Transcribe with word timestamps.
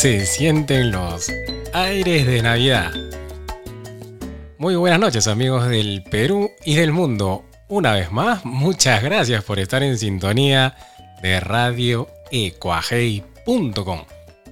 Se 0.00 0.24
sienten 0.24 0.92
los 0.92 1.30
aires 1.74 2.26
de 2.26 2.40
Navidad. 2.40 2.90
Muy 4.56 4.74
buenas 4.74 4.98
noches 4.98 5.26
amigos 5.26 5.68
del 5.68 6.02
Perú 6.04 6.50
y 6.64 6.76
del 6.76 6.90
mundo. 6.90 7.44
Una 7.68 7.92
vez 7.92 8.10
más, 8.10 8.46
muchas 8.46 9.02
gracias 9.02 9.44
por 9.44 9.58
estar 9.58 9.82
en 9.82 9.98
sintonía 9.98 10.74
de 11.20 11.38
Radio 11.40 12.08
radioecuajei.com. 12.32 14.04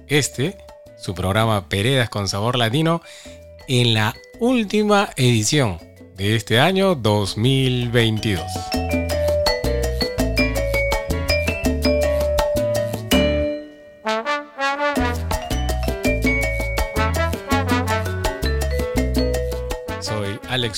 Este, 0.07 0.55
su 0.99 1.15
programa 1.15 1.67
Peredas 1.67 2.09
con 2.09 2.27
Sabor 2.27 2.55
Latino, 2.55 3.01
en 3.67 3.95
la 3.95 4.13
última 4.39 5.09
edición 5.15 5.79
de 6.15 6.35
este 6.35 6.59
año 6.59 6.93
2022. 6.93 8.43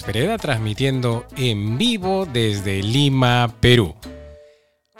Pereda 0.03 0.37
transmitiendo 0.37 1.25
en 1.35 1.77
vivo 1.77 2.25
desde 2.25 2.81
Lima, 2.81 3.53
Perú. 3.59 3.95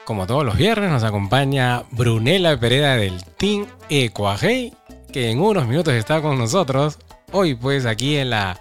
Como 0.05 0.27
todos 0.27 0.45
los 0.45 0.57
viernes 0.57 0.91
nos 0.91 1.03
acompaña 1.03 1.83
Brunela 1.91 2.59
Pereda 2.59 2.95
del 2.97 3.23
Team 3.37 3.67
Ecuajei, 3.89 4.73
que 5.11 5.31
en 5.31 5.39
unos 5.39 5.67
minutos 5.67 5.93
está 5.93 6.21
con 6.21 6.37
nosotros. 6.37 6.99
Hoy 7.31 7.55
pues 7.55 7.85
aquí 7.85 8.17
en 8.17 8.31
la 8.31 8.59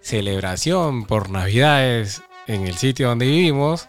celebración 0.00 1.04
por 1.04 1.30
Navidades 1.30 2.22
en 2.46 2.66
el 2.66 2.76
sitio 2.76 3.08
donde 3.08 3.26
vivimos. 3.26 3.88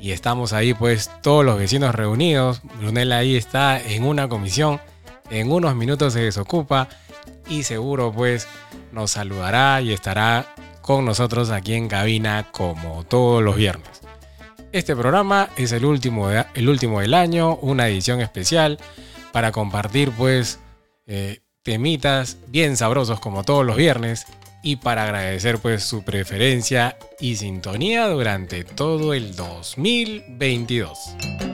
Y 0.00 0.12
estamos 0.12 0.52
ahí 0.52 0.74
pues 0.74 1.10
todos 1.22 1.44
los 1.44 1.58
vecinos 1.58 1.94
reunidos. 1.94 2.62
Brunela 2.78 3.18
ahí 3.18 3.36
está 3.36 3.80
en 3.80 4.04
una 4.04 4.28
comisión. 4.28 4.80
En 5.30 5.50
unos 5.50 5.74
minutos 5.74 6.12
se 6.12 6.20
desocupa 6.20 6.88
y 7.48 7.62
seguro 7.62 8.12
pues 8.12 8.46
nos 8.92 9.10
saludará 9.10 9.80
y 9.80 9.92
estará 9.92 10.54
con 10.88 11.04
nosotros 11.04 11.50
aquí 11.50 11.74
en 11.74 11.86
cabina 11.86 12.46
como 12.50 13.04
todos 13.04 13.42
los 13.42 13.56
viernes. 13.56 14.00
Este 14.72 14.96
programa 14.96 15.50
es 15.58 15.72
el 15.72 15.84
último, 15.84 16.30
el 16.30 16.66
último 16.66 17.00
del 17.00 17.12
año, 17.12 17.56
una 17.56 17.88
edición 17.88 18.22
especial 18.22 18.78
para 19.30 19.52
compartir 19.52 20.12
pues 20.12 20.60
eh, 21.06 21.40
temitas 21.62 22.38
bien 22.46 22.78
sabrosos 22.78 23.20
como 23.20 23.44
todos 23.44 23.66
los 23.66 23.76
viernes 23.76 24.24
y 24.62 24.76
para 24.76 25.04
agradecer 25.04 25.58
pues 25.58 25.84
su 25.84 26.04
preferencia 26.04 26.96
y 27.20 27.36
sintonía 27.36 28.08
durante 28.08 28.64
todo 28.64 29.12
el 29.12 29.36
2022. 29.36 31.47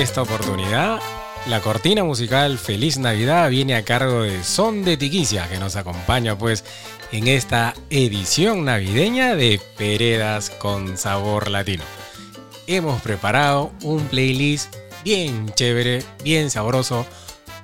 Esta 0.00 0.22
oportunidad, 0.22 1.00
la 1.46 1.60
cortina 1.60 2.04
musical 2.04 2.56
Feliz 2.56 2.98
Navidad 2.98 3.50
viene 3.50 3.74
a 3.74 3.84
cargo 3.84 4.22
de 4.22 4.44
Son 4.44 4.84
de 4.84 4.96
Tiquicia, 4.96 5.48
que 5.48 5.58
nos 5.58 5.74
acompaña 5.74 6.38
pues 6.38 6.64
en 7.10 7.26
esta 7.26 7.74
edición 7.90 8.64
navideña 8.64 9.34
de 9.34 9.60
Peredas 9.76 10.50
con 10.50 10.96
Sabor 10.96 11.50
Latino. 11.50 11.82
Hemos 12.68 13.02
preparado 13.02 13.72
un 13.82 14.06
playlist 14.06 14.72
bien 15.02 15.52
chévere, 15.54 16.04
bien 16.22 16.48
sabroso 16.52 17.04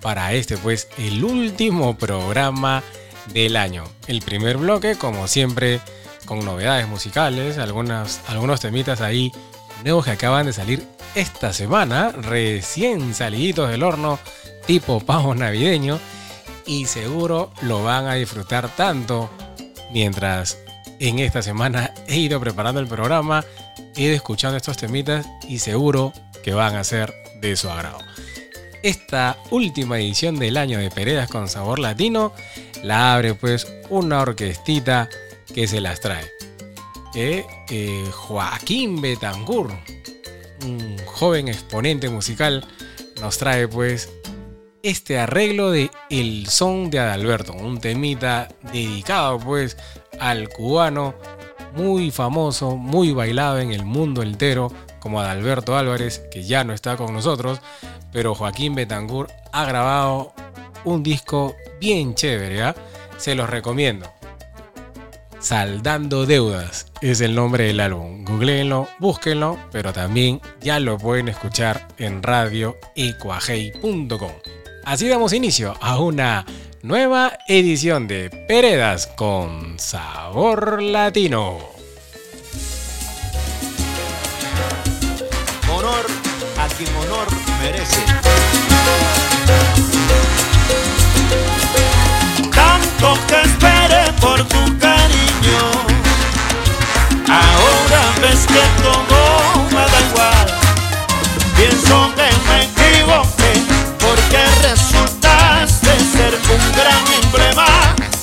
para 0.03 0.33
este 0.33 0.57
pues 0.57 0.89
el 0.99 1.23
último 1.25 1.97
programa 1.97 2.83
del 3.33 3.55
año. 3.55 3.85
El 4.09 4.23
primer 4.23 4.57
bloque, 4.57 4.97
como 4.97 5.29
siempre, 5.29 5.81
con 6.27 6.45
novedades 6.45 6.89
musicales, 6.89 7.59
algunas, 7.59 8.23
algunos 8.27 8.61
temitas 8.61 9.01
ahí 9.01 9.31
nuevos 9.85 10.07
que 10.07 10.13
acaban 10.13 10.47
de 10.47 10.53
salir 10.53 10.83
esta 11.15 11.53
semana, 11.53 12.11
recién 12.11 13.15
saliditos 13.15 13.71
del 13.71 13.83
horno, 13.83 14.19
tipo 14.67 14.99
pavo 15.01 15.35
navideño, 15.35 16.01
y 16.67 16.87
seguro 16.87 17.53
lo 17.63 17.85
van 17.85 18.07
a 18.07 18.15
disfrutar 18.15 18.75
tanto 18.75 19.31
mientras 19.93 20.59
en 20.99 21.19
esta 21.19 21.43
semana 21.43 21.93
he 22.09 22.17
ido 22.17 22.41
preparando 22.41 22.81
el 22.81 22.87
programa, 22.87 23.45
he 23.95 24.03
ido 24.03 24.15
escuchando 24.15 24.57
estos 24.57 24.79
temitas 24.79 25.27
y 25.47 25.59
seguro 25.59 26.13
que 26.43 26.55
van 26.55 26.77
a 26.77 26.85
ser 26.85 27.15
de 27.41 27.55
su 27.55 27.69
agrado. 27.69 27.99
Esta 28.83 29.37
última 29.51 29.99
edición 29.99 30.39
del 30.39 30.57
año 30.57 30.79
de 30.79 30.91
Peredas 30.91 31.29
con 31.29 31.49
Sabor 31.49 31.79
Latino 31.79 32.33
la 32.83 33.15
abre 33.15 33.35
pues 33.35 33.67
una 33.91 34.21
orquestita 34.23 35.09
que 35.55 35.67
se 35.67 35.81
las 35.81 36.01
trae. 36.01 36.34
Eh, 37.17 38.11
Joaquín 38.13 39.01
Betancourt, 39.01 39.73
un 40.65 40.97
joven 41.07 41.47
exponente 41.47 42.09
musical, 42.09 42.67
nos 43.21 43.39
trae 43.39 43.69
pues 43.69 44.13
este 44.83 45.21
arreglo 45.21 45.71
de 45.71 45.91
El 46.11 46.49
Son 46.49 46.91
de 46.91 46.99
Adalberto, 46.99 47.53
un 47.53 47.81
temita 47.81 48.49
dedicado 48.73 49.39
pues 49.39 49.77
al 50.19 50.49
cubano 50.49 51.15
muy 51.77 52.11
famoso, 52.11 52.77
muy 52.77 53.13
bailado 53.13 53.61
en 53.61 53.71
el 53.71 53.85
mundo 53.85 54.23
entero, 54.23 54.73
como 54.99 55.21
Adalberto 55.21 55.77
Álvarez, 55.77 56.21
que 56.33 56.43
ya 56.43 56.65
no 56.65 56.73
está 56.73 56.97
con 56.97 57.13
nosotros, 57.13 57.61
pero 58.13 58.35
Joaquín 58.35 58.75
Betancourt 58.75 59.31
ha 59.53 59.65
grabado 59.65 60.33
un 60.85 61.05
disco 61.05 61.55
bien 61.81 62.17
chévere, 62.17 62.63
¿ah? 62.63 62.75
se 63.19 63.37
los 63.37 63.49
recomiendo. 63.49 64.13
Saldando 65.45 66.25
Deudas 66.25 66.87
es 67.03 67.21
el 67.21 67.35
nombre 67.35 67.65
del 67.65 67.81
álbum. 67.81 68.25
Googleenlo, 68.25 68.89
búsquenlo, 68.99 69.59
pero 69.71 69.93
también 69.93 70.41
ya 70.63 70.81
lo 70.81 70.97
pueden 70.97 71.29
escuchar 71.29 71.87
en 71.99 72.23
radioecuajei.com. 72.23 74.33
Así 74.87 75.07
damos 75.07 75.35
inicio 75.35 75.75
a 75.83 76.01
una 76.01 76.47
nueva 76.81 77.37
edición 77.47 78.09
de 78.09 78.31
Peredas 78.49 79.07
con 79.07 79.79
sabor 79.79 80.83
latino. 80.83 81.59
Honor 85.71 86.07
a 86.59 86.69
quien 86.69 86.89
honor 86.97 87.29
merece. 87.61 88.01
Tanto 92.51 93.19
que 93.29 93.74
que 98.55 98.83
todo 98.83 99.19
me 99.71 99.85
da 99.93 100.01
igual. 100.09 100.47
Pienso 101.57 101.97
que 102.15 102.29
me 102.47 102.57
equivoqué 102.71 103.53
porque 103.99 104.41
resultaste 104.69 105.91
ser 106.15 106.33
un 106.55 106.63
gran 106.79 107.05
emblema 107.21 107.71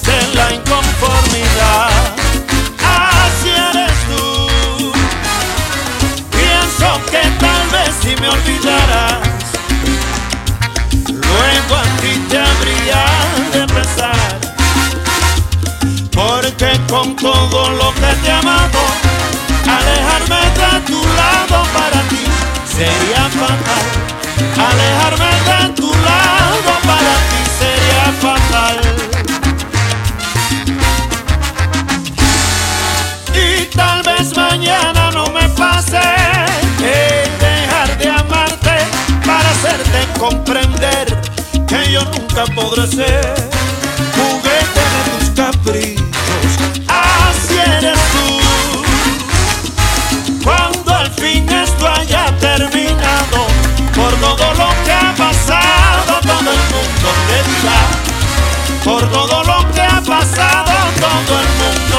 de 0.07 0.19
la 0.37 0.53
inconformidad. 0.53 1.89
Así 2.79 3.49
eres 3.49 3.97
tú. 4.09 4.91
Pienso 6.39 6.87
que 7.11 7.23
tal 7.43 7.63
vez 7.75 7.91
si 8.01 8.15
me 8.21 8.29
olvidaras, 8.29 9.19
luego 11.27 11.75
a 11.75 11.87
ti 12.01 12.13
te 12.29 12.37
habría 12.39 13.03
de 13.51 13.67
pesar. 13.73 14.39
Porque 16.13 16.79
con 16.89 17.15
todo 17.17 17.69
lo 17.71 17.93
que 17.95 18.13
te 18.21 18.27
he 18.29 18.31
amado, 18.31 19.10
alejarme 19.81 20.41
de 20.59 20.71
tu 20.85 20.99
lado 21.19 21.63
para 21.73 22.01
ti 22.09 22.23
sería 22.75 23.23
fatal. 23.39 23.85
Alejarme 24.69 25.31
de 25.49 25.73
tu 25.75 25.89
lado 26.09 26.71
para 26.89 27.13
ti 27.29 27.41
sería 27.59 28.07
fatal. 28.25 28.77
Y 33.33 33.65
tal 33.75 34.03
vez 34.03 34.35
mañana 34.35 35.11
no 35.11 35.25
me 35.27 35.47
pase 35.49 36.01
el 36.79 37.39
dejar 37.39 37.97
de 37.97 38.09
amarte 38.09 38.77
para 39.25 39.49
hacerte 39.49 39.99
comprender 40.19 41.07
que 41.67 41.91
yo 41.91 42.03
nunca 42.05 42.45
podré 42.55 42.87
ser 42.87 43.35
juguete 44.15 44.81
de 44.93 45.01
tus 45.09 45.29
caprichos. 45.35 45.90
Por 58.83 59.07
todo 59.11 59.43
lo 59.43 59.71
que 59.73 59.81
ha 59.81 60.01
pasado, 60.01 60.71
todo 60.99 61.39
el 61.39 61.47
mundo 61.59 61.90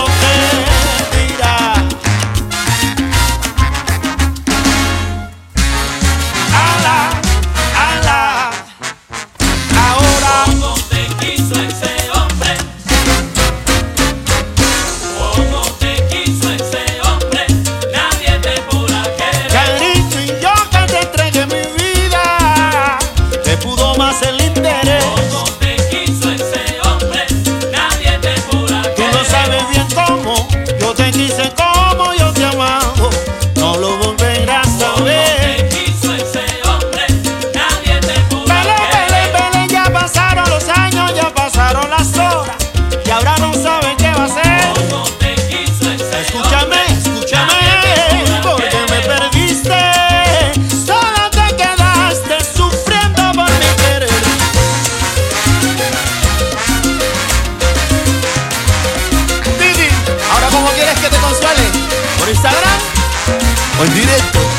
en 63.84 63.96
it. 63.96 64.51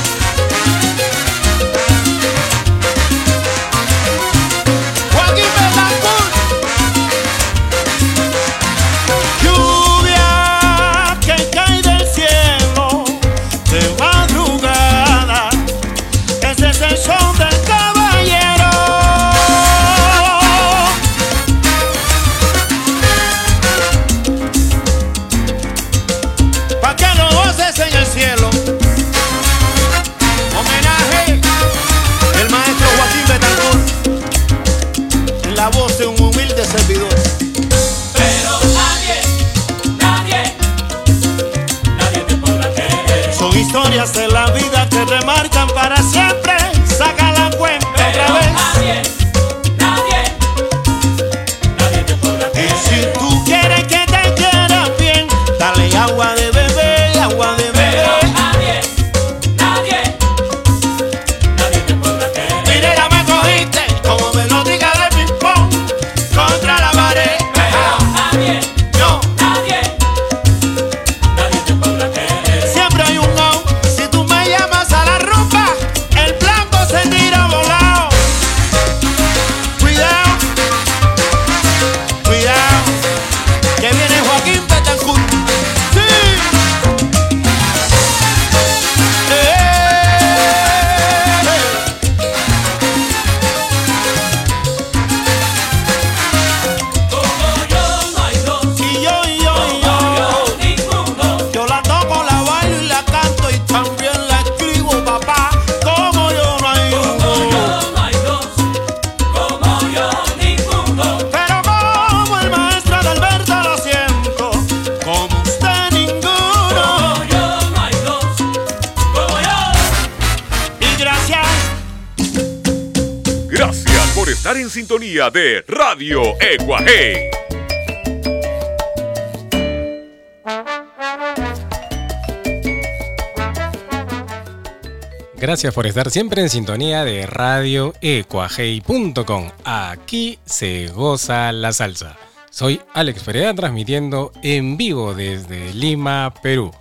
Gracias 135.36 135.74
por 135.74 135.88
estar 135.88 136.10
siempre 136.10 136.42
en 136.42 136.50
sintonía 136.50 137.04
de 137.04 137.26
Radio 137.26 137.94
radioecuajei.com. 138.02 139.50
Aquí 139.66 140.40
se 140.46 140.88
goza 140.88 141.52
la 141.52 141.74
salsa. 141.74 142.18
Soy 142.50 142.80
Alex 142.94 143.24
Pereira 143.24 143.54
transmitiendo 143.54 144.32
en 144.42 144.78
vivo 144.78 145.14
desde 145.14 145.74
Lima, 145.74 146.34
Perú. 146.42 146.72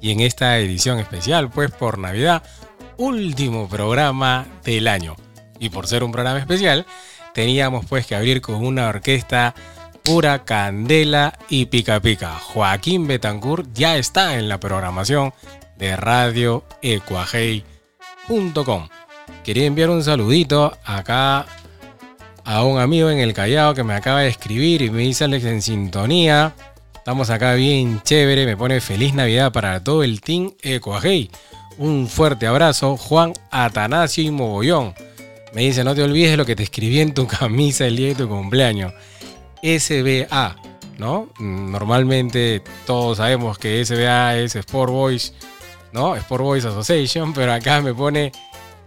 Y 0.00 0.10
en 0.12 0.20
esta 0.20 0.58
edición 0.58 0.98
especial, 0.98 1.50
pues 1.50 1.70
por 1.70 1.98
Navidad, 1.98 2.42
último 2.96 3.68
programa 3.68 4.46
del 4.62 4.88
año. 4.88 5.16
Y 5.58 5.70
por 5.70 5.86
ser 5.86 6.04
un 6.04 6.12
programa 6.12 6.38
especial, 6.38 6.86
teníamos 7.34 7.86
pues 7.86 8.06
que 8.06 8.14
abrir 8.14 8.40
con 8.40 8.64
una 8.64 8.88
orquesta 8.88 9.54
pura 10.02 10.44
candela 10.44 11.38
y 11.48 11.66
pica 11.66 12.00
pica. 12.00 12.38
Joaquín 12.38 13.06
Betancourt 13.06 13.68
ya 13.72 13.96
está 13.96 14.38
en 14.38 14.48
la 14.48 14.58
programación 14.58 15.32
de 15.76 15.96
Radio 15.96 16.64
Ecuajei 16.82 17.64
Quería 19.44 19.66
enviar 19.66 19.90
un 19.90 20.02
saludito 20.04 20.76
acá 20.84 21.46
a 22.44 22.64
un 22.64 22.78
amigo 22.78 23.10
en 23.10 23.18
el 23.18 23.34
Callao 23.34 23.74
que 23.74 23.84
me 23.84 23.94
acaba 23.94 24.20
de 24.20 24.28
escribir 24.28 24.82
y 24.82 24.90
me 24.90 25.02
dice 25.02 25.24
Alex 25.24 25.44
en 25.44 25.62
sintonía. 25.62 26.54
Estamos 26.94 27.30
acá 27.30 27.54
bien 27.54 28.00
chévere, 28.02 28.46
me 28.46 28.56
pone 28.56 28.80
feliz 28.80 29.14
Navidad 29.14 29.52
para 29.52 29.82
todo 29.82 30.02
el 30.02 30.20
team 30.20 30.52
Ecuajei. 30.62 31.30
Un 31.78 32.08
fuerte 32.08 32.46
abrazo, 32.46 32.96
Juan 32.96 33.32
Atanasio 33.50 34.22
y 34.24 34.30
Mogollón. 34.30 34.94
Me 35.54 35.62
dice, 35.62 35.84
no 35.84 35.94
te 35.94 36.02
olvides 36.02 36.36
lo 36.36 36.46
que 36.46 36.56
te 36.56 36.62
escribí 36.62 37.00
en 37.00 37.14
tu 37.14 37.26
camisa 37.38 37.86
el 37.86 37.96
día 37.96 38.08
de 38.08 38.14
tu 38.14 38.28
cumpleaños. 38.28 38.92
SBA, 39.62 40.56
¿no? 40.98 41.30
Normalmente 41.38 42.62
todos 42.86 43.18
sabemos 43.18 43.58
que 43.58 43.84
SBA 43.84 44.38
es 44.38 44.56
Sport 44.56 44.92
Boys 44.92 45.32
¿no? 45.92 46.16
Sport 46.16 46.42
Boys 46.42 46.64
Association, 46.64 47.32
pero 47.32 47.52
acá 47.52 47.80
me 47.80 47.94
pone 47.94 48.32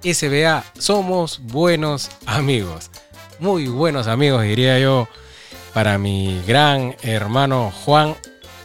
SBA, 0.04 0.64
somos 0.78 1.40
buenos 1.44 2.10
amigos. 2.26 2.90
Muy 3.40 3.68
buenos 3.68 4.08
amigos, 4.08 4.44
diría 4.44 4.80
yo, 4.80 5.08
para 5.74 5.98
mi 5.98 6.42
gran 6.48 6.96
hermano 7.02 7.72
Juan 7.84 8.16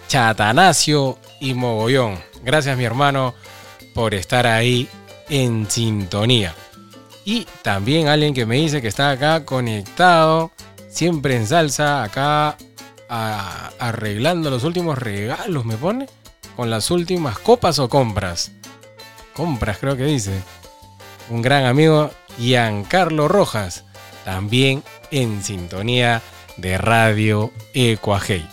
Chatanacio 0.09 1.19
y 1.40 1.54
Mogollón. 1.54 2.19
Gracias, 2.42 2.76
mi 2.76 2.85
hermano, 2.85 3.35
por 3.95 4.14
estar 4.14 4.47
ahí 4.47 4.88
en 5.28 5.71
sintonía. 5.71 6.54
Y 7.31 7.47
también 7.63 8.09
alguien 8.09 8.35
que 8.35 8.45
me 8.45 8.57
dice 8.57 8.83
que 8.83 8.89
está 8.89 9.13
acá 9.13 9.45
conectado, 9.45 10.51
siempre 10.89 11.37
en 11.37 11.47
salsa, 11.47 12.03
acá 12.03 12.57
arreglando 13.09 14.51
los 14.51 14.65
últimos 14.65 14.99
regalos, 14.99 15.65
me 15.65 15.77
pone 15.77 16.09
con 16.57 16.71
las 16.71 16.91
últimas 16.91 17.39
copas 17.39 17.79
o 17.79 17.89
compras. 17.89 18.51
Compras 19.33 19.79
creo 19.79 19.97
que 19.97 20.07
dice. 20.07 20.43
Un 21.29 21.41
gran 21.41 21.67
amigo, 21.67 22.11
Giancarlo 22.37 23.29
Rojas, 23.29 23.85
también 24.25 24.83
en 25.13 25.45
sintonía 25.45 26.23
de 26.57 26.79
Radio 26.79 27.53
Ecuajei. 27.75 28.45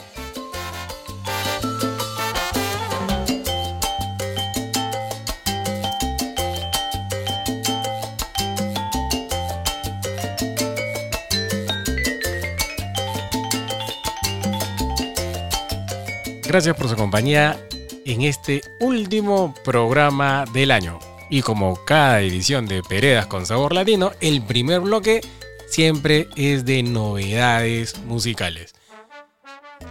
Gracias 16.47 16.77
por 16.77 16.87
su 16.87 16.95
compañía 16.95 17.59
en 18.05 18.21
este 18.21 18.61
último 18.79 19.53
programa 19.65 20.45
del 20.53 20.71
año. 20.71 20.97
Y 21.29 21.41
como 21.41 21.83
cada 21.83 22.21
edición 22.21 22.67
de 22.67 22.81
Peredas 22.83 23.27
con 23.27 23.45
Sabor 23.45 23.73
Latino, 23.73 24.13
el 24.21 24.41
primer 24.41 24.79
bloque 24.79 25.19
siempre 25.67 26.29
es 26.37 26.63
de 26.63 26.83
novedades 26.83 27.99
musicales. 28.05 28.75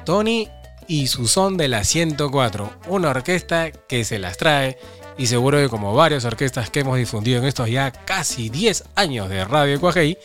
Tony 0.07 0.49
y 0.89 1.09
su 1.09 1.29
son 1.29 1.59
de 1.59 1.69
la 1.69 1.85
104, 1.85 2.71
una 2.87 3.11
orquesta 3.11 3.71
que 3.71 4.05
se 4.05 4.19
las 4.19 4.39
trae 4.39 4.79
y 5.19 5.27
seguro 5.27 5.59
que 5.59 5.69
como 5.69 5.95
varias 5.95 6.25
orquestas 6.25 6.71
que 6.71 6.81
hemos 6.81 6.97
difundido 6.97 7.39
en 7.39 7.45
estos 7.45 7.69
ya 7.69 7.93
casi 7.93 8.49
10 8.49 8.85
años 8.95 9.29
de 9.29 9.45
Radio 9.45 9.79
Cuajei, 9.79 10.17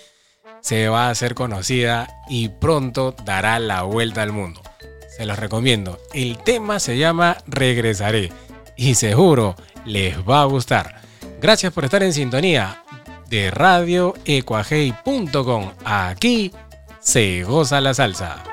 se 0.62 0.88
va 0.88 1.08
a 1.08 1.10
hacer 1.10 1.36
conocida 1.36 2.08
y 2.30 2.48
pronto 2.48 3.14
dará 3.26 3.60
la 3.60 3.82
vuelta 3.82 4.22
al 4.22 4.32
mundo 4.32 4.62
se 5.16 5.26
los 5.26 5.38
recomiendo. 5.38 6.00
El 6.14 6.38
tema 6.38 6.80
se 6.80 6.98
llama 6.98 7.38
Regresaré 7.48 8.32
y 8.76 8.96
seguro 8.96 9.56
les 9.86 10.18
va 10.28 10.42
a 10.42 10.46
gustar. 10.46 11.02
Gracias 11.42 11.72
por 11.74 11.86
estar 11.86 12.02
en 12.04 12.14
sintonía 12.14 12.84
de 13.30 13.52
radioecuajei.com. 13.52 15.72
Aquí 15.86 16.52
se 17.00 17.44
goza 17.44 17.80
la 17.82 17.94
salsa. 17.94 18.51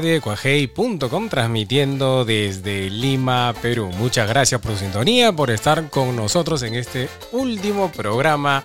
radioecuajei.com 0.00 1.28
transmitiendo 1.28 2.24
desde 2.24 2.88
Lima, 2.88 3.52
Perú. 3.60 3.90
Muchas 3.98 4.26
gracias 4.26 4.58
por 4.58 4.72
su 4.72 4.78
sintonía, 4.78 5.30
por 5.30 5.50
estar 5.50 5.90
con 5.90 6.16
nosotros 6.16 6.62
en 6.62 6.74
este 6.74 7.10
último 7.32 7.92
programa 7.92 8.64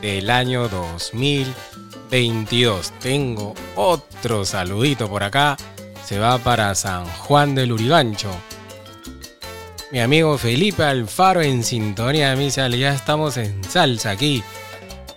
del 0.00 0.30
año 0.30 0.68
2022. 0.68 2.92
Tengo 3.00 3.52
otro 3.74 4.44
saludito 4.44 5.08
por 5.08 5.24
acá. 5.24 5.56
Se 6.04 6.20
va 6.20 6.38
para 6.38 6.72
San 6.76 7.04
Juan 7.04 7.56
del 7.56 7.72
Urigancho. 7.72 8.30
Mi 9.90 9.98
amigo 9.98 10.38
Felipe 10.38 10.84
Alfaro 10.84 11.42
en 11.42 11.64
sintonía 11.64 12.36
mí, 12.36 12.52
sale, 12.52 12.78
ya 12.78 12.94
estamos 12.94 13.38
en 13.38 13.64
salsa 13.64 14.12
aquí, 14.12 14.44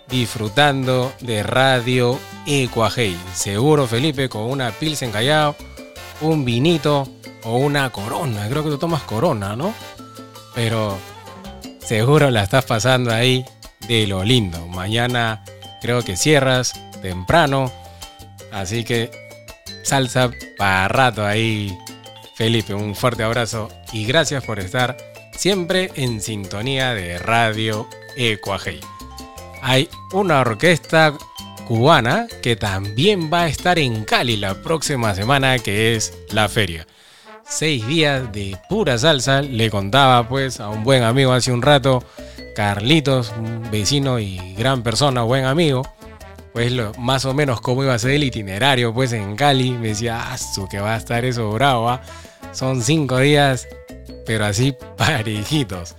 disfrutando 0.09 1.13
de 1.21 1.43
Radio 1.43 2.19
Ecuajei. 2.45 3.15
Seguro, 3.33 3.87
Felipe, 3.87 4.29
con 4.29 4.43
una 4.43 4.71
pilsen 4.71 5.11
callao, 5.11 5.55
un 6.21 6.43
vinito 6.45 7.07
o 7.43 7.57
una 7.57 7.89
corona. 7.91 8.47
Creo 8.49 8.63
que 8.63 8.69
tú 8.69 8.77
tomas 8.77 9.03
corona, 9.03 9.55
¿no? 9.55 9.73
Pero 10.55 10.97
seguro 11.79 12.31
la 12.31 12.43
estás 12.43 12.65
pasando 12.65 13.11
ahí 13.11 13.45
de 13.87 14.07
lo 14.07 14.23
lindo. 14.23 14.67
Mañana 14.67 15.43
creo 15.81 16.03
que 16.03 16.17
cierras 16.17 16.73
temprano. 17.01 17.71
Así 18.51 18.83
que 18.83 19.11
salsa 19.83 20.31
para 20.57 20.87
rato 20.87 21.25
ahí, 21.25 21.77
Felipe. 22.35 22.73
Un 22.73 22.95
fuerte 22.95 23.23
abrazo 23.23 23.69
y 23.93 24.05
gracias 24.05 24.43
por 24.43 24.59
estar 24.59 24.97
siempre 25.31 25.91
en 25.95 26.19
sintonía 26.19 26.93
de 26.93 27.19
Radio 27.19 27.87
Ecuajei. 28.17 28.81
Hay 29.61 29.89
una 30.13 30.41
orquesta 30.41 31.13
cubana 31.67 32.27
que 32.41 32.55
también 32.55 33.29
va 33.31 33.43
a 33.43 33.47
estar 33.47 33.77
en 33.77 34.03
Cali 34.03 34.37
la 34.37 34.55
próxima 34.55 35.13
semana, 35.13 35.59
que 35.59 35.95
es 35.95 36.13
la 36.31 36.49
feria. 36.49 36.87
Seis 37.47 37.85
días 37.87 38.31
de 38.31 38.57
pura 38.69 38.97
salsa, 38.97 39.41
le 39.41 39.69
contaba 39.69 40.27
pues 40.27 40.59
a 40.59 40.69
un 40.69 40.83
buen 40.83 41.03
amigo 41.03 41.31
hace 41.31 41.51
un 41.51 41.61
rato, 41.61 42.03
Carlitos, 42.55 43.33
un 43.37 43.69
vecino 43.71 44.19
y 44.19 44.55
gran 44.55 44.83
persona, 44.83 45.23
buen 45.23 45.45
amigo, 45.45 45.83
pues 46.53 46.71
lo, 46.71 46.93
más 46.95 47.25
o 47.25 47.33
menos 47.33 47.61
cómo 47.61 47.83
iba 47.83 47.93
a 47.93 47.99
ser 47.99 48.11
el 48.11 48.23
itinerario 48.23 48.93
pues 48.93 49.13
en 49.13 49.35
Cali, 49.35 49.71
me 49.71 49.89
decía, 49.89 50.25
su 50.37 50.67
que 50.67 50.79
va 50.79 50.95
a 50.95 50.97
estar 50.97 51.23
eso 51.25 51.51
bravo, 51.51 51.89
¿ah? 51.89 52.01
son 52.51 52.81
cinco 52.81 53.19
días, 53.19 53.67
pero 54.25 54.45
así 54.45 54.75
parejitos. 54.97 55.95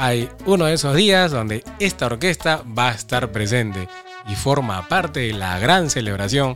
Hay 0.00 0.28
uno 0.46 0.66
de 0.66 0.74
esos 0.74 0.94
días 0.94 1.32
donde 1.32 1.64
esta 1.80 2.06
orquesta 2.06 2.62
va 2.66 2.90
a 2.90 2.94
estar 2.94 3.32
presente 3.32 3.88
y 4.28 4.36
forma 4.36 4.86
parte 4.86 5.18
de 5.18 5.32
la 5.32 5.58
gran 5.58 5.90
celebración 5.90 6.54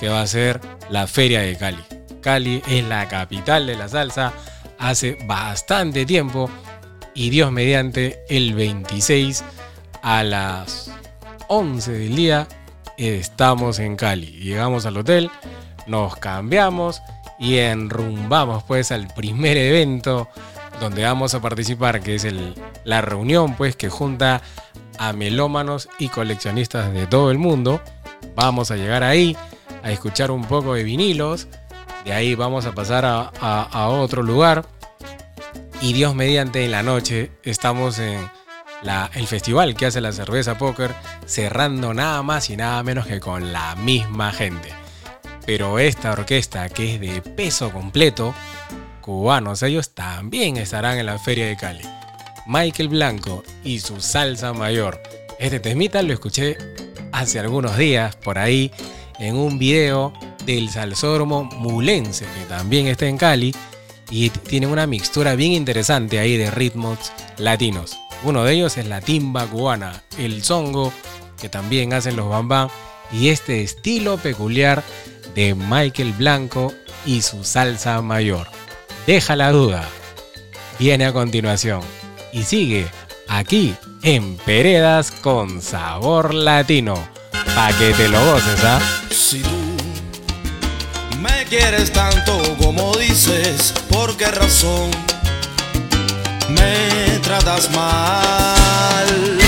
que 0.00 0.08
va 0.08 0.22
a 0.22 0.26
ser 0.26 0.60
la 0.88 1.06
Feria 1.06 1.40
de 1.40 1.56
Cali. 1.56 1.84
Cali 2.20 2.60
es 2.68 2.84
la 2.84 3.06
capital 3.06 3.68
de 3.68 3.76
la 3.76 3.88
salsa 3.88 4.32
hace 4.76 5.16
bastante 5.24 6.04
tiempo 6.04 6.50
y 7.14 7.30
Dios 7.30 7.52
mediante 7.52 8.24
el 8.28 8.54
26 8.54 9.44
a 10.02 10.24
las 10.24 10.90
11 11.46 11.92
del 11.92 12.16
día 12.16 12.48
estamos 12.96 13.78
en 13.78 13.94
Cali. 13.94 14.32
Llegamos 14.32 14.84
al 14.84 14.96
hotel, 14.96 15.30
nos 15.86 16.16
cambiamos 16.16 17.00
y 17.38 17.58
enrumbamos 17.58 18.64
pues 18.64 18.90
al 18.90 19.06
primer 19.14 19.56
evento 19.56 20.28
donde 20.80 21.04
vamos 21.04 21.34
a 21.34 21.40
participar, 21.40 22.00
que 22.00 22.14
es 22.16 22.24
el, 22.24 22.54
la 22.84 23.00
reunión 23.02 23.54
pues 23.54 23.76
que 23.76 23.88
junta 23.88 24.40
a 24.98 25.12
melómanos 25.12 25.88
y 25.98 26.08
coleccionistas 26.08 26.92
de 26.92 27.06
todo 27.06 27.30
el 27.30 27.38
mundo. 27.38 27.80
Vamos 28.34 28.70
a 28.70 28.76
llegar 28.76 29.02
ahí 29.02 29.36
a 29.82 29.90
escuchar 29.90 30.30
un 30.30 30.44
poco 30.44 30.74
de 30.74 30.82
vinilos. 30.84 31.48
De 32.04 32.12
ahí 32.12 32.34
vamos 32.34 32.66
a 32.66 32.72
pasar 32.74 33.04
a, 33.04 33.88
otro 33.88 34.22
lugar. 34.22 34.64
Y 35.80 35.92
Dios 35.92 36.14
mediante 36.14 36.64
en 36.64 36.70
la 36.70 36.82
noche 36.82 37.30
estamos 37.42 37.98
en 37.98 38.30
la- 38.82 39.10
el 39.14 39.26
festival 39.26 39.74
que 39.74 39.86
hace 39.86 40.00
la 40.00 40.12
cerveza 40.12 40.58
póker, 40.58 40.94
cerrando 41.26 41.94
nada 41.94 42.22
más 42.22 42.50
y 42.50 42.56
nada 42.56 42.82
menos 42.82 43.06
que 43.06 43.20
con 43.20 43.52
la 43.52 43.74
misma 43.76 44.32
gente. 44.32 44.70
Pero 45.46 45.78
esta 45.78 46.12
orquesta 46.12 46.68
que 46.68 46.94
es 46.94 47.00
de 47.00 47.22
peso 47.22 47.70
completo, 47.72 48.34
cubanos, 49.10 49.64
ellos 49.64 49.90
también 49.90 50.56
estarán 50.56 50.96
en 50.96 51.06
la 51.06 51.18
Feria 51.18 51.46
de 51.46 51.56
Cali. 51.56 51.82
Michael 52.46 52.90
Blanco 52.90 53.42
y 53.64 53.80
su 53.80 54.00
salsa 54.00 54.52
mayor. 54.52 55.02
Este 55.40 55.58
temita 55.58 56.00
lo 56.02 56.12
escuché 56.12 56.56
hace 57.10 57.40
algunos 57.40 57.76
días 57.76 58.14
por 58.14 58.38
ahí 58.38 58.70
en 59.18 59.34
un 59.34 59.58
video 59.58 60.12
del 60.46 60.70
salsódromo 60.70 61.42
Mulense, 61.42 62.24
que 62.24 62.44
también 62.44 62.86
está 62.86 63.08
en 63.08 63.18
Cali, 63.18 63.52
y 64.10 64.30
tiene 64.30 64.68
una 64.68 64.86
mixtura 64.86 65.34
bien 65.34 65.54
interesante 65.54 66.20
ahí 66.20 66.36
de 66.36 66.52
ritmos 66.52 67.12
latinos. 67.36 67.98
Uno 68.22 68.44
de 68.44 68.52
ellos 68.52 68.76
es 68.76 68.86
la 68.86 69.00
timba 69.00 69.44
cubana, 69.48 70.04
el 70.18 70.44
zongo, 70.44 70.92
que 71.40 71.48
también 71.48 71.94
hacen 71.94 72.14
los 72.14 72.28
bambam, 72.28 72.68
y 73.10 73.30
este 73.30 73.60
estilo 73.64 74.18
peculiar 74.18 74.84
de 75.34 75.56
Michael 75.56 76.12
Blanco 76.12 76.72
y 77.04 77.22
su 77.22 77.42
salsa 77.42 78.00
mayor. 78.02 78.59
Deja 79.06 79.36
la 79.36 79.50
duda. 79.50 79.88
Viene 80.78 81.06
a 81.06 81.12
continuación 81.12 81.80
y 82.32 82.44
sigue 82.44 82.88
aquí 83.28 83.74
en 84.02 84.36
Peredas 84.36 85.10
con 85.10 85.60
sabor 85.60 86.32
latino. 86.34 86.94
Pa' 87.54 87.72
que 87.78 87.92
te 87.92 88.08
lo 88.08 88.24
goces, 88.24 88.64
¿ah? 88.64 88.80
Si 89.10 89.42
tú 89.42 89.70
me 91.18 91.44
quieres 91.46 91.92
tanto 91.92 92.56
como 92.58 92.94
dices, 92.96 93.74
¿por 93.90 94.16
qué 94.16 94.26
razón 94.26 94.90
me 96.48 97.18
tratas 97.22 97.70
mal? 97.72 99.38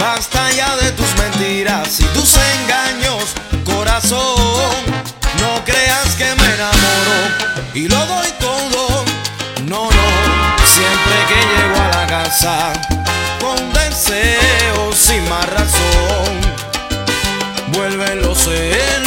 Basta 0.00 0.50
ya 0.50 0.76
de 0.76 0.90
tus 0.92 1.16
mentiras 1.16 2.00
y 2.00 2.04
tus 2.06 2.34
engaños, 2.34 3.24
corazón. 3.64 4.82
No 5.40 5.64
creas 5.64 6.14
que 6.16 6.34
me 6.34 6.54
enamoro 6.54 7.52
y 7.74 7.88
lo 7.88 8.21
que 11.28 11.34
llego 11.34 11.76
a 11.80 11.88
la 11.88 12.06
casa 12.06 12.72
con 13.40 13.56
deseos 13.72 14.96
sin 14.96 15.28
más 15.28 15.46
razón 15.50 16.40
vuelven 17.72 18.22
los 18.22 18.38
celos. 18.38 19.01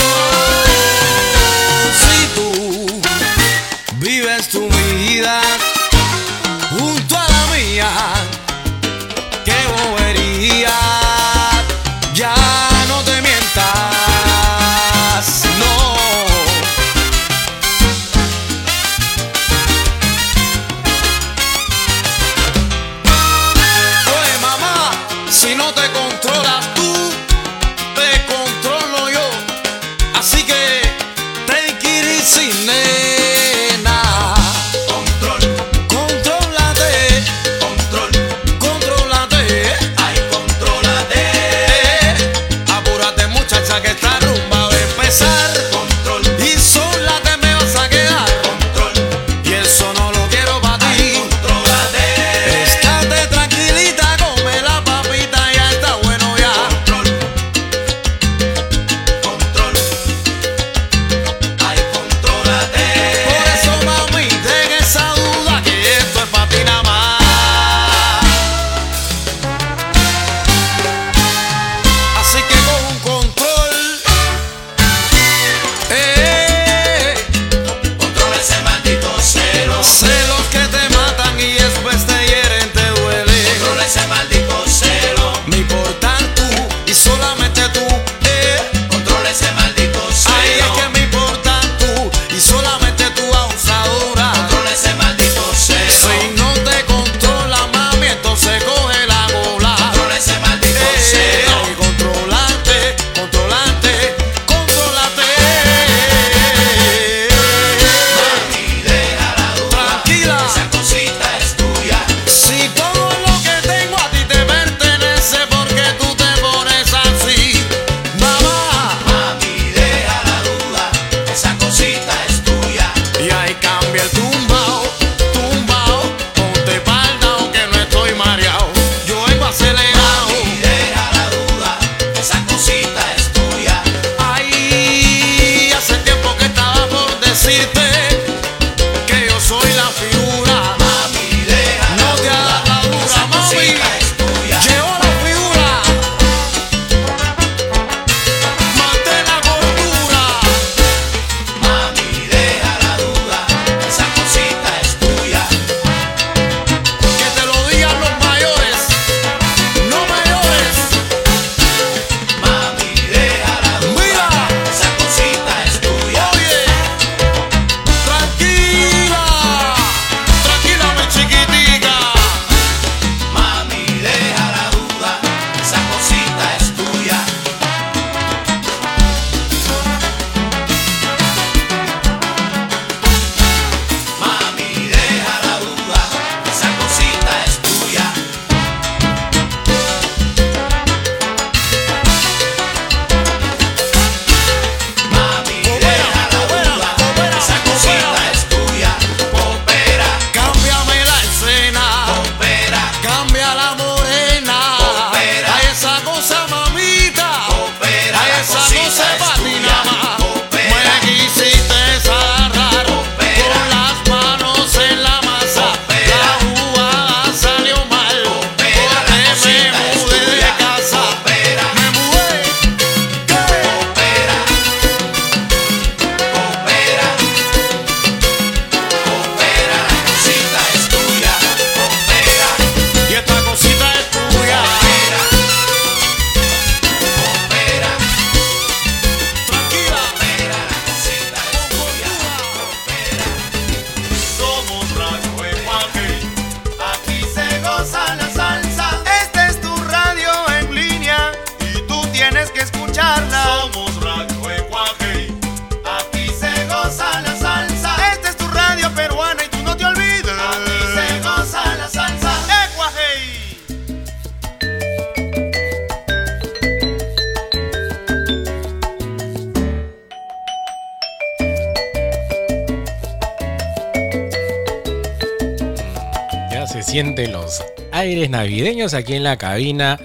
Aquí 278.94 279.16
en 279.16 279.24
la 279.24 279.38
cabina 279.38 280.00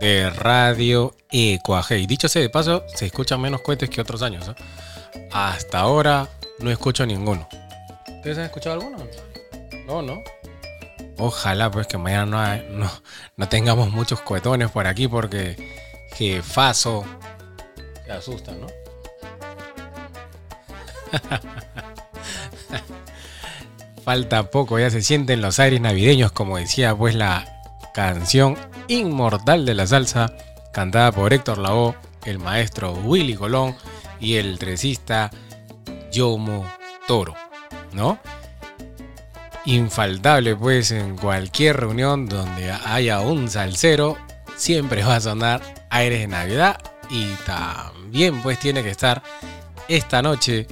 de 0.00 0.30
Radio 0.30 1.14
Ecuaje. 1.30 1.96
Dicho 2.06 2.28
sea 2.28 2.42
de 2.42 2.50
paso, 2.50 2.84
se 2.94 3.06
escuchan 3.06 3.40
menos 3.40 3.60
cohetes 3.60 3.90
que 3.90 4.00
otros 4.00 4.22
años. 4.22 4.48
¿eh? 4.48 4.54
Hasta 5.32 5.80
ahora 5.80 6.28
no 6.58 6.70
escucho 6.70 7.06
ninguno. 7.06 7.48
¿Ustedes 8.16 8.38
han 8.38 8.44
escuchado 8.44 8.80
alguno? 8.80 8.98
No, 9.86 10.02
no. 10.02 10.22
Ojalá 11.18 11.70
pues 11.70 11.86
que 11.86 11.96
mañana 11.96 12.62
no, 12.70 12.78
no, 12.78 12.90
no 13.36 13.48
tengamos 13.48 13.90
muchos 13.90 14.20
cohetones 14.20 14.70
por 14.70 14.86
aquí 14.86 15.06
porque 15.06 15.56
jefazo 16.14 17.04
se 18.04 18.12
asusta, 18.12 18.52
¿no? 18.52 18.66
Falta 24.04 24.50
poco, 24.50 24.78
ya 24.78 24.90
se 24.90 25.02
sienten 25.02 25.40
los 25.40 25.58
aires 25.60 25.80
navideños, 25.80 26.32
como 26.32 26.58
decía 26.58 26.94
pues 26.94 27.14
la 27.14 27.53
canción 27.94 28.58
inmortal 28.88 29.64
de 29.64 29.72
la 29.72 29.86
salsa, 29.86 30.34
cantada 30.72 31.12
por 31.12 31.32
Héctor 31.32 31.58
Lavoe, 31.58 31.94
el 32.24 32.40
maestro 32.40 32.92
Willy 32.92 33.36
Colón 33.36 33.76
y 34.20 34.34
el 34.34 34.58
tresista 34.58 35.30
Yomo 36.12 36.66
Toro, 37.06 37.34
¿no? 37.92 38.18
Infaltable 39.64 40.56
pues 40.56 40.90
en 40.90 41.16
cualquier 41.16 41.78
reunión 41.78 42.28
donde 42.28 42.72
haya 42.72 43.20
un 43.20 43.48
salsero, 43.48 44.18
siempre 44.56 45.04
va 45.04 45.16
a 45.16 45.20
sonar 45.20 45.62
aires 45.88 46.20
de 46.20 46.26
Navidad 46.26 46.80
y 47.08 47.26
también 47.46 48.42
pues 48.42 48.58
tiene 48.58 48.82
que 48.82 48.90
estar 48.90 49.22
esta 49.86 50.20
noche 50.20 50.66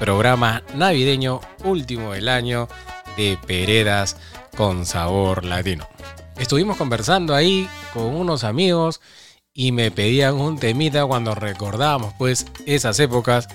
programa 0.00 0.62
navideño 0.74 1.40
último 1.64 2.12
del 2.12 2.28
año 2.28 2.68
de 3.16 3.38
Peredas 3.46 4.16
con 4.56 4.84
sabor 4.84 5.44
latino. 5.44 5.95
Estuvimos 6.38 6.76
conversando 6.76 7.34
ahí 7.34 7.68
con 7.94 8.14
unos 8.14 8.44
amigos 8.44 9.00
y 9.54 9.72
me 9.72 9.90
pedían 9.90 10.34
un 10.34 10.58
temita 10.58 11.06
cuando 11.06 11.34
recordábamos 11.34 12.12
pues 12.18 12.46
esas 12.66 13.00
épocas 13.00 13.48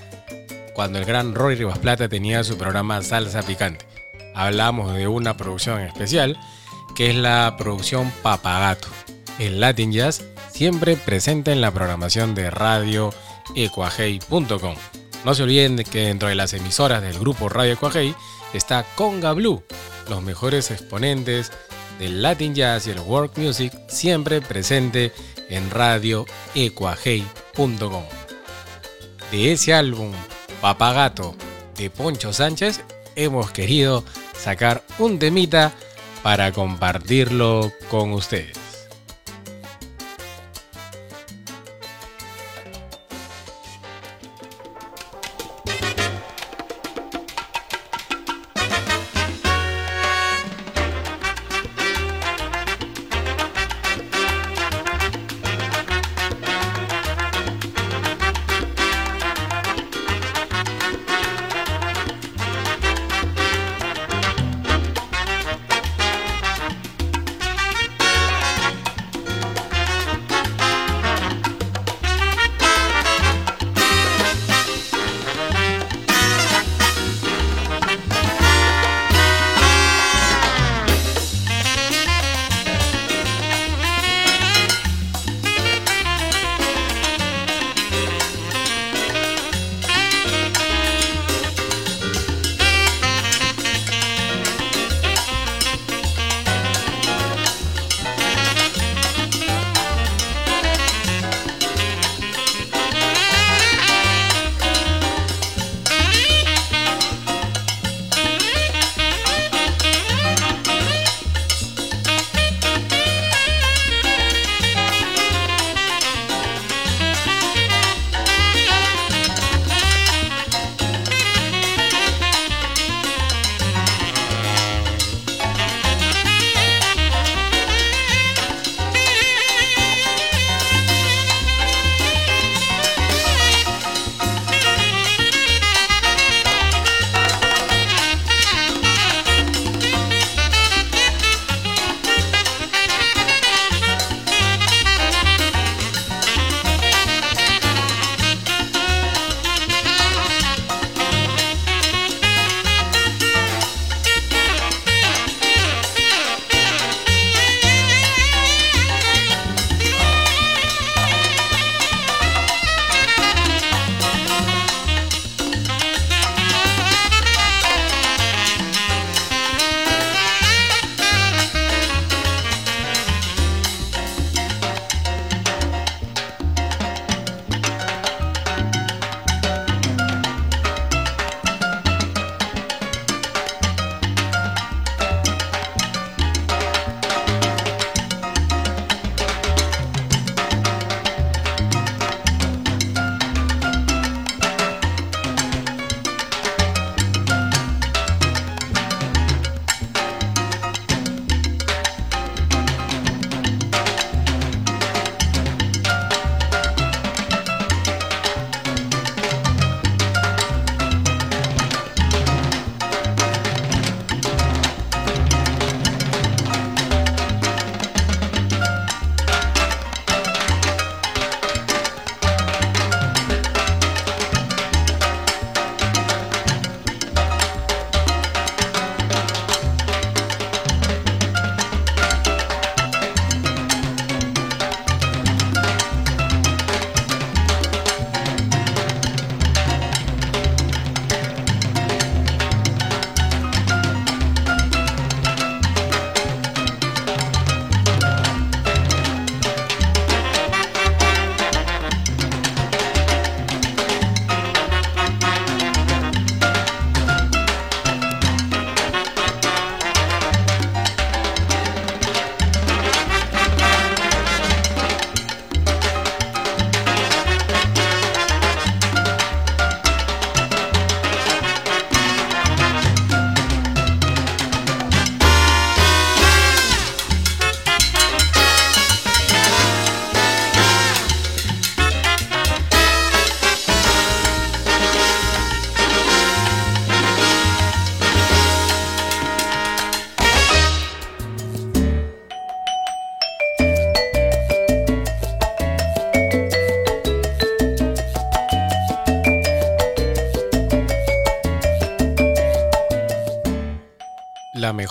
cuando 0.74 0.98
el 0.98 1.06
gran 1.06 1.36
Roy 1.36 1.56
Rivas 1.56 1.78
Plata 1.78 2.10
tenía 2.10 2.44
su 2.44 2.58
programa 2.58 3.02
Salsa 3.04 3.44
Picante. 3.44 3.86
Hablamos 4.34 4.94
de 4.96 5.08
una 5.08 5.38
producción 5.38 5.82
especial 5.82 6.40
que 6.96 7.12
es 7.12 7.16
la 7.16 7.56
producción 7.58 8.12
Papagato, 8.24 8.88
el 9.38 9.60
Latin 9.60 9.92
Jazz 9.92 10.24
siempre 10.52 10.96
presente 10.96 11.52
en 11.52 11.62
la 11.62 11.72
programación 11.72 12.36
de 12.36 12.50
radio 12.50 13.14
ecuajei.com. 13.56 14.76
No 15.24 15.36
se 15.36 15.44
olviden 15.44 15.76
de 15.76 15.84
que 15.84 16.08
dentro 16.08 16.30
de 16.30 16.36
las 16.36 16.54
emisoras 16.54 17.02
del 17.02 17.20
grupo 17.20 17.48
Radio 17.48 17.74
Ecuajei 17.74 18.16
está 18.54 18.84
Conga 18.96 19.34
Blue, 19.34 19.64
los 20.10 20.24
mejores 20.24 20.72
exponentes 20.72 21.52
del 22.02 22.24
Latin 22.24 22.56
Jazz 22.56 22.88
y 22.88 22.90
el 22.90 23.00
World 23.00 23.38
Music 23.38 23.72
siempre 23.88 24.42
presente 24.42 25.12
en 25.50 25.70
radio 25.70 26.26
ecuajei.com. 26.56 28.04
De 29.32 29.52
ese 29.52 29.76
álbum 29.76 30.12
Papagato 30.62 31.36
de 31.78 31.92
Poncho 31.92 32.34
Sánchez 32.34 32.82
hemos 33.16 33.52
querido 33.52 34.04
sacar 34.36 34.84
un 34.98 35.20
temita 35.20 35.74
para 36.24 36.52
compartirlo 36.52 37.72
con 37.92 38.14
ustedes. 38.14 38.61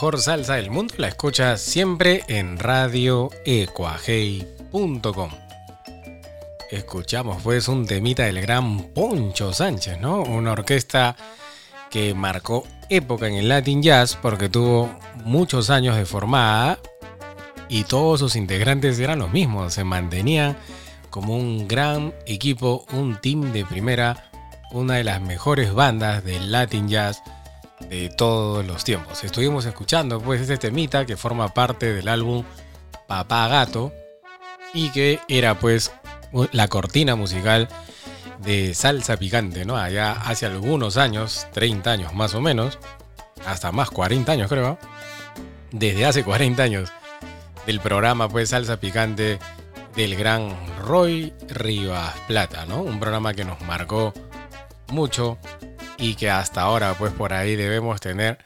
Mejor 0.01 0.19
salsa 0.19 0.55
del 0.55 0.71
mundo 0.71 0.95
la 0.97 1.09
escuchas 1.09 1.61
siempre 1.61 2.25
en 2.27 2.59
radioecuajei.com. 2.59 5.31
Escuchamos 6.71 7.43
pues 7.43 7.69
un 7.69 7.87
temita 7.87 8.23
del 8.23 8.41
gran 8.41 8.95
Poncho 8.95 9.53
Sánchez, 9.53 10.01
¿no? 10.01 10.23
Una 10.23 10.53
orquesta 10.53 11.17
que 11.91 12.15
marcó 12.15 12.67
época 12.89 13.27
en 13.27 13.35
el 13.35 13.51
Latin 13.51 13.83
Jazz 13.83 14.17
porque 14.17 14.49
tuvo 14.49 14.89
muchos 15.25 15.69
años 15.69 15.97
de 15.97 16.07
formada 16.07 16.79
y 17.69 17.85
todos 17.85 18.21
sus 18.21 18.37
integrantes 18.37 18.99
eran 18.99 19.19
los 19.19 19.31
mismos, 19.31 19.75
se 19.75 19.85
mantenían 19.85 20.57
como 21.11 21.37
un 21.37 21.69
gran 21.69 22.15
equipo, 22.25 22.87
un 22.95 23.21
team 23.21 23.53
de 23.53 23.67
primera, 23.67 24.31
una 24.73 24.95
de 24.95 25.05
las 25.05 25.21
mejores 25.21 25.75
bandas 25.75 26.25
del 26.25 26.51
Latin 26.51 26.89
Jazz 26.89 27.23
de 27.91 28.09
todos 28.09 28.65
los 28.65 28.85
tiempos. 28.85 29.25
Estuvimos 29.25 29.67
escuchando 29.67 30.21
pues 30.21 30.41
este 30.41 30.57
temita 30.57 31.05
que 31.05 31.17
forma 31.17 31.49
parte 31.53 31.93
del 31.93 32.07
álbum 32.07 32.45
Papá 33.09 33.49
Gato 33.49 33.93
y 34.73 34.91
que 34.91 35.19
era 35.29 35.59
pues 35.59 35.91
la 36.53 36.69
cortina 36.69 37.17
musical 37.17 37.69
de 38.39 38.75
salsa 38.75 39.17
picante, 39.17 39.65
¿no? 39.65 39.77
Allá 39.77 40.13
hace 40.13 40.47
algunos 40.47 40.97
años, 40.97 41.49
30 41.53 41.91
años 41.91 42.15
más 42.15 42.35
o 42.35 42.41
menos, 42.41 42.79
hasta 43.45 43.73
más 43.73 43.91
40 43.91 44.31
años 44.31 44.49
creo, 44.49 44.79
desde 45.73 46.07
hace 46.07 46.23
40 46.23 46.63
años 46.63 46.93
del 47.67 47.81
programa 47.81 48.29
pues 48.29 48.51
salsa 48.51 48.79
picante 48.79 49.41
del 49.97 50.15
gran 50.15 50.55
Roy 50.79 51.35
Rivas 51.49 52.15
Plata, 52.29 52.67
¿no? 52.67 52.83
Un 52.83 53.01
programa 53.01 53.35
que 53.35 53.45
nos 53.45 53.61
marcó 53.63 54.15
mucho 54.87 55.39
y 56.01 56.15
que 56.15 56.31
hasta 56.31 56.63
ahora 56.63 56.95
pues 56.95 57.13
por 57.13 57.33
ahí 57.33 57.57
debemos 57.57 58.01
tener 58.01 58.39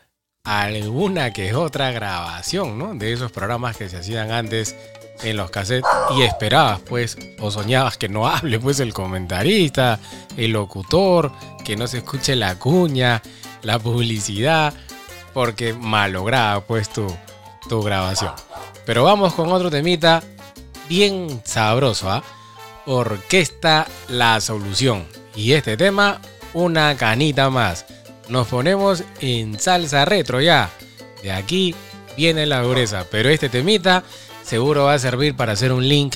alguna 0.45 1.33
que 1.33 1.55
otra 1.55 1.91
grabación, 1.93 2.79
¿no? 2.79 2.95
De 2.95 3.13
esos 3.13 3.33
programas 3.33 3.77
que 3.77 3.89
se 3.89 3.97
hacían 3.97 4.31
antes 4.31 4.77
en 5.23 5.37
los 5.37 5.51
cassettes 5.51 5.89
y 6.17 6.23
esperabas 6.23 6.81
pues 6.81 7.17
o 7.39 7.51
soñabas 7.51 7.97
que 7.97 8.09
no 8.09 8.29
hable 8.29 8.59
pues 8.59 8.81
el 8.81 8.93
comentarista, 8.93 9.99
el 10.37 10.53
locutor, 10.53 11.33
que 11.65 11.77
no 11.77 11.87
se 11.87 11.99
escuche 11.99 12.37
la 12.37 12.59
cuña, 12.59 13.23
la 13.63 13.79
publicidad, 13.79 14.75
porque 15.33 15.73
malograba 15.73 16.61
pues 16.61 16.91
tu, 16.91 17.07
tu 17.69 17.83
grabación. 17.83 18.33
Pero 18.85 19.05
vamos 19.05 19.33
con 19.33 19.51
otro 19.51 19.71
temita 19.71 20.23
bien 20.89 21.41
sabroso, 21.45 22.11
¿ah? 22.11 22.23
Orquesta 22.87 23.87
La 24.09 24.41
Solución. 24.43 25.07
Y 25.35 25.53
este 25.53 25.77
tema, 25.77 26.21
una 26.55 26.97
canita 26.97 27.51
más. 27.51 27.85
Nos 28.29 28.49
ponemos 28.49 29.05
en 29.21 29.61
salsa 29.61 30.05
retro 30.05 30.41
ya. 30.41 30.71
De 31.23 31.33
aquí 31.33 31.75
viene 32.17 32.47
la 32.47 32.63
dureza. 32.63 33.05
Pero 33.11 33.29
este 33.29 33.49
temita 33.49 34.03
seguro 34.43 34.85
va 34.85 34.95
a 34.95 34.99
servir 34.99 35.37
para 35.37 35.53
hacer 35.53 35.73
un 35.73 35.87
link 35.87 36.15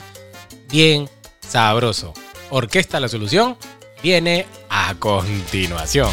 bien 0.70 1.09
sabroso. 1.40 2.14
Orquesta 2.51 3.01
La 3.01 3.09
Solución 3.09 3.57
viene 4.03 4.46
a 4.70 4.94
continuación. 4.98 6.11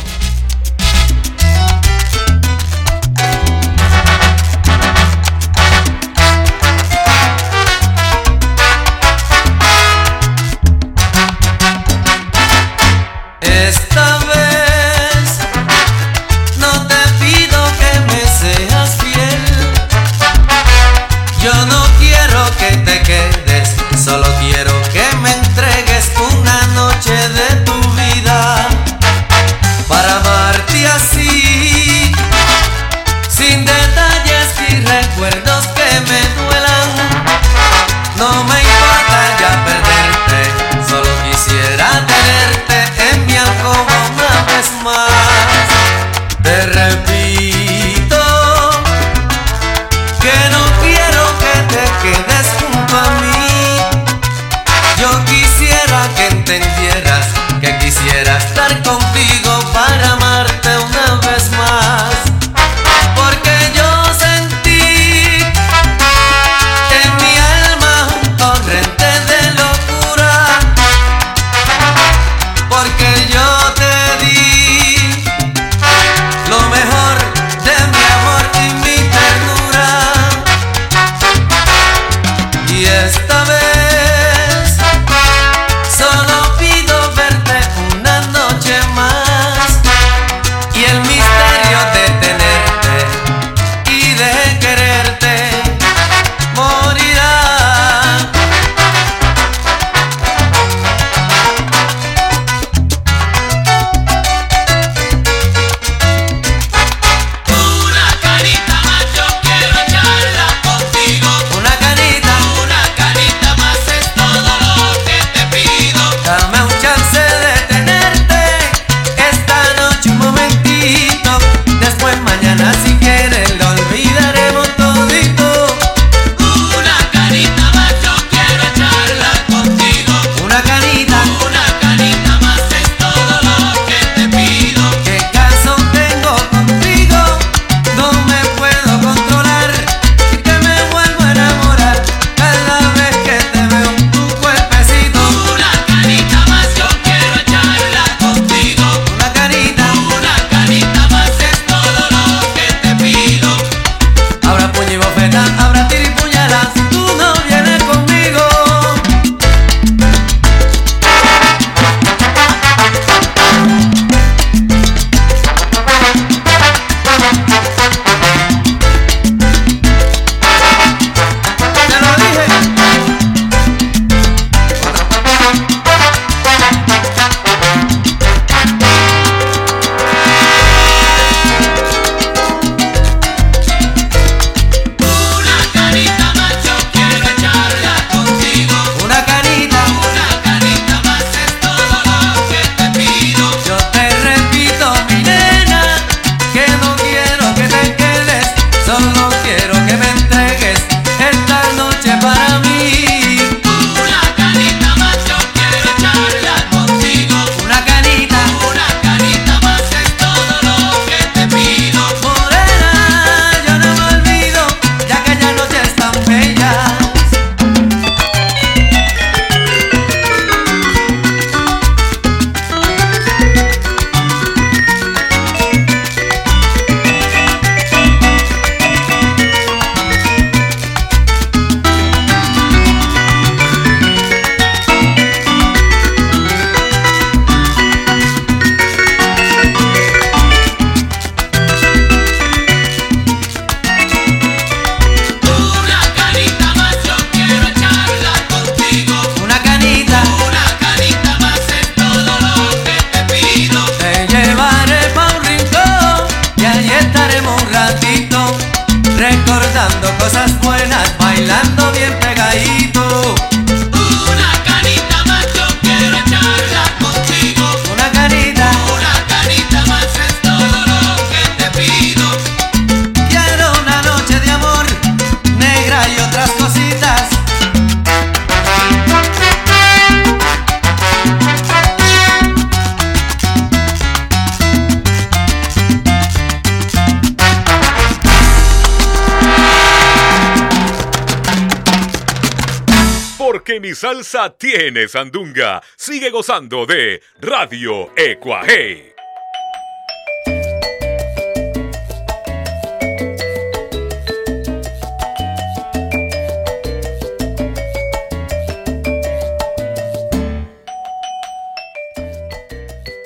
Sandunga. 295.08 295.82
Sigue 295.96 296.30
gozando 296.30 296.86
de 296.86 297.22
Radio 297.40 298.12
Ecuaje. 298.16 299.16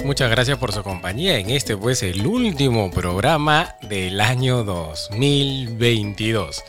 Muchas 0.10 0.32
gracias 0.32 0.58
por 0.58 0.74
su 0.74 0.82
compañía 0.82 1.38
en 1.38 1.52
este 1.52 1.78
pues 1.78 2.02
el 2.02 2.26
último 2.26 2.90
programa 2.90 3.76
del 3.82 4.20
año 4.20 4.64
2022. 4.64 6.64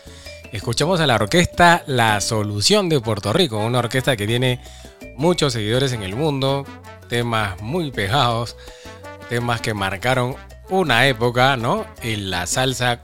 Escuchamos 0.53 1.01
a 1.01 1.07
la 1.07 1.15
orquesta 1.15 1.85
La 1.87 2.21
Solución 2.21 2.89
de 2.89 3.01
Puerto 3.01 3.33
Rico, 3.33 3.59
una 3.59 3.79
orquesta 3.79 4.17
que 4.17 4.27
tiene 4.27 4.61
muchos 5.21 5.53
seguidores 5.53 5.93
en 5.93 6.03
el 6.03 6.17
mundo, 6.17 6.65
temas 7.11 7.61
muy 7.61 7.91
pegados, 7.91 8.57
temas 9.29 9.61
que 9.61 9.75
marcaron 9.75 10.35
una 10.71 11.07
época, 11.07 11.59
¿no? 11.59 11.87
En 12.03 12.31
la 12.31 12.47
salsa, 12.47 13.03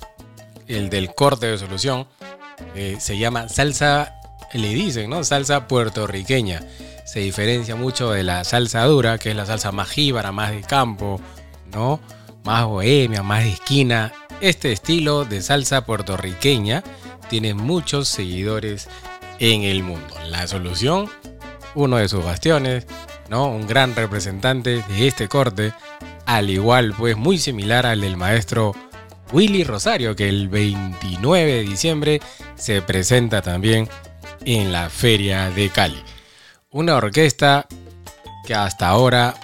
el 0.66 0.88
del 0.88 1.14
corte 1.14 1.46
de 1.46 1.58
solución, 1.58 2.08
eh, 2.74 2.96
se 3.00 3.18
llama 3.18 3.50
salsa, 3.50 4.18
le 4.54 4.68
dicen, 4.68 5.10
¿no? 5.10 5.24
Salsa 5.24 5.68
puertorriqueña. 5.68 6.62
Se 7.04 7.20
diferencia 7.20 7.76
mucho 7.76 8.10
de 8.10 8.22
la 8.22 8.44
salsa 8.44 8.82
dura, 8.84 9.18
que 9.18 9.30
es 9.30 9.36
la 9.36 9.44
salsa 9.44 9.70
más 9.70 9.90
jíbara, 9.90 10.32
más 10.32 10.52
de 10.52 10.62
campo, 10.62 11.20
¿no? 11.70 12.00
Más 12.44 12.64
bohemia, 12.64 13.22
más 13.22 13.44
de 13.44 13.50
esquina. 13.50 14.12
Este 14.40 14.72
estilo 14.72 15.26
de 15.26 15.42
salsa 15.42 15.84
puertorriqueña 15.84 16.82
tiene 17.28 17.52
muchos 17.52 18.08
seguidores 18.08 18.88
en 19.38 19.64
el 19.64 19.82
mundo. 19.82 20.14
La 20.28 20.46
solución, 20.46 21.10
uno 21.76 21.98
de 21.98 22.08
sus 22.08 22.24
bastiones, 22.24 22.86
¿no? 23.28 23.46
Un 23.46 23.66
gran 23.68 23.94
representante 23.94 24.82
de 24.82 25.06
este 25.06 25.28
corte, 25.28 25.72
al 26.24 26.50
igual 26.50 26.94
pues 26.98 27.16
muy 27.16 27.38
similar 27.38 27.86
al 27.86 28.00
del 28.00 28.16
maestro 28.16 28.74
Willy 29.32 29.62
Rosario, 29.62 30.16
que 30.16 30.28
el 30.28 30.48
29 30.48 31.52
de 31.52 31.62
diciembre 31.62 32.20
se 32.56 32.82
presenta 32.82 33.42
también 33.42 33.88
en 34.44 34.72
la 34.72 34.90
Feria 34.90 35.50
de 35.50 35.68
Cali. 35.68 36.02
Una 36.70 36.96
orquesta 36.96 37.66
que 38.44 38.54
hasta 38.54 38.88
ahora 38.88 39.34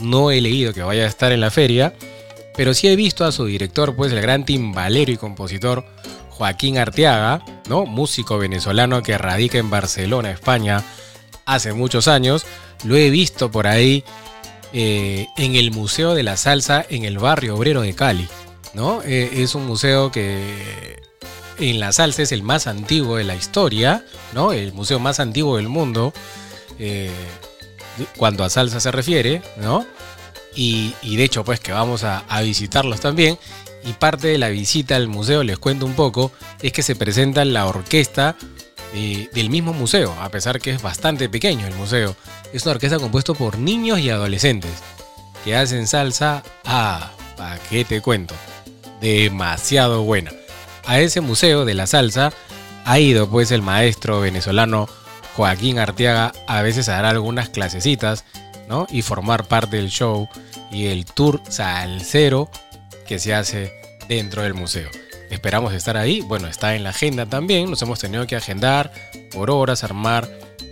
no 0.00 0.30
he 0.30 0.40
leído 0.40 0.72
que 0.72 0.82
vaya 0.82 1.04
a 1.04 1.08
estar 1.08 1.32
en 1.32 1.40
la 1.40 1.50
feria, 1.50 1.94
pero 2.56 2.74
sí 2.74 2.88
he 2.88 2.96
visto 2.96 3.24
a 3.24 3.32
su 3.32 3.44
director, 3.44 3.94
pues 3.94 4.12
el 4.12 4.20
gran 4.20 4.44
timbalero 4.44 5.12
y 5.12 5.16
compositor 5.16 5.84
Joaquín 6.30 6.78
Arteaga, 6.78 7.42
¿no? 7.68 7.86
Músico 7.86 8.38
venezolano 8.38 9.02
que 9.02 9.18
radica 9.18 9.58
en 9.58 9.70
Barcelona, 9.70 10.30
España, 10.30 10.82
hace 11.46 11.72
muchos 11.72 12.08
años. 12.08 12.44
Lo 12.84 12.96
he 12.96 13.08
visto 13.08 13.50
por 13.50 13.66
ahí 13.66 14.04
eh, 14.72 15.28
en 15.38 15.54
el 15.54 15.70
Museo 15.70 16.14
de 16.14 16.22
la 16.22 16.36
Salsa 16.36 16.84
en 16.90 17.04
el 17.04 17.18
barrio 17.18 17.56
obrero 17.56 17.80
de 17.80 17.94
Cali, 17.94 18.28
¿no? 18.74 19.00
Eh, 19.02 19.42
es 19.42 19.54
un 19.54 19.66
museo 19.66 20.12
que 20.12 21.00
en 21.58 21.80
la 21.80 21.92
salsa 21.92 22.22
es 22.22 22.32
el 22.32 22.42
más 22.42 22.66
antiguo 22.66 23.16
de 23.16 23.24
la 23.24 23.34
historia, 23.34 24.04
¿no? 24.34 24.52
El 24.52 24.74
museo 24.74 24.98
más 24.98 25.20
antiguo 25.20 25.56
del 25.56 25.68
mundo, 25.68 26.12
eh, 26.78 27.10
cuando 28.18 28.44
a 28.44 28.50
salsa 28.50 28.78
se 28.80 28.90
refiere, 28.90 29.40
¿no? 29.56 29.86
Y, 30.54 30.94
de 31.02 31.24
hecho, 31.24 31.44
pues 31.44 31.60
que 31.60 31.72
vamos 31.72 32.02
a 32.04 32.40
visitarlos 32.42 33.00
también. 33.00 33.38
Y 33.86 33.92
parte 33.92 34.28
de 34.28 34.38
la 34.38 34.48
visita 34.48 34.96
al 34.96 35.06
museo, 35.06 35.44
les 35.44 35.58
cuento 35.58 35.86
un 35.86 35.94
poco, 35.94 36.32
es 36.60 36.72
que 36.72 36.82
se 36.82 36.96
presenta 36.96 37.44
la 37.44 37.66
orquesta 37.66 38.36
del 38.92 39.50
mismo 39.50 39.72
museo, 39.72 40.14
a 40.20 40.28
pesar 40.30 40.60
que 40.60 40.70
es 40.70 40.82
bastante 40.82 41.28
pequeño 41.28 41.66
el 41.66 41.74
museo. 41.74 42.16
Es 42.52 42.62
una 42.62 42.72
orquesta 42.72 42.98
compuesta 42.98 43.34
por 43.34 43.58
niños 43.58 43.98
y 43.98 44.10
adolescentes 44.10 44.72
que 45.44 45.56
hacen 45.56 45.86
salsa. 45.86 46.42
Ah, 46.64 47.12
¿para 47.36 47.58
qué 47.58 47.84
te 47.84 48.00
cuento? 48.00 48.34
Demasiado 49.00 50.02
buena. 50.02 50.32
A 50.86 51.00
ese 51.00 51.20
museo 51.20 51.64
de 51.64 51.74
la 51.74 51.86
salsa 51.86 52.32
ha 52.84 52.98
ido 52.98 53.28
pues 53.28 53.50
el 53.50 53.62
maestro 53.62 54.20
venezolano 54.20 54.88
Joaquín 55.34 55.78
Arteaga 55.78 56.32
a 56.46 56.62
veces 56.62 56.88
a 56.88 56.92
dar 56.92 57.04
algunas 57.04 57.50
clasecitas, 57.50 58.24
¿no? 58.68 58.86
Y 58.90 59.02
formar 59.02 59.44
parte 59.44 59.76
del 59.76 59.90
show 59.90 60.28
y 60.70 60.86
el 60.86 61.04
tour 61.04 61.42
salsero 61.48 62.48
que 63.06 63.18
se 63.18 63.34
hace 63.34 63.72
dentro 64.08 64.42
del 64.42 64.54
museo. 64.54 64.88
Esperamos 65.30 65.72
estar 65.74 65.96
ahí. 65.96 66.20
Bueno, 66.20 66.46
está 66.48 66.74
en 66.74 66.84
la 66.84 66.90
agenda 66.90 67.26
también. 67.26 67.68
Nos 67.70 67.82
hemos 67.82 67.98
tenido 67.98 68.26
que 68.26 68.36
agendar 68.36 68.92
por 69.32 69.50
horas, 69.50 69.84
armar, 69.84 70.28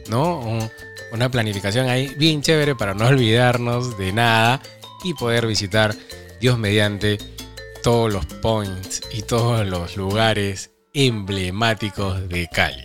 ¿no? 0.08 0.38
Un- 0.40 0.70
una 1.12 1.28
planificación 1.28 1.88
ahí 1.88 2.12
bien 2.16 2.42
chévere 2.42 2.74
para 2.74 2.94
no 2.94 3.06
olvidarnos 3.08 3.96
de 3.98 4.12
nada 4.12 4.60
y 5.04 5.14
poder 5.14 5.46
visitar, 5.46 5.94
Dios 6.40 6.58
mediante, 6.58 7.18
todos 7.82 8.12
los 8.12 8.24
points 8.26 9.02
y 9.12 9.22
todos 9.22 9.66
los 9.66 9.96
lugares 9.96 10.70
emblemáticos 10.94 12.28
de 12.28 12.48
Cali. 12.48 12.84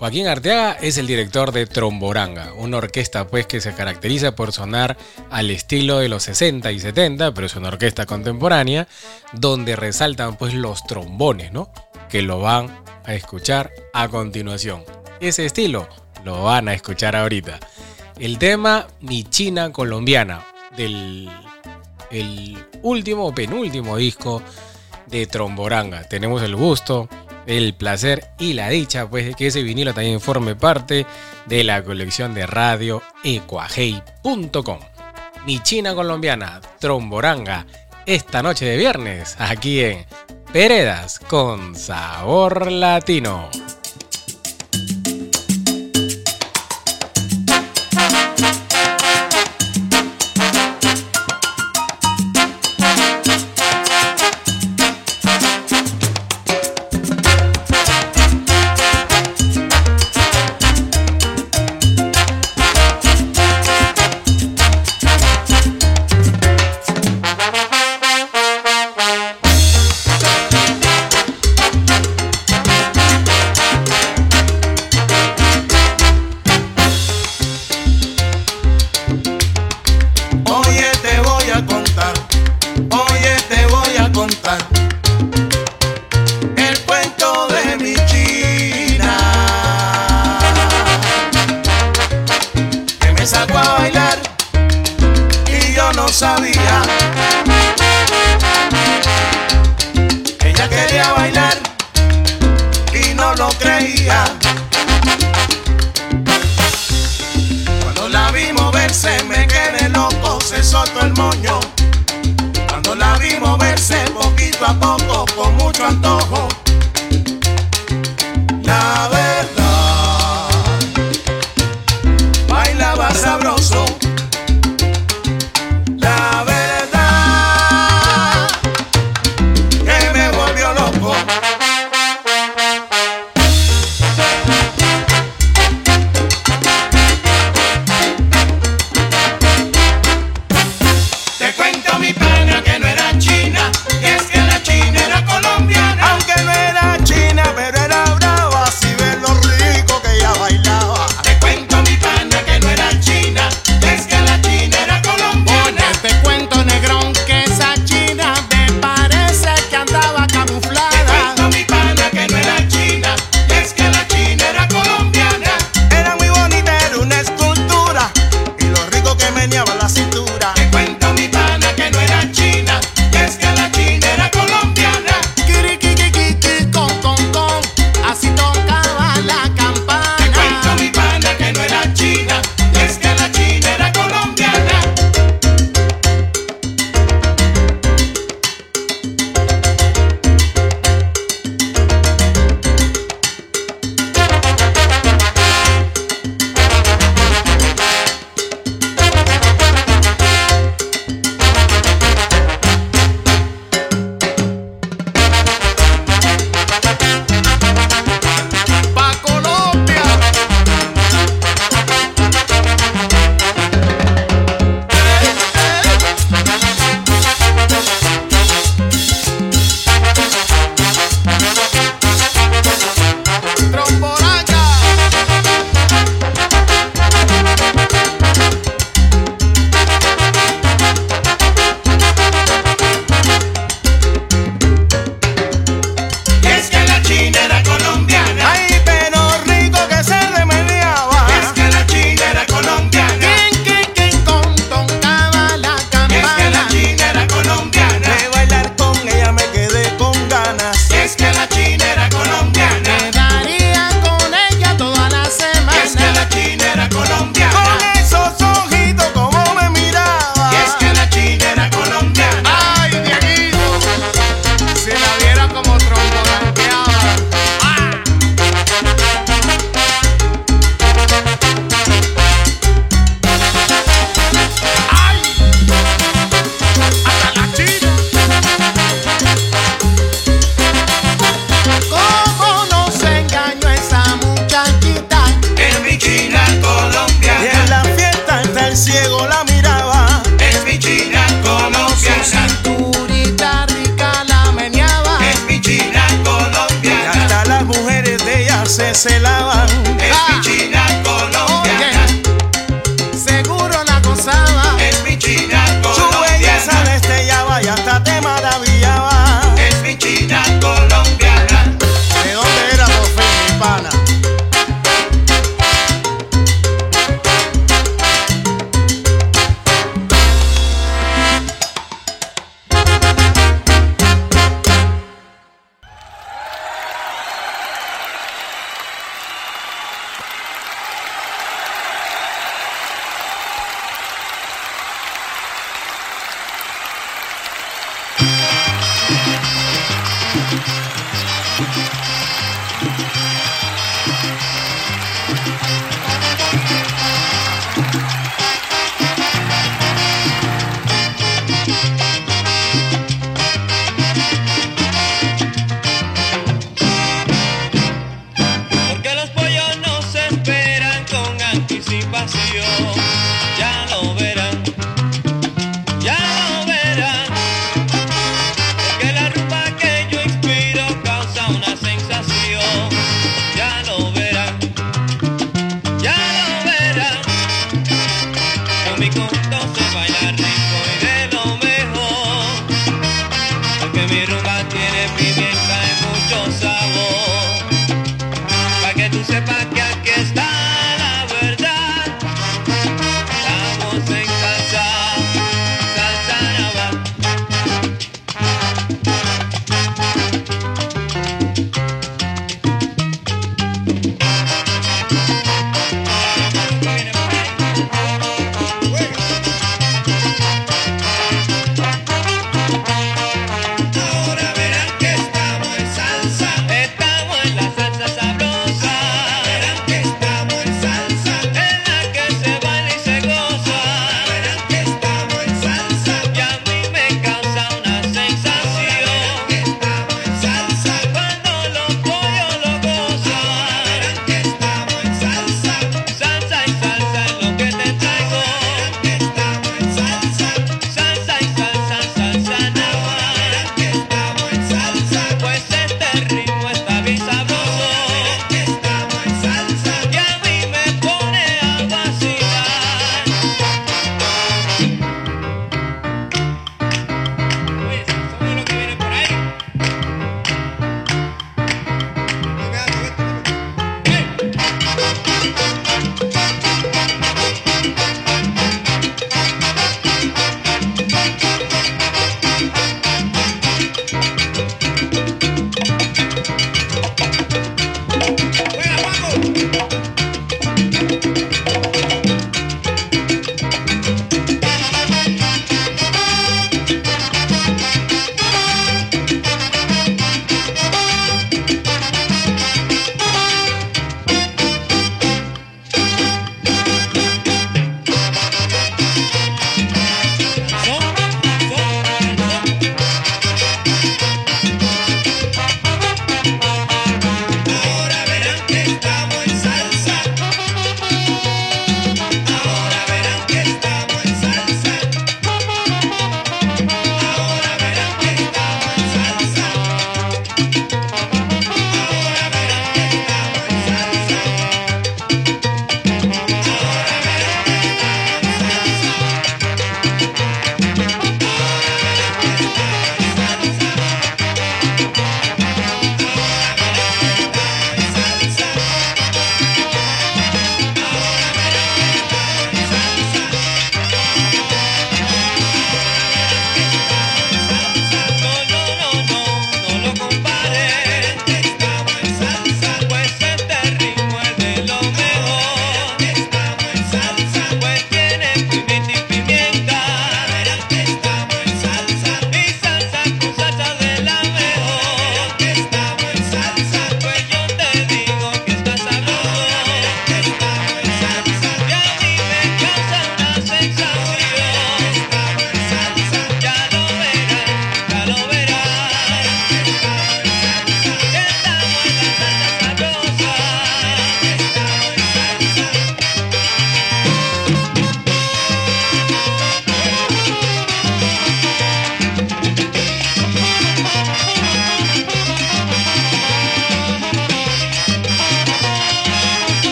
Joaquín 0.00 0.28
Arteaga 0.28 0.78
es 0.80 0.96
el 0.96 1.06
director 1.06 1.52
de 1.52 1.66
Tromboranga, 1.66 2.54
una 2.54 2.78
orquesta 2.78 3.26
pues 3.26 3.46
que 3.46 3.60
se 3.60 3.74
caracteriza 3.74 4.34
por 4.34 4.50
sonar 4.50 4.96
al 5.28 5.50
estilo 5.50 5.98
de 5.98 6.08
los 6.08 6.22
60 6.22 6.72
y 6.72 6.80
70, 6.80 7.34
pero 7.34 7.46
es 7.46 7.54
una 7.54 7.68
orquesta 7.68 8.06
contemporánea 8.06 8.88
donde 9.34 9.76
resaltan 9.76 10.38
pues 10.38 10.54
los 10.54 10.84
trombones, 10.84 11.52
¿no? 11.52 11.70
Que 12.08 12.22
lo 12.22 12.40
van 12.40 12.74
a 13.04 13.12
escuchar 13.12 13.72
a 13.92 14.08
continuación. 14.08 14.84
Ese 15.20 15.44
estilo 15.44 15.86
lo 16.24 16.44
van 16.44 16.68
a 16.68 16.72
escuchar 16.72 17.14
ahorita. 17.14 17.60
El 18.18 18.38
tema 18.38 18.86
Mi 19.02 19.24
China 19.24 19.70
Colombiana 19.70 20.46
del 20.78 21.28
el 22.10 22.56
último 22.80 23.34
penúltimo 23.34 23.98
disco 23.98 24.40
de 25.08 25.26
Tromboranga. 25.26 26.04
Tenemos 26.04 26.42
el 26.42 26.56
gusto, 26.56 27.06
el 27.50 27.74
placer 27.74 28.28
y 28.38 28.52
la 28.52 28.68
dicha 28.68 29.08
pues 29.08 29.34
que 29.34 29.48
ese 29.48 29.62
vinilo 29.62 29.92
también 29.92 30.20
forme 30.20 30.54
parte 30.54 31.04
de 31.46 31.64
la 31.64 31.82
colección 31.82 32.32
de 32.32 32.46
radio 32.46 33.02
ecuajei.com. 33.24 34.78
Mi 35.46 35.58
China 35.60 35.94
colombiana, 35.94 36.60
Tromboranga, 36.78 37.66
esta 38.06 38.42
noche 38.42 38.66
de 38.66 38.76
viernes 38.76 39.36
aquí 39.38 39.80
en 39.80 40.06
Peredas 40.52 41.18
con 41.18 41.74
sabor 41.74 42.70
latino. 42.70 43.48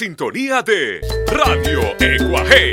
Sintonía 0.00 0.62
de 0.62 0.98
Radio 1.26 1.82
Ecuaje. 2.00 2.72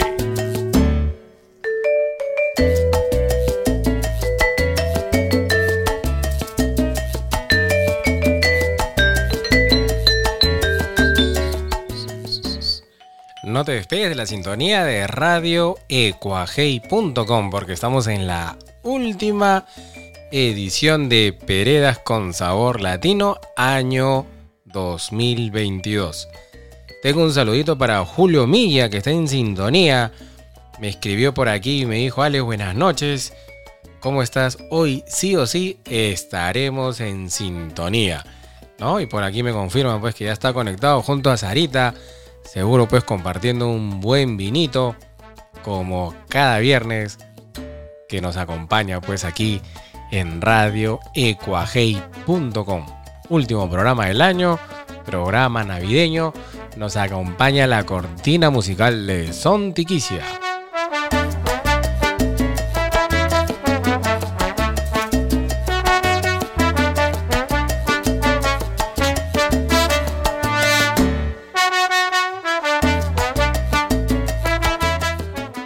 No 13.43 13.65
te 13.65 13.73
despegues 13.73 14.07
de 14.07 14.15
la 14.15 14.25
sintonía 14.25 14.85
de 14.85 15.05
Radio 15.07 15.75
Ecuajei.com 15.89 17.49
porque 17.49 17.73
estamos 17.73 18.07
en 18.07 18.25
la 18.25 18.57
última 18.83 19.65
edición 20.31 21.09
de 21.09 21.33
Peredas 21.33 21.99
con 21.99 22.33
Sabor 22.33 22.79
Latino 22.79 23.35
año 23.57 24.25
2022. 24.63 26.29
Tengo 27.01 27.21
un 27.21 27.31
saludito 27.31 27.77
para 27.77 28.03
Julio 28.03 28.47
Milla 28.47 28.89
que 28.89 28.97
está 28.97 29.11
en 29.11 29.27
sintonía. 29.27 30.11
Me 30.79 30.89
escribió 30.89 31.33
por 31.33 31.47
aquí 31.47 31.81
y 31.81 31.85
me 31.85 31.97
dijo, 31.97 32.23
Ale, 32.23 32.41
buenas 32.41 32.75
noches. 32.75 33.33
¿Cómo 33.99 34.23
estás? 34.23 34.57
Hoy 34.71 35.03
sí 35.07 35.35
o 35.35 35.45
sí 35.45 35.79
estaremos 35.85 36.99
en 36.99 37.29
sintonía. 37.29 38.25
¿No? 38.79 38.99
Y 38.99 39.05
por 39.05 39.23
aquí 39.23 39.43
me 39.43 39.53
confirman 39.53 40.01
pues 40.01 40.15
que 40.15 40.25
ya 40.25 40.33
está 40.33 40.53
conectado 40.53 41.01
junto 41.03 41.29
a 41.29 41.37
Sarita. 41.37 41.93
Seguro 42.43 42.87
pues 42.87 43.03
compartiendo 43.03 43.67
un 43.67 43.99
buen 44.01 44.35
vinito 44.35 44.95
como 45.63 46.15
cada 46.29 46.57
viernes 46.59 47.19
que 48.09 48.21
nos 48.21 48.37
acompaña 48.37 49.01
pues 49.01 49.23
aquí 49.23 49.61
en 50.11 50.41
radio. 50.41 50.99
Último 53.29 53.69
programa 53.69 54.07
del 54.07 54.21
año, 54.21 54.57
programa 55.05 55.63
navideño. 55.63 56.33
Nos 56.77 56.95
acompaña 56.95 57.65
la 57.65 57.83
cortina 57.87 58.51
musical 58.51 59.07
de 59.07 59.33
Son 59.33 59.73
Tiquicia. 59.73 60.21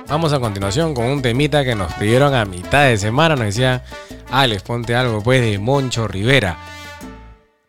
Vamos 0.08 0.32
a 0.32 0.40
continuación 0.40 0.94
con 0.94 1.06
un 1.08 1.22
temita 1.22 1.66
que 1.66 1.76
nos 1.76 1.92
pidieron 1.96 2.34
a 2.34 2.46
mitad 2.46 2.86
de 2.86 2.98
semana. 2.98 3.36
Nos 3.36 3.48
decía, 3.48 3.84
Alex, 4.32 4.64
ponte 4.64 4.96
algo 4.96 5.22
pues 5.22 5.42
de 5.42 5.60
Moncho 5.60 6.08
Rivera. 6.08 6.58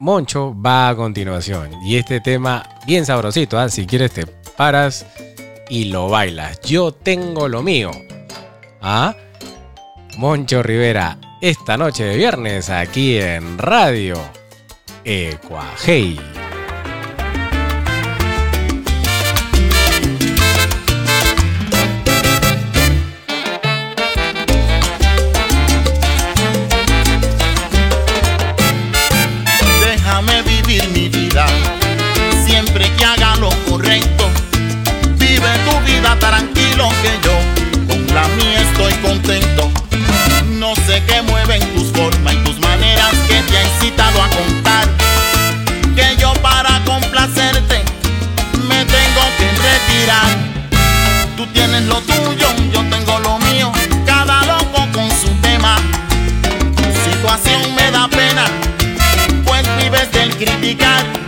Moncho 0.02 0.52
va 0.60 0.88
a 0.88 0.96
continuación. 0.96 1.70
Y 1.84 1.94
este 1.94 2.20
tema 2.20 2.68
bien 2.84 3.06
sabrosito, 3.06 3.56
¿ah? 3.56 3.68
si 3.68 3.86
quieres 3.86 4.10
te 4.10 4.26
paras 4.26 5.06
y 5.70 5.84
lo 5.84 6.08
bailas. 6.08 6.60
Yo 6.62 6.90
tengo 6.90 7.46
lo 7.46 7.62
mío. 7.62 7.92
¿Ah? 8.80 9.14
Moncho 10.18 10.60
Rivera, 10.60 11.18
esta 11.40 11.76
noche 11.76 12.02
de 12.02 12.16
viernes 12.16 12.68
aquí 12.68 13.16
en 13.16 13.58
Radio 13.58 14.16
Ecuajei. 15.04 16.18
Incitado 43.82 44.22
a 44.22 44.28
contar. 44.28 44.88
Que 45.96 46.16
yo 46.16 46.32
para 46.34 46.80
complacerte 46.84 47.82
me 48.68 48.84
tengo 48.84 49.22
que 49.38 49.48
retirar. 49.68 50.36
Tú 51.36 51.46
tienes 51.48 51.82
lo 51.82 52.00
tuyo, 52.02 52.46
yo 52.72 52.84
tengo 52.90 53.18
lo 53.20 53.38
mío. 53.38 53.72
Cada 54.06 54.44
loco 54.44 54.86
con 54.92 55.10
su 55.10 55.28
tema. 55.40 55.76
Tu 56.76 57.10
situación 57.10 57.74
me 57.74 57.90
da 57.90 58.08
pena 58.08 58.44
pues 59.44 59.64
vives 59.76 60.10
del 60.12 60.34
criticar. 60.36 61.21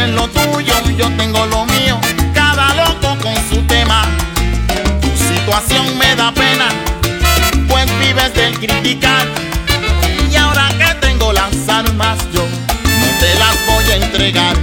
Tienes 0.00 0.14
lo 0.14 0.28
tuyo, 0.28 0.74
yo 0.96 1.08
tengo 1.16 1.44
lo 1.46 1.64
mío. 1.66 1.98
Cada 2.34 2.74
loco 2.74 3.16
con 3.22 3.34
su 3.48 3.62
tema. 3.66 4.04
Tu 5.00 5.08
situación 5.16 5.98
me 5.98 6.14
da 6.16 6.32
pena, 6.32 6.68
pues 7.68 7.86
vives 7.98 8.34
del 8.34 8.58
criticar. 8.58 9.26
Y 10.30 10.36
ahora 10.36 10.68
que 10.78 10.94
tengo 11.06 11.32
las 11.32 11.68
armas 11.68 12.18
yo, 12.32 12.46
no 13.00 13.18
te 13.18 13.34
las 13.38 13.56
voy 13.66 13.84
a 13.90 13.96
entregar. 13.96 14.56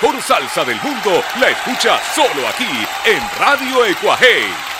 mejor 0.00 0.22
salsa 0.22 0.64
del 0.64 0.80
mundo 0.82 1.22
la 1.38 1.50
escucha 1.50 2.00
solo 2.14 2.48
aquí 2.48 2.86
en 3.04 3.20
Radio 3.38 3.84
Ecuaje. 3.84 4.79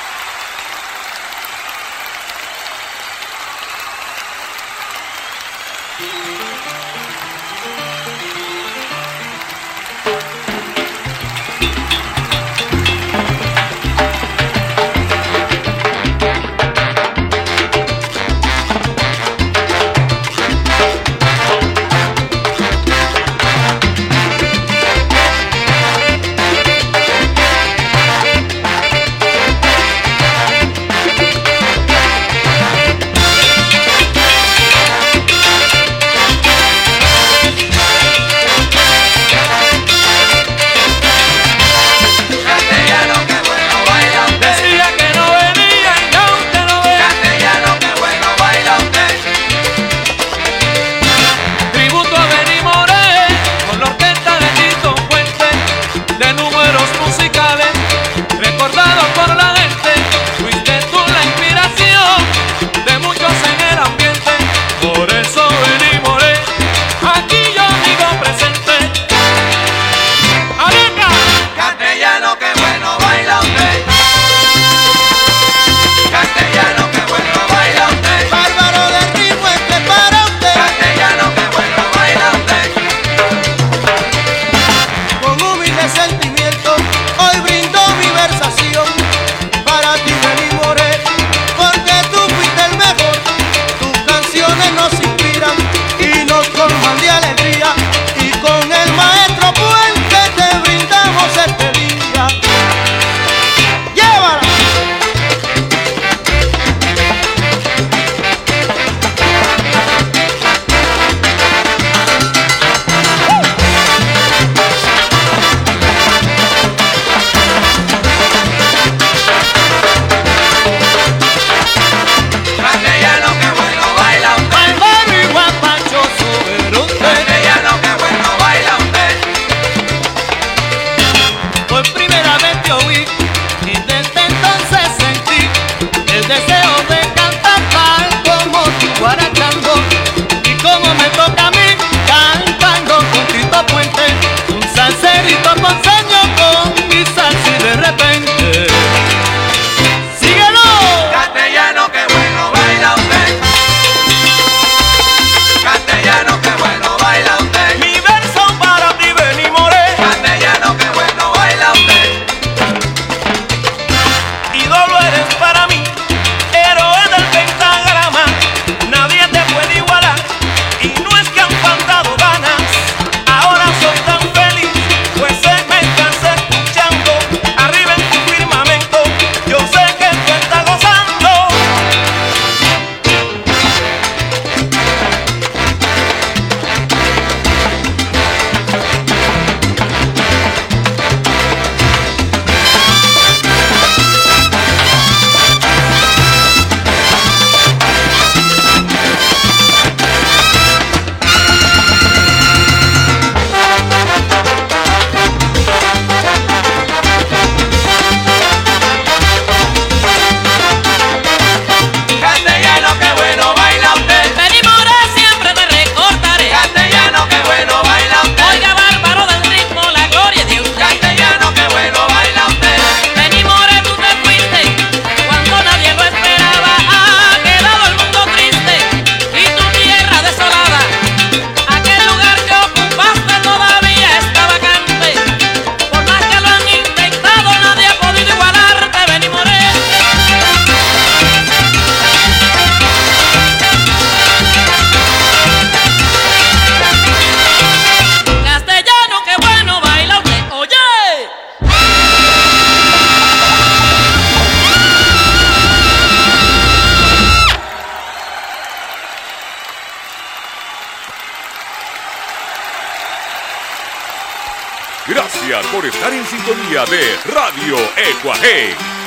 sintonía 266.45 266.85
de 266.87 267.17
Radio 267.33 267.77
Ecuaje. 267.97 269.00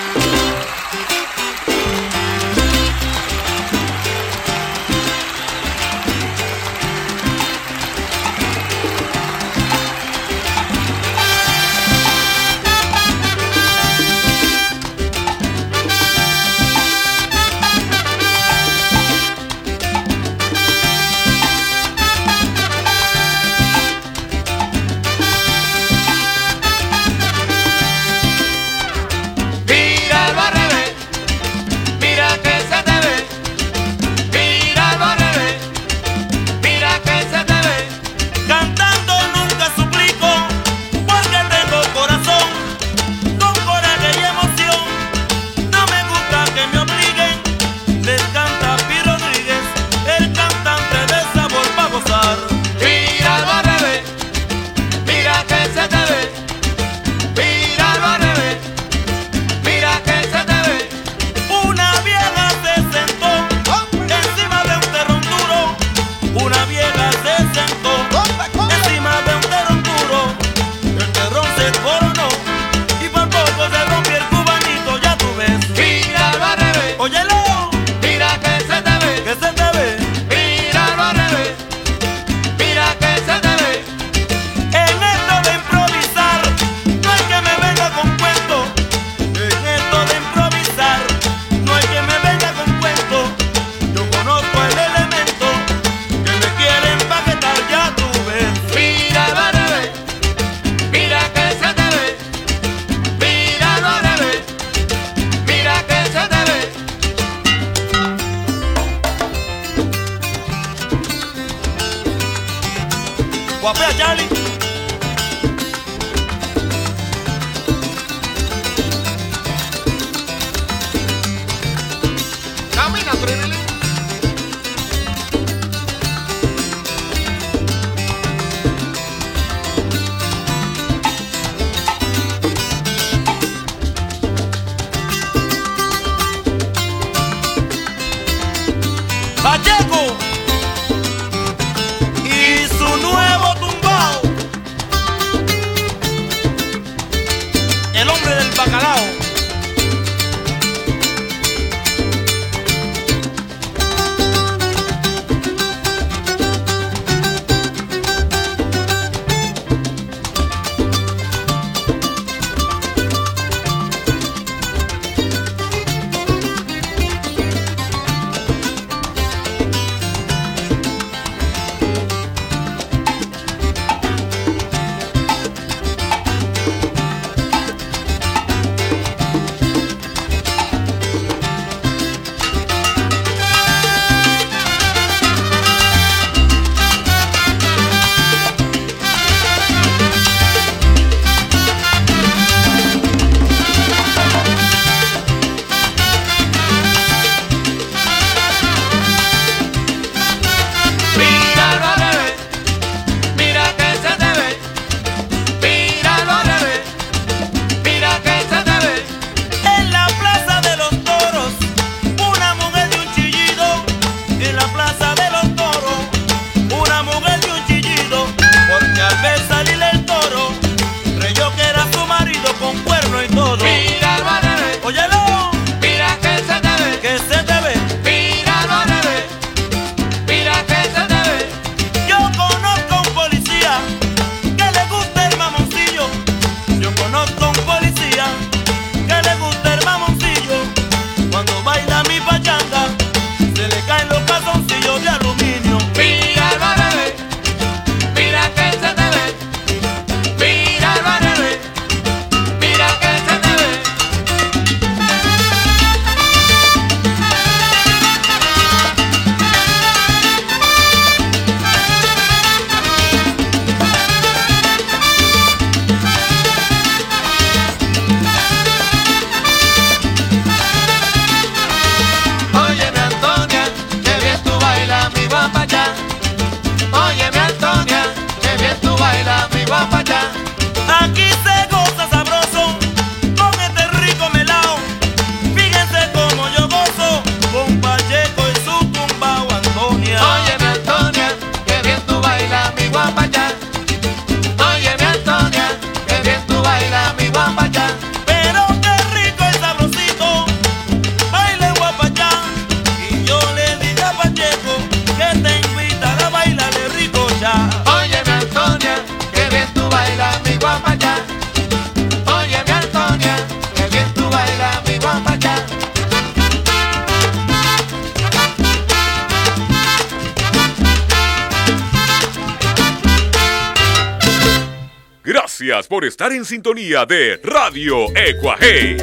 Estar 326.14 326.31
en 326.31 326.45
sintonía 326.45 327.06
de 327.07 327.40
Radio 327.44 328.06
Ecuaje. 328.15 328.98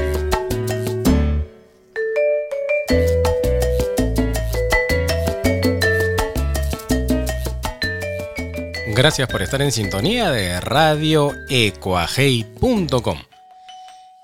Gracias 8.95 9.29
por 9.29 9.43
estar 9.43 9.61
en 9.61 9.73
sintonía 9.73 10.31
de 10.31 10.61
radioecuajei.com. 10.61 13.19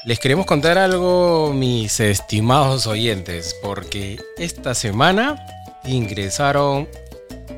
Les 0.04 0.20
queremos 0.20 0.46
contar 0.46 0.78
algo, 0.78 1.52
mis 1.52 1.98
estimados 1.98 2.86
oyentes, 2.86 3.56
porque 3.64 4.20
esta 4.38 4.76
semana 4.76 5.44
ingresaron 5.82 6.86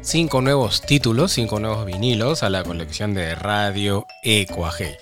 cinco 0.09 0.41
nuevos 0.41 0.81
títulos, 0.81 1.33
cinco 1.33 1.61
nuevos 1.61 1.85
vinilos 1.85 2.43
a 2.43 2.49
la 2.49 2.65
colección 2.65 3.13
de 3.13 3.35
Radio 3.35 4.07
Ecuajei. 4.23 4.97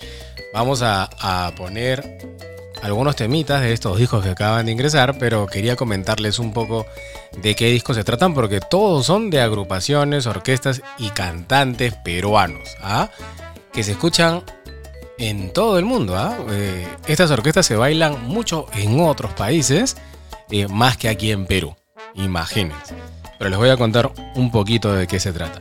Vamos 0.53 0.81
a, 0.81 1.09
a 1.21 1.53
poner 1.55 2.17
algunos 2.83 3.15
temitas 3.15 3.61
de 3.61 3.71
estos 3.71 3.97
discos 3.97 4.21
que 4.21 4.31
acaban 4.31 4.65
de 4.65 4.73
ingresar, 4.73 5.17
pero 5.17 5.47
quería 5.47 5.77
comentarles 5.77 6.39
un 6.39 6.51
poco 6.51 6.85
de 7.41 7.55
qué 7.55 7.67
discos 7.67 7.95
se 7.95 8.03
tratan, 8.03 8.33
porque 8.33 8.59
todos 8.59 9.05
son 9.05 9.29
de 9.29 9.39
agrupaciones, 9.39 10.25
orquestas 10.25 10.81
y 10.97 11.09
cantantes 11.11 11.93
peruanos, 11.93 12.75
¿ah? 12.81 13.09
que 13.71 13.83
se 13.83 13.93
escuchan 13.93 14.43
en 15.17 15.53
todo 15.53 15.79
el 15.79 15.85
mundo. 15.85 16.17
¿ah? 16.17 16.37
Eh, 16.49 16.85
estas 17.07 17.31
orquestas 17.31 17.65
se 17.65 17.77
bailan 17.77 18.25
mucho 18.25 18.67
en 18.73 18.99
otros 18.99 19.31
países, 19.31 19.95
eh, 20.51 20.67
más 20.67 20.97
que 20.97 21.07
aquí 21.07 21.31
en 21.31 21.45
Perú, 21.45 21.77
imagínense. 22.13 23.16
Pero 23.37 23.49
les 23.49 23.59
voy 23.59 23.69
a 23.69 23.77
contar 23.77 24.11
un 24.35 24.51
poquito 24.51 24.93
de 24.93 25.07
qué 25.07 25.19
se 25.19 25.31
trata. 25.31 25.59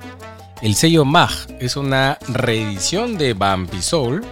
El 0.62 0.74
sello 0.74 1.04
MAG 1.04 1.30
es 1.60 1.76
una 1.76 2.18
reedición 2.28 3.18
de 3.18 3.34
Bumpy 3.34 3.82
Soul, 3.82 4.24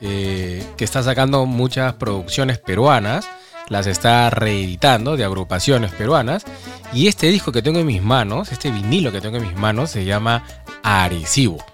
eh, 0.00 0.64
que 0.76 0.84
está 0.84 1.02
sacando 1.02 1.46
muchas 1.46 1.94
producciones 1.94 2.58
peruanas, 2.58 3.28
las 3.68 3.86
está 3.86 4.30
reeditando 4.30 5.16
de 5.16 5.24
agrupaciones 5.24 5.92
peruanas. 5.92 6.44
Y 6.92 7.06
este 7.08 7.28
disco 7.28 7.52
que 7.52 7.62
tengo 7.62 7.78
en 7.80 7.86
mis 7.86 8.02
manos, 8.02 8.52
este 8.52 8.70
vinilo 8.70 9.12
que 9.12 9.20
tengo 9.20 9.38
en 9.38 9.44
mis 9.44 9.56
manos, 9.56 9.90
se 9.90 10.04
llama 10.04 10.44
Arecibo. 10.82 11.64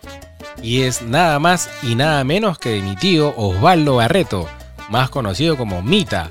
Y 0.63 0.83
es 0.83 1.03
nada 1.03 1.39
más 1.39 1.69
y 1.83 1.95
nada 1.95 2.25
menos 2.25 2.59
que 2.59 2.71
de 2.71 2.83
mi 2.83 2.97
tío 2.97 3.35
Osvaldo 3.37 3.97
Barreto, 3.97 4.49
más 4.89 5.11
conocido 5.11 5.57
como 5.57 5.83
Mita, 5.83 6.31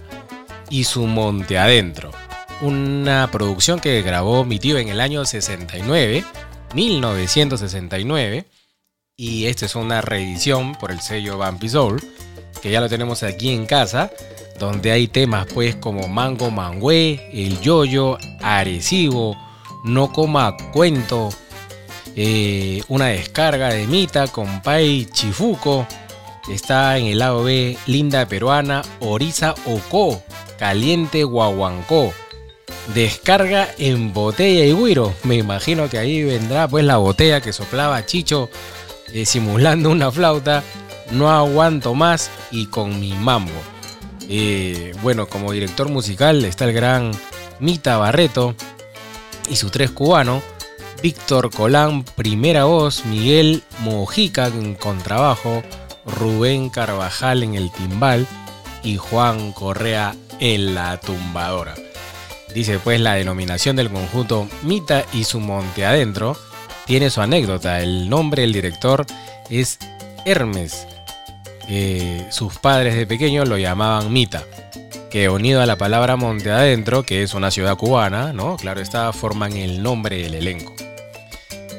y 0.70 0.86
su 0.86 1.06
Monte 1.06 1.60
Adentro. 1.60 2.12
Una 2.64 3.30
producción 3.30 3.82
que 3.82 4.02
grabó 4.04 4.46
mi 4.46 4.58
tío 4.58 4.78
en 4.78 4.88
el 4.88 5.02
año 5.02 5.26
69, 5.26 6.24
1969 6.74 8.46
Y 9.18 9.48
esta 9.48 9.66
es 9.66 9.76
una 9.76 10.00
reedición 10.00 10.74
por 10.76 10.92
el 10.92 11.02
sello 11.02 11.38
Bumpy 11.38 11.68
Soul, 11.68 12.02
que 12.62 12.72
ya 12.72 12.80
lo 12.80 12.88
tenemos 12.88 13.22
aquí 13.24 13.50
en 13.50 13.66
casa, 13.66 14.12
donde 14.60 14.94
hay 14.94 15.10
temas 15.10 15.46
pues 15.54 15.76
como 15.76 16.08
Mango 16.08 16.52
Mangüe, 16.52 17.30
El 17.34 17.60
Yoyo, 17.60 18.18
Arecibo, 18.42 19.36
No 19.84 20.14
Coma 20.14 20.56
Cuento, 20.72 21.32
eh, 22.16 22.82
una 22.88 23.08
descarga 23.08 23.74
de 23.74 23.88
Mita, 23.88 24.28
Compay 24.28 25.08
Chifuco, 25.12 25.86
está 26.50 26.98
en 26.98 27.08
el 27.08 27.20
lado 27.20 27.44
B 27.44 27.78
Linda 27.88 28.26
Peruana, 28.26 28.84
Oriza 29.02 29.54
Oco, 29.66 30.24
Caliente 30.58 31.26
Guaguancó. 31.26 32.14
Descarga 32.94 33.70
en 33.78 34.14
botella 34.14 34.66
y 34.66 34.74
guiro. 34.74 35.14
Me 35.24 35.36
imagino 35.36 35.90
que 35.90 35.98
ahí 35.98 36.24
vendrá 36.24 36.68
pues 36.68 36.84
la 36.84 36.98
botella 36.98 37.42
que 37.42 37.54
soplaba 37.54 38.06
Chicho 38.06 38.50
eh, 39.14 39.26
simulando 39.26 39.90
una 39.90 40.12
flauta. 40.12 40.64
No 41.12 41.30
aguanto 41.32 41.94
más 41.96 42.30
y 42.52 42.68
con 42.68 43.00
mi 43.00 43.14
mambo. 43.14 43.52
Eh, 44.30 44.94
bueno, 45.02 45.28
como 45.28 45.52
director 45.52 45.90
musical 45.90 46.44
está 46.46 46.66
el 46.66 46.74
gran 46.74 47.12
Mita 47.60 47.98
Barreto 47.98 48.56
y 49.50 49.56
sus 49.56 49.72
tres 49.72 49.92
cubanos. 49.92 50.44
Víctor 51.02 51.52
Colán, 51.52 52.04
primera 52.04 52.64
voz, 52.64 53.04
Miguel 53.06 53.62
Mojica 53.80 54.48
en 54.48 54.74
contrabajo, 54.76 55.62
Rubén 56.06 56.70
Carvajal 56.70 57.44
en 57.44 57.56
el 57.56 57.72
timbal 57.72 58.26
y 58.84 58.96
Juan 58.96 59.52
Correa 59.52 60.16
en 60.40 60.76
la 60.76 60.98
tumbadora. 61.02 61.76
Dice 62.54 62.80
pues 62.80 63.00
la 63.00 63.16
denominación 63.16 63.76
del 63.76 63.90
conjunto 63.90 64.48
Mita 64.62 65.06
y 65.12 65.24
su 65.24 65.40
monte 65.40 65.86
adentro 65.86 66.38
tiene 66.86 67.10
su 67.10 67.22
anécdota. 67.22 67.82
El 67.82 68.10
nombre 68.10 68.44
del 68.44 68.54
director 68.54 69.06
es 69.50 69.80
Hermes. 70.26 70.88
Eh, 71.68 72.28
sus 72.30 72.58
padres 72.60 72.96
de 72.96 73.08
pequeño 73.08 73.46
lo 73.46 73.58
llamaban 73.58 74.12
Mita, 74.12 74.44
que 75.10 75.30
unido 75.30 75.62
a 75.62 75.66
la 75.66 75.78
palabra 75.78 76.16
monte 76.16 76.52
adentro, 76.52 77.04
que 77.04 77.24
es 77.24 77.34
una 77.34 77.52
ciudad 77.52 77.78
cubana, 77.78 78.34
¿no? 78.34 78.58
Claro 78.58 78.82
está, 78.82 79.12
forman 79.14 79.54
el 79.54 79.82
nombre 79.82 80.22
del 80.22 80.36
elenco. 80.36 80.76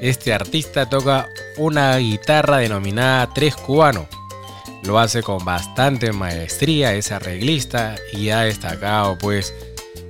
Este 0.00 0.32
artista 0.32 0.88
toca 0.88 1.28
una 1.56 1.96
guitarra 1.98 2.58
denominada 2.58 3.32
Tres 3.32 3.54
Cubano. 3.54 4.06
Lo 4.82 4.98
hace 4.98 5.22
con 5.22 5.44
bastante 5.44 6.12
maestría, 6.12 6.94
es 6.94 7.10
arreglista 7.10 7.94
y 8.12 8.28
ha 8.30 8.40
destacado 8.40 9.16
pues 9.16 9.54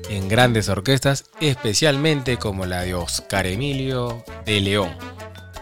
en 0.09 0.29
grandes 0.29 0.69
orquestas, 0.69 1.25
especialmente 1.41 2.37
como 2.37 2.67
la 2.67 2.83
de 2.83 2.95
Oscar 2.95 3.47
Emilio 3.47 4.25
de 4.45 4.61
León. 4.61 4.91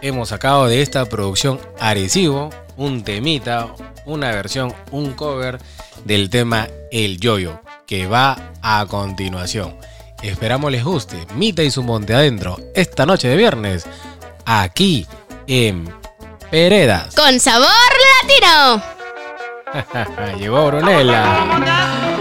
Hemos 0.01 0.29
sacado 0.29 0.67
de 0.67 0.81
esta 0.81 1.05
producción 1.05 1.59
Arecibo 1.79 2.49
un 2.77 3.03
temita, 3.03 3.73
una 4.05 4.31
versión, 4.31 4.73
un 4.91 5.13
cover 5.13 5.59
del 6.05 6.29
tema 6.29 6.67
El 6.91 7.19
Yoyo, 7.19 7.61
que 7.85 8.07
va 8.07 8.53
a 8.61 8.85
continuación. 8.87 9.75
Esperamos 10.21 10.71
les 10.71 10.83
guste. 10.83 11.27
Mita 11.35 11.63
y 11.63 11.71
su 11.71 11.83
monte 11.83 12.13
adentro, 12.13 12.57
esta 12.75 13.05
noche 13.05 13.27
de 13.27 13.35
viernes, 13.37 13.85
aquí 14.45 15.05
en 15.47 15.93
Peredas. 16.49 17.15
Con 17.15 17.39
sabor 17.39 17.67
latino. 18.21 18.83
Llegó 20.37 20.67
Brunella. 20.67 22.12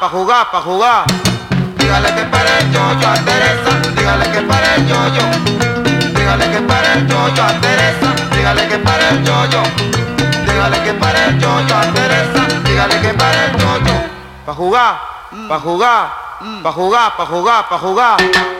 Pa' 0.00 0.08
jugar, 0.08 0.50
pa' 0.50 0.62
jugar. 0.62 1.04
Dígale 1.76 2.14
que 2.14 2.24
pare 2.32 2.50
el 2.60 2.72
yoyo 2.72 3.06
a 3.06 3.14
Teresa. 3.28 3.72
Dígale 3.94 4.30
que 4.32 4.40
pare 4.40 4.68
el 4.76 4.86
yoyo. 4.88 5.24
Dígale 6.16 6.50
que 6.50 6.60
pare 6.62 6.92
el 6.94 7.06
yoyo 7.06 7.42
a 7.44 7.52
Teresa. 7.60 8.08
Dígale 8.34 8.66
que 8.68 8.78
pare 8.78 9.08
el 9.10 9.22
yoyo. 9.22 9.62
Dígale 10.46 10.82
que 10.84 10.94
pare 10.94 11.24
el 11.28 11.38
yoyo 11.38 11.76
a 11.76 11.82
Teresa. 11.92 12.42
Dígale 12.64 13.00
que 13.02 13.12
pare 13.12 13.44
el 13.46 13.52
yoyo. 13.60 13.94
Pa' 14.46 14.54
jugar, 14.54 15.00
pa' 15.48 15.60
jugar, 15.60 16.12
pa' 16.62 16.72
jugar, 16.72 17.16
pa' 17.16 17.26
jugar, 17.26 17.68
pa' 17.68 17.78
jugar. 17.78 18.59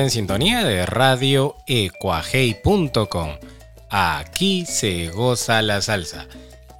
En 0.00 0.10
sintonía 0.10 0.64
de 0.64 0.84
radioecuajei.com. 0.86 3.30
Aquí 3.90 4.66
se 4.66 5.08
goza 5.08 5.62
la 5.62 5.80
salsa. 5.80 6.26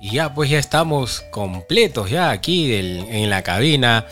Y 0.01 0.13
ya 0.13 0.35
pues 0.35 0.51
ya 0.51 0.59
estamos 0.59 1.23
completos 1.31 2.11
ya 2.11 2.31
aquí 2.31 2.69
del- 2.69 3.07
en 3.09 3.31
la 3.31 3.43
cabina. 3.43 4.07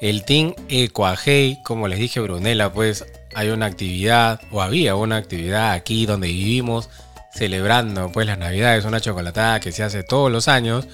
El 0.00 0.24
Team 0.24 0.54
Ecuajei, 0.68 1.62
como 1.62 1.88
les 1.88 1.98
dije 1.98 2.20
Brunella, 2.20 2.72
pues 2.72 3.04
hay 3.34 3.48
una 3.48 3.66
actividad 3.66 4.40
o 4.50 4.60
había 4.62 4.94
una 4.96 5.16
actividad 5.16 5.72
aquí 5.72 6.06
donde 6.06 6.28
vivimos 6.28 6.90
celebrando 7.32 8.10
pues 8.12 8.26
las 8.26 8.38
navidades, 8.38 8.84
una 8.84 9.00
chocolatada 9.00 9.60
que 9.60 9.72
se 9.72 9.82
hace 9.82 10.02
todos 10.02 10.30
los 10.30 10.48
años. 10.48 10.86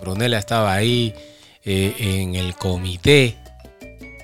Brunella 0.00 0.38
estaba 0.38 0.74
ahí 0.74 1.14
eh, 1.64 1.94
en 1.98 2.34
el 2.34 2.54
comité 2.54 3.36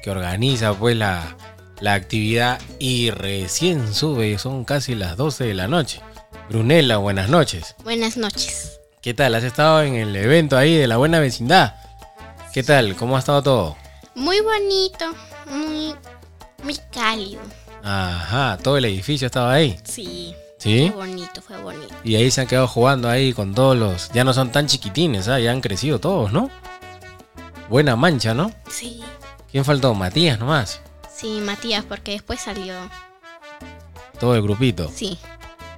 que 0.02 0.10
organiza 0.10 0.73
pues 0.74 0.97
la, 0.97 1.36
la 1.81 1.95
actividad 1.95 2.61
y 2.79 3.11
recién 3.11 3.95
sube, 3.95 4.39
son 4.39 4.65
casi 4.65 4.95
las 4.95 5.17
12 5.17 5.45
de 5.45 5.55
la 5.55 5.69
noche. 5.69 6.01
Brunella, 6.49 6.97
buenas 6.97 7.29
noches. 7.29 7.77
Buenas 7.85 8.17
noches. 8.17 8.81
¿Qué 9.01 9.15
tal? 9.15 9.35
¿Has 9.35 9.45
estado 9.45 9.83
en 9.83 9.95
el 9.95 10.17
evento 10.17 10.57
ahí 10.57 10.77
de 10.77 10.87
la 10.87 10.97
buena 10.97 11.21
vecindad? 11.21 11.75
¿Qué 12.53 12.63
tal? 12.63 12.97
¿Cómo 12.97 13.17
ha 13.17 13.21
estado 13.21 13.43
todo? 13.43 13.77
Muy 14.15 14.41
bonito, 14.41 15.15
muy, 15.47 15.95
muy 16.65 16.77
cálido. 16.93 17.41
Ajá, 17.85 18.59
todo 18.63 18.77
el 18.79 18.87
edificio 18.87 19.27
estaba 19.27 19.53
ahí. 19.53 19.79
Sí. 19.85 20.35
¿Sí? 20.59 20.91
Fue 20.93 21.07
bonito, 21.07 21.41
fue 21.41 21.63
bonito. 21.63 21.95
Y 22.03 22.17
ahí 22.17 22.31
se 22.31 22.41
han 22.41 22.49
quedado 22.49 22.67
jugando 22.67 23.09
ahí 23.09 23.33
con 23.33 23.55
todos 23.55 23.77
los... 23.77 24.11
Ya 24.13 24.25
no 24.25 24.35
son 24.35 24.51
tan 24.51 24.67
chiquitines, 24.67 25.29
¿ah? 25.29 25.39
ya 25.39 25.53
han 25.53 25.61
crecido 25.61 26.01
todos, 26.01 26.33
¿no? 26.33 26.51
Buena 27.69 27.95
mancha, 27.95 28.35
¿no? 28.35 28.51
Sí. 28.69 29.01
¿Quién 29.51 29.65
faltó? 29.65 29.95
Matías 29.95 30.39
nomás. 30.39 30.81
Sí, 31.19 31.40
Matías, 31.40 31.85
porque 31.85 32.12
después 32.12 32.40
salió. 32.40 32.74
Todo 34.20 34.35
el 34.35 34.43
grupito. 34.43 34.90
Sí. 34.95 35.19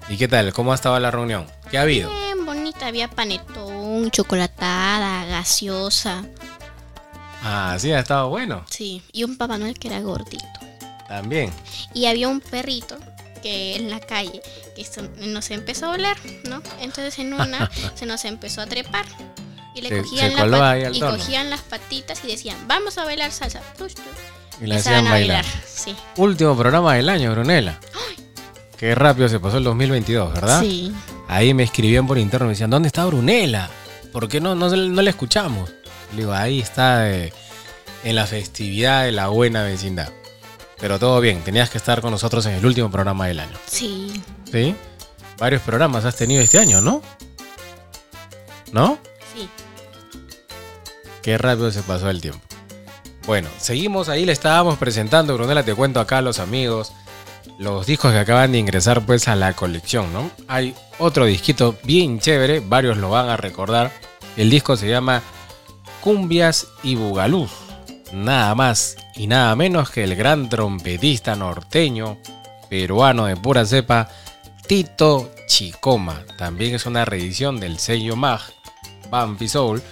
¿Y 0.09 0.17
qué 0.17 0.29
tal? 0.29 0.53
¿Cómo 0.53 0.73
ha 0.73 0.75
estado 0.75 0.99
la 0.99 1.11
reunión? 1.11 1.47
¿Qué 1.71 1.79
ha 1.79 1.83
habido? 1.83 2.11
Bien 2.11 2.45
bonita, 2.45 2.87
había 2.87 3.09
panetón, 3.09 4.11
chocolatada, 4.11 5.25
gaseosa. 5.27 6.25
Ah, 7.43 7.77
sí, 7.79 7.93
ha 7.93 8.01
estado 8.01 8.29
bueno. 8.29 8.65
Sí. 8.69 9.03
Y 9.13 9.25
un 9.25 9.37
Papá 9.39 9.57
Noel 9.57 9.79
que 9.79 9.89
era 9.89 10.01
gordito. 10.01 10.45
También. 11.09 11.53
Y 11.95 12.07
había 12.07 12.29
un 12.29 12.41
perrito 12.41 12.97
que 13.43 13.77
en 13.77 13.89
la 13.91 14.01
calle 14.01 14.43
que 14.77 14.85
se- 14.85 15.03
nos 15.27 15.51
empezó 15.51 15.87
a 15.87 15.91
oler, 15.93 16.17
¿no? 16.45 16.63
Entonces 16.81 17.19
en 17.19 17.33
una 17.33 17.71
se 17.95 18.05
nos 18.07 18.25
empezó 18.25 18.61
a 18.61 18.67
trepar. 18.67 19.07
Y 19.75 19.81
le 19.83 19.89
Se- 19.89 20.03
cogían, 20.03 20.31
se 20.37 20.47
la 20.47 20.91
y 20.91 20.99
tono. 21.01 21.17
cogían 21.17 21.49
las 21.51 21.61
patitas 21.61 22.23
y 22.25 22.29
decían, 22.29 22.59
vamos 22.67 22.99
a 22.99 23.05
bailar 23.05 23.31
salsa. 23.33 23.63
Y 24.61 24.67
la 24.67 24.77
hacían 24.77 25.05
bailar. 25.05 25.45
Sí. 25.67 25.95
Último 26.17 26.57
programa 26.57 26.95
del 26.95 27.09
año, 27.09 27.33
Brunella. 27.33 27.79
Qué 28.77 28.95
rápido 28.95 29.29
se 29.29 29.41
pasó 29.41 29.59
el 29.59 29.65
2022, 29.65 30.35
¿verdad? 30.35 30.61
Sí. 30.61 30.93
Ahí 31.29 31.55
me 31.55 31.63
escribían 31.63 32.07
por 32.07 32.19
interno, 32.19 32.47
me 32.47 32.53
decían, 32.53 32.71
¿dónde 32.71 32.89
está 32.89 33.05
Brunella? 33.07 33.71
¿Por 34.13 34.29
qué 34.29 34.41
no, 34.41 34.55
no, 34.55 34.69
no 34.69 35.03
la 35.03 35.11
escuchamos? 35.11 35.71
Le 36.13 36.19
digo, 36.19 36.33
ahí 36.33 36.61
está 36.61 37.11
eh, 37.11 37.33
en 38.05 38.17
la 38.17 38.27
festividad 38.27 39.05
de 39.05 39.13
la 39.13 39.29
buena 39.29 39.63
vecindad. 39.63 40.11
Pero 40.81 40.99
todo 40.99 41.21
bien, 41.21 41.43
tenías 41.43 41.69
que 41.71 41.79
estar 41.79 42.01
con 42.01 42.11
nosotros 42.11 42.47
en 42.47 42.55
el 42.55 42.65
último 42.65 42.91
programa 42.91 43.27
del 43.27 43.41
año. 43.41 43.57
Sí. 43.67 44.23
¿Sí? 44.51 44.75
Varios 45.39 45.63
programas 45.63 46.05
has 46.05 46.17
tenido 46.17 46.43
este 46.43 46.59
año, 46.59 46.81
¿no? 46.81 47.03
¿No? 48.73 48.99
Sí. 49.35 49.49
Qué 51.23 51.37
rápido 51.37 51.71
se 51.71 51.83
pasó 51.83 52.09
el 52.09 52.21
tiempo. 52.21 52.41
Bueno, 53.27 53.49
seguimos 53.59 54.09
ahí, 54.09 54.25
le 54.25 54.33
estábamos 54.33 54.79
presentando, 54.79 55.35
Brunella, 55.35 55.63
te 55.63 55.75
cuento 55.75 56.01
acá 56.01 56.19
a 56.19 56.23
los 56.23 56.39
amigos, 56.39 56.93
los 57.59 57.87
discos 57.87 58.13
que 58.13 58.19
acaban 58.19 58.53
de 58.53 58.59
ingresar 58.59 59.05
pues 59.05 59.29
a 59.29 59.37
la 59.37 59.53
colección, 59.53 60.13
¿no? 60.13 60.31
Hay 60.49 60.75
otro 60.99 61.27
disquito 61.27 61.77
bien 61.85 62.19
chévere, 62.19 62.61
varios 62.61 62.97
lo 62.97 63.11
van 63.11 63.29
a 63.29 63.37
recordar. 63.37 63.93
El 64.37 64.51
disco 64.51 64.77
se 64.77 64.89
llama 64.89 65.23
Cumbias 66.01 66.67
y 66.83 66.95
Bugaluz. 66.95 67.51
Nada 68.13 68.55
más 68.55 68.97
y 69.15 69.27
nada 69.27 69.55
menos 69.55 69.91
que 69.91 70.03
el 70.03 70.17
gran 70.17 70.49
trompetista 70.49 71.37
norteño, 71.37 72.19
peruano 72.69 73.27
de 73.27 73.37
pura 73.37 73.67
cepa, 73.67 74.09
Tito 74.67 75.31
Chicoma. 75.47 76.25
También 76.39 76.75
es 76.75 76.87
una 76.87 77.05
reedición 77.05 77.61
del 77.61 77.79
sello 77.79 78.17
MAG, 78.17 78.41
Bumpy 79.11 79.49
Soul, 79.49 79.83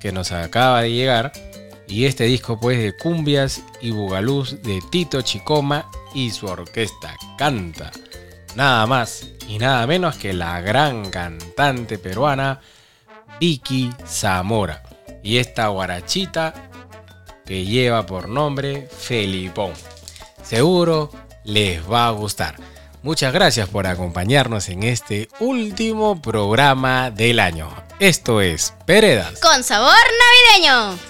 que 0.00 0.12
nos 0.12 0.32
acaba 0.32 0.82
de 0.82 0.92
llegar. 0.92 1.32
Y 1.88 2.04
este 2.04 2.24
disco 2.24 2.60
pues 2.60 2.78
de 2.78 2.96
cumbias 2.96 3.62
y 3.80 3.90
bugalús 3.90 4.62
de 4.62 4.80
Tito 4.90 5.22
Chicoma 5.22 5.90
y 6.14 6.30
su 6.30 6.46
orquesta 6.46 7.16
canta. 7.38 7.90
Nada 8.54 8.86
más 8.86 9.26
y 9.48 9.58
nada 9.58 9.86
menos 9.86 10.16
que 10.16 10.32
la 10.32 10.60
gran 10.60 11.10
cantante 11.10 11.98
peruana 11.98 12.60
Vicky 13.40 13.90
Zamora. 14.06 14.82
Y 15.22 15.38
esta 15.38 15.68
guarachita 15.68 16.70
que 17.46 17.64
lleva 17.64 18.04
por 18.04 18.28
nombre 18.28 18.86
Felipón. 18.90 19.72
Seguro 20.42 21.10
les 21.44 21.80
va 21.90 22.08
a 22.08 22.10
gustar. 22.10 22.56
Muchas 23.02 23.32
gracias 23.32 23.68
por 23.68 23.86
acompañarnos 23.86 24.68
en 24.68 24.82
este 24.82 25.28
último 25.40 26.20
programa 26.20 27.10
del 27.10 27.40
año. 27.40 27.70
Esto 28.00 28.42
es 28.42 28.74
Peredas. 28.84 29.40
Con 29.40 29.64
sabor 29.64 29.94
navideño. 30.54 31.07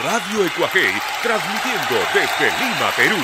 Radio 0.00 0.46
Ecuajei, 0.46 0.90
transmitiendo 1.22 1.94
desde 2.14 2.50
Lima, 2.58 2.90
Perú. 2.96 3.16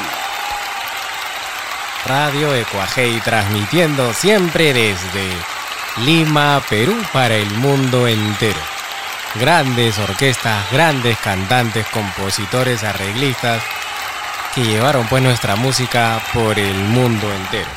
Radio 2.04 2.54
Ecuajei 2.54 3.18
transmitiendo 3.20 4.12
siempre 4.12 4.74
desde 4.74 5.32
Lima, 6.04 6.62
Perú 6.68 6.94
para 7.10 7.36
el 7.36 7.50
mundo 7.54 8.06
entero. 8.06 8.60
Grandes 9.40 9.98
orquestas, 9.98 10.70
grandes 10.70 11.16
cantantes, 11.18 11.86
compositores, 11.86 12.84
arreglistas 12.84 13.62
que 14.54 14.62
llevaron 14.62 15.08
pues 15.08 15.22
nuestra 15.22 15.56
música 15.56 16.20
por 16.34 16.58
el 16.58 16.76
mundo 16.76 17.32
entero. 17.32 17.70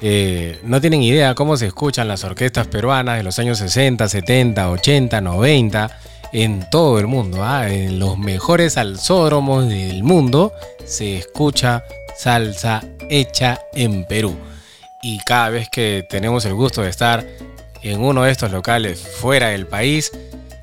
Eh, 0.00 0.60
no 0.62 0.80
tienen 0.80 1.02
idea 1.02 1.34
cómo 1.34 1.58
se 1.58 1.66
escuchan 1.66 2.08
las 2.08 2.24
orquestas 2.24 2.66
peruanas 2.68 3.18
de 3.18 3.22
los 3.22 3.38
años 3.38 3.58
60, 3.58 4.08
70, 4.08 4.70
80, 4.70 5.20
90 5.20 6.00
en 6.34 6.68
todo 6.68 6.98
el 6.98 7.06
mundo. 7.06 7.42
ah, 7.42 7.70
En 7.70 7.98
los 7.98 8.18
mejores 8.18 8.74
salsódromos 8.74 9.68
del 9.68 10.02
mundo 10.02 10.52
se 10.84 11.16
escucha 11.16 11.84
salsa 12.18 12.82
hecha 13.08 13.60
en 13.72 14.04
Perú. 14.04 14.36
Y 15.00 15.18
cada 15.20 15.50
vez 15.50 15.68
que 15.70 16.04
tenemos 16.08 16.44
el 16.44 16.54
gusto 16.54 16.82
de 16.82 16.90
estar 16.90 17.24
en 17.82 18.00
uno 18.00 18.24
de 18.24 18.32
estos 18.32 18.50
locales 18.50 19.00
fuera 19.00 19.48
del 19.48 19.66
país, 19.66 20.10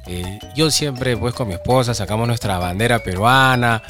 eh, 0.07 0.39
yo 0.55 0.69
siempre 0.71 1.15
pues 1.15 1.33
con 1.33 1.47
mi 1.47 1.53
esposa 1.53 1.93
sacamos 1.93 2.27
nuestra 2.27 2.57
bandera 2.57 2.99
peruana, 2.99 3.81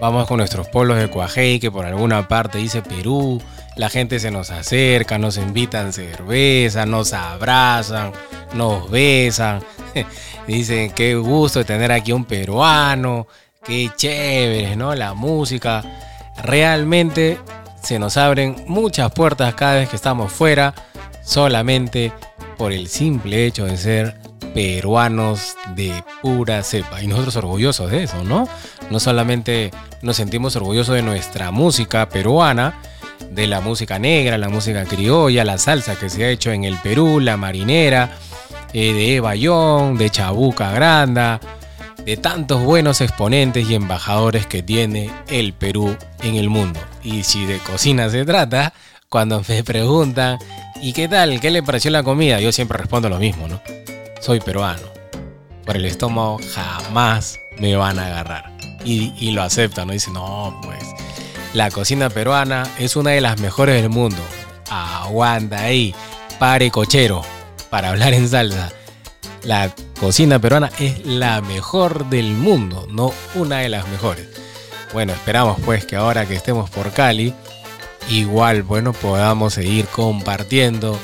vamos 0.00 0.26
con 0.26 0.38
nuestros 0.38 0.68
polos 0.68 0.96
de 0.96 1.08
Cuajei 1.08 1.60
que 1.60 1.70
por 1.70 1.84
alguna 1.84 2.28
parte 2.28 2.58
dice 2.58 2.80
Perú, 2.80 3.42
la 3.74 3.90
gente 3.90 4.20
se 4.20 4.30
nos 4.30 4.50
acerca, 4.50 5.18
nos 5.18 5.36
invitan 5.36 5.92
cerveza, 5.92 6.86
nos 6.86 7.12
abrazan, 7.12 8.12
nos 8.54 8.90
besan, 8.90 9.60
dicen 10.46 10.90
qué 10.90 11.14
gusto 11.16 11.64
tener 11.64 11.92
aquí 11.92 12.12
un 12.12 12.24
peruano, 12.24 13.26
qué 13.64 13.90
chévere, 13.96 14.76
¿no? 14.76 14.94
La 14.94 15.14
música, 15.14 15.84
realmente 16.42 17.38
se 17.82 17.98
nos 17.98 18.16
abren 18.16 18.56
muchas 18.66 19.12
puertas 19.12 19.54
cada 19.54 19.74
vez 19.76 19.88
que 19.88 19.96
estamos 19.96 20.32
fuera, 20.32 20.74
solamente 21.24 22.12
por 22.56 22.72
el 22.72 22.88
simple 22.88 23.46
hecho 23.46 23.66
de 23.66 23.76
ser 23.76 24.16
peruanos 24.54 25.56
de 25.74 25.92
pura 26.22 26.62
cepa. 26.62 27.02
Y 27.02 27.06
nosotros 27.06 27.36
orgullosos 27.36 27.90
de 27.90 28.04
eso, 28.04 28.24
¿no? 28.24 28.48
No 28.90 29.00
solamente 29.00 29.70
nos 30.02 30.16
sentimos 30.16 30.56
orgullosos 30.56 30.94
de 30.94 31.02
nuestra 31.02 31.50
música 31.50 32.08
peruana, 32.08 32.74
de 33.30 33.46
la 33.46 33.60
música 33.60 33.98
negra, 33.98 34.38
la 34.38 34.48
música 34.48 34.84
criolla, 34.84 35.44
la 35.44 35.58
salsa 35.58 35.96
que 35.98 36.08
se 36.08 36.24
ha 36.24 36.30
hecho 36.30 36.52
en 36.52 36.64
el 36.64 36.76
Perú, 36.78 37.20
la 37.20 37.36
marinera, 37.36 38.16
eh, 38.72 38.92
de 38.92 39.38
Young, 39.38 39.96
de 39.98 40.10
Chabuca 40.10 40.70
Granda, 40.72 41.40
de 42.04 42.16
tantos 42.16 42.62
buenos 42.62 43.00
exponentes 43.00 43.68
y 43.68 43.74
embajadores 43.74 44.46
que 44.46 44.62
tiene 44.62 45.10
el 45.28 45.52
Perú 45.52 45.96
en 46.22 46.36
el 46.36 46.48
mundo. 46.48 46.80
Y 47.02 47.24
si 47.24 47.44
de 47.46 47.58
cocina 47.58 48.08
se 48.10 48.24
trata, 48.24 48.72
cuando 49.08 49.42
me 49.48 49.64
preguntan, 49.64 50.38
¿y 50.80 50.92
qué 50.92 51.08
tal? 51.08 51.40
¿Qué 51.40 51.50
le 51.50 51.62
pareció 51.62 51.90
la 51.90 52.02
comida? 52.02 52.40
Yo 52.40 52.52
siempre 52.52 52.78
respondo 52.78 53.08
lo 53.08 53.18
mismo, 53.18 53.48
¿no? 53.48 53.60
Soy 54.20 54.40
peruano. 54.40 54.82
Por 55.64 55.76
el 55.76 55.84
estómago 55.84 56.38
jamás 56.54 57.38
me 57.58 57.74
van 57.76 57.98
a 57.98 58.06
agarrar. 58.06 58.52
Y, 58.84 59.12
y 59.18 59.32
lo 59.32 59.42
aceptan, 59.42 59.88
¿no? 59.88 59.92
Dicen, 59.92 60.12
no, 60.12 60.60
pues 60.62 60.84
la 61.54 61.70
cocina 61.70 62.10
peruana 62.10 62.68
es 62.78 62.96
una 62.96 63.10
de 63.10 63.20
las 63.20 63.40
mejores 63.40 63.80
del 63.80 63.90
mundo. 63.90 64.22
Aguanta 64.70 65.60
ahí, 65.60 65.94
pare 66.38 66.70
cochero, 66.70 67.22
para 67.70 67.90
hablar 67.90 68.14
en 68.14 68.28
salsa. 68.28 68.72
La 69.42 69.72
cocina 70.00 70.38
peruana 70.38 70.70
es 70.78 71.04
la 71.06 71.40
mejor 71.40 72.08
del 72.10 72.34
mundo, 72.34 72.86
no 72.90 73.12
una 73.34 73.58
de 73.58 73.68
las 73.68 73.86
mejores. 73.88 74.26
Bueno, 74.92 75.12
esperamos 75.12 75.58
pues 75.64 75.84
que 75.84 75.96
ahora 75.96 76.26
que 76.26 76.34
estemos 76.34 76.70
por 76.70 76.90
Cali, 76.92 77.34
igual, 78.08 78.62
bueno, 78.62 78.92
podamos 78.92 79.54
seguir 79.54 79.86
compartiendo, 79.86 80.98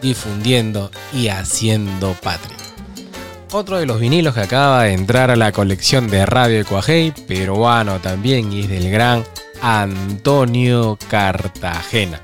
difundiendo 0.00 0.90
y 1.12 1.28
haciendo 1.28 2.14
patria. 2.14 2.56
Otro 3.52 3.78
de 3.78 3.86
los 3.86 4.00
vinilos 4.00 4.34
que 4.34 4.40
acaba 4.40 4.84
de 4.84 4.94
entrar 4.94 5.30
a 5.30 5.36
la 5.36 5.52
colección 5.52 6.08
de 6.08 6.24
Radio 6.24 6.60
Ecuajei, 6.60 7.10
peruano 7.10 8.00
también, 8.00 8.52
y 8.52 8.60
es 8.60 8.68
del 8.68 8.90
gran 8.90 9.24
Antonio 9.60 10.98
Cartagena. 11.08 12.20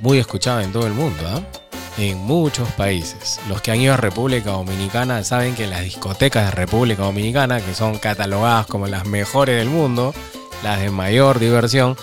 Muy 0.00 0.18
escuchado 0.18 0.60
en 0.60 0.72
todo 0.72 0.86
el 0.86 0.94
mundo, 0.94 1.22
¿ah? 1.26 1.59
En 2.00 2.18
muchos 2.18 2.68
países. 2.72 3.40
Los 3.48 3.60
que 3.60 3.70
han 3.70 3.80
ido 3.80 3.94
a 3.94 3.98
República 3.98 4.52
Dominicana 4.52 5.22
saben 5.22 5.54
que 5.54 5.66
las 5.66 5.82
discotecas 5.82 6.46
de 6.46 6.50
República 6.52 7.02
Dominicana, 7.02 7.60
que 7.60 7.74
son 7.74 7.98
catalogadas 7.98 8.66
como 8.66 8.86
las 8.86 9.06
mejores 9.06 9.58
del 9.58 9.68
mundo, 9.68 10.14
las 10.62 10.80
de 10.80 10.90
mayor 10.90 11.38
diversión, 11.38 11.96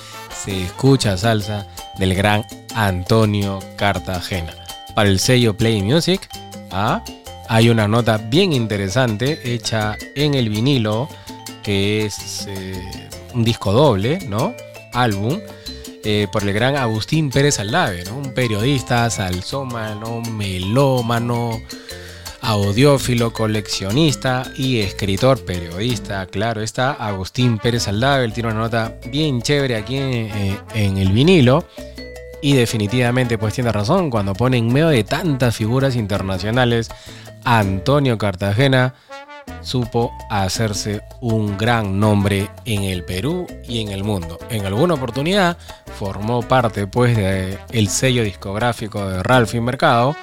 se 0.43 0.63
escucha 0.63 1.17
salsa 1.17 1.67
del 1.97 2.13
gran 2.13 2.45
Antonio 2.75 3.59
Cartagena. 3.75 4.53
Para 4.93 5.09
el 5.09 5.19
sello 5.19 5.57
Play 5.57 5.81
Music, 5.81 6.29
¿ah? 6.71 7.03
hay 7.49 7.69
una 7.69 7.87
nota 7.87 8.17
bien 8.17 8.53
interesante 8.53 9.53
hecha 9.53 9.97
en 10.15 10.35
el 10.35 10.49
vinilo, 10.49 11.09
que 11.63 12.05
es 12.05 12.45
eh, 12.47 13.09
un 13.33 13.43
disco 13.43 13.71
doble, 13.71 14.19
¿no? 14.27 14.53
Álbum. 14.93 15.39
Eh, 16.03 16.27
por 16.31 16.43
el 16.43 16.53
gran 16.53 16.75
Agustín 16.75 17.29
Pérez 17.29 17.59
Aldave, 17.59 18.03
un 18.11 18.33
periodista, 18.33 19.09
salsómano, 19.09 20.21
melómano, 20.21 21.61
audiófilo, 22.41 23.33
coleccionista 23.33 24.43
y 24.55 24.79
escritor, 24.79 25.43
periodista, 25.43 26.25
claro 26.27 26.61
está, 26.61 26.91
Agustín 26.91 27.57
Pérez 27.57 27.87
Aldave, 27.87 28.25
él 28.25 28.33
tiene 28.33 28.49
una 28.49 28.59
nota 28.59 28.95
bien 29.11 29.41
chévere 29.41 29.75
aquí 29.75 29.97
en, 29.97 30.13
eh, 30.13 30.59
en 30.73 30.97
el 30.97 31.11
vinilo 31.11 31.65
y 32.41 32.53
definitivamente 32.53 33.37
pues 33.37 33.53
tiene 33.53 33.71
razón, 33.71 34.09
cuando 34.09 34.33
pone 34.33 34.57
en 34.57 34.71
medio 34.71 34.89
de 34.89 35.03
tantas 35.03 35.55
figuras 35.55 35.95
internacionales, 35.95 36.89
Antonio 37.43 38.17
Cartagena 38.17 38.93
supo 39.67 40.13
hacerse 40.29 41.01
un 41.19 41.57
gran 41.57 41.99
nombre 41.99 42.49
en 42.63 42.83
el 42.83 43.03
Perú 43.03 43.45
y 43.67 43.81
en 43.81 43.89
el 43.89 44.03
mundo. 44.03 44.39
En 44.49 44.65
alguna 44.65 44.93
oportunidad 44.93 45.57
formó 45.99 46.41
parte 46.41 46.87
pues 46.87 47.17
del 47.17 47.89
sello 47.89 48.23
discográfico 48.23 49.07
de 49.07 49.21
Ralphie 49.21 49.59
Mercado, 49.59 50.15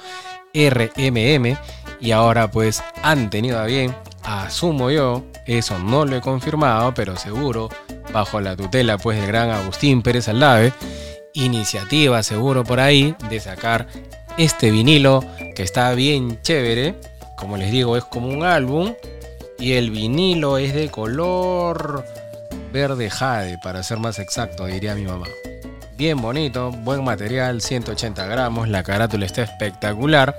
RMM, 0.53 1.57
y 2.01 2.11
ahora 2.11 2.49
pues 2.49 2.83
han 3.03 3.29
tenido 3.29 3.59
a 3.59 3.65
bien, 3.65 3.95
asumo 4.23 4.89
yo, 4.89 5.23
eso 5.45 5.77
no 5.77 6.05
lo 6.05 6.15
he 6.15 6.21
confirmado, 6.21 6.93
pero 6.95 7.15
seguro, 7.15 7.69
bajo 8.11 8.41
la 8.41 8.55
tutela 8.55 8.97
pues 8.97 9.19
del 9.19 9.27
gran 9.27 9.51
Agustín 9.51 10.01
Pérez 10.01 10.27
Aldave, 10.27 10.73
iniciativa 11.33 12.23
seguro 12.23 12.63
por 12.63 12.79
ahí 12.79 13.15
de 13.29 13.39
sacar 13.39 13.87
este 14.37 14.71
vinilo 14.71 15.23
que 15.55 15.63
está 15.63 15.93
bien 15.93 16.41
chévere, 16.41 16.95
como 17.37 17.57
les 17.57 17.71
digo 17.71 17.95
es 17.95 18.05
como 18.05 18.29
un 18.29 18.43
álbum 18.43 18.93
y 19.59 19.73
el 19.73 19.91
vinilo 19.91 20.57
es 20.57 20.73
de 20.73 20.89
color 20.89 22.05
verde 22.71 23.09
jade 23.09 23.57
para 23.63 23.83
ser 23.83 23.99
más 23.99 24.19
exacto 24.19 24.65
diría 24.65 24.95
mi 24.95 25.03
mamá. 25.03 25.27
Bien 25.97 26.21
bonito, 26.21 26.71
buen 26.71 27.03
material, 27.03 27.61
180 27.61 28.25
gramos, 28.25 28.67
la 28.67 28.83
carátula 28.83 29.25
está 29.25 29.43
espectacular 29.43 30.35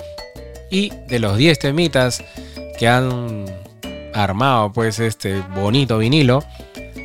y 0.71 0.93
de 1.09 1.19
los 1.19 1.39
10 1.39 1.59
temitas 1.59 2.23
que 2.79 2.89
han 2.89 3.47
armado 4.13 4.73
pues 4.73 4.99
este 4.99 5.41
bonito 5.55 5.99
vinilo, 5.99 6.43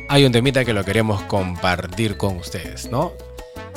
hay 0.08 0.26
un 0.26 0.32
temita 0.32 0.64
que 0.64 0.74
lo 0.74 0.84
queremos 0.84 1.22
compartir 1.22 2.18
con 2.18 2.36
ustedes, 2.36 2.90
¿no? 2.90 3.12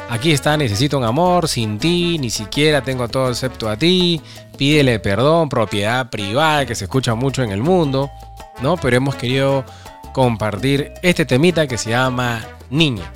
Aquí 0.09 0.31
está, 0.31 0.55
necesito 0.55 0.97
un 0.97 1.03
amor, 1.03 1.47
sin 1.47 1.79
ti, 1.79 2.17
ni 2.19 2.29
siquiera 2.29 2.81
tengo 2.81 3.07
todo 3.07 3.29
excepto 3.29 3.69
a 3.69 3.77
ti, 3.77 4.21
pídele 4.57 4.99
perdón, 4.99 5.49
propiedad 5.49 6.09
privada 6.09 6.65
que 6.65 6.75
se 6.75 6.85
escucha 6.85 7.15
mucho 7.15 7.41
en 7.41 7.51
el 7.51 7.63
mundo, 7.63 8.11
¿no? 8.61 8.77
Pero 8.77 8.97
hemos 8.97 9.15
querido 9.15 9.65
compartir 10.13 10.93
este 11.01 11.25
temita 11.25 11.67
que 11.67 11.77
se 11.77 11.89
llama 11.91 12.45
Niña, 12.69 13.11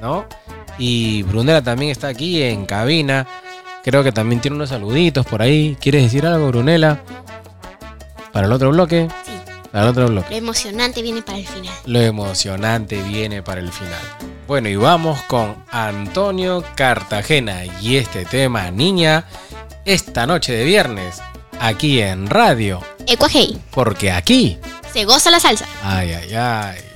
¿no? 0.00 0.26
Y 0.78 1.22
Brunera 1.24 1.62
también 1.62 1.90
está 1.90 2.08
aquí 2.08 2.42
en 2.42 2.66
cabina. 2.66 3.26
Creo 3.82 4.04
que 4.04 4.12
también 4.12 4.40
tiene 4.40 4.56
unos 4.56 4.70
saluditos 4.70 5.26
por 5.26 5.42
ahí. 5.42 5.76
¿Quieres 5.80 6.04
decir 6.04 6.26
algo, 6.26 6.48
Brunela? 6.48 7.02
Para 8.32 8.46
el 8.46 8.52
otro 8.52 8.70
bloque. 8.70 9.08
Sí. 9.24 9.32
Para 9.70 9.84
el 9.84 9.90
otro 9.90 10.08
bloque. 10.08 10.30
Lo 10.30 10.36
emocionante 10.36 11.02
viene 11.02 11.22
para 11.22 11.38
el 11.38 11.46
final. 11.46 11.74
Lo 11.86 12.00
emocionante 12.00 13.02
viene 13.02 13.42
para 13.42 13.60
el 13.60 13.72
final. 13.72 14.00
Bueno, 14.46 14.68
y 14.68 14.76
vamos 14.76 15.20
con 15.22 15.56
Antonio 15.70 16.64
Cartagena 16.74 17.64
y 17.80 17.96
este 17.96 18.24
tema, 18.24 18.70
niña, 18.70 19.24
esta 19.84 20.26
noche 20.26 20.52
de 20.52 20.64
viernes, 20.64 21.20
aquí 21.58 22.00
en 22.00 22.28
Radio 22.28 22.80
Ecuajei. 23.06 23.58
Porque 23.70 24.10
aquí 24.10 24.58
se 24.92 25.04
goza 25.04 25.30
la 25.30 25.40
salsa. 25.40 25.66
Ay, 25.82 26.12
ay, 26.12 26.34
ay. 26.34 26.91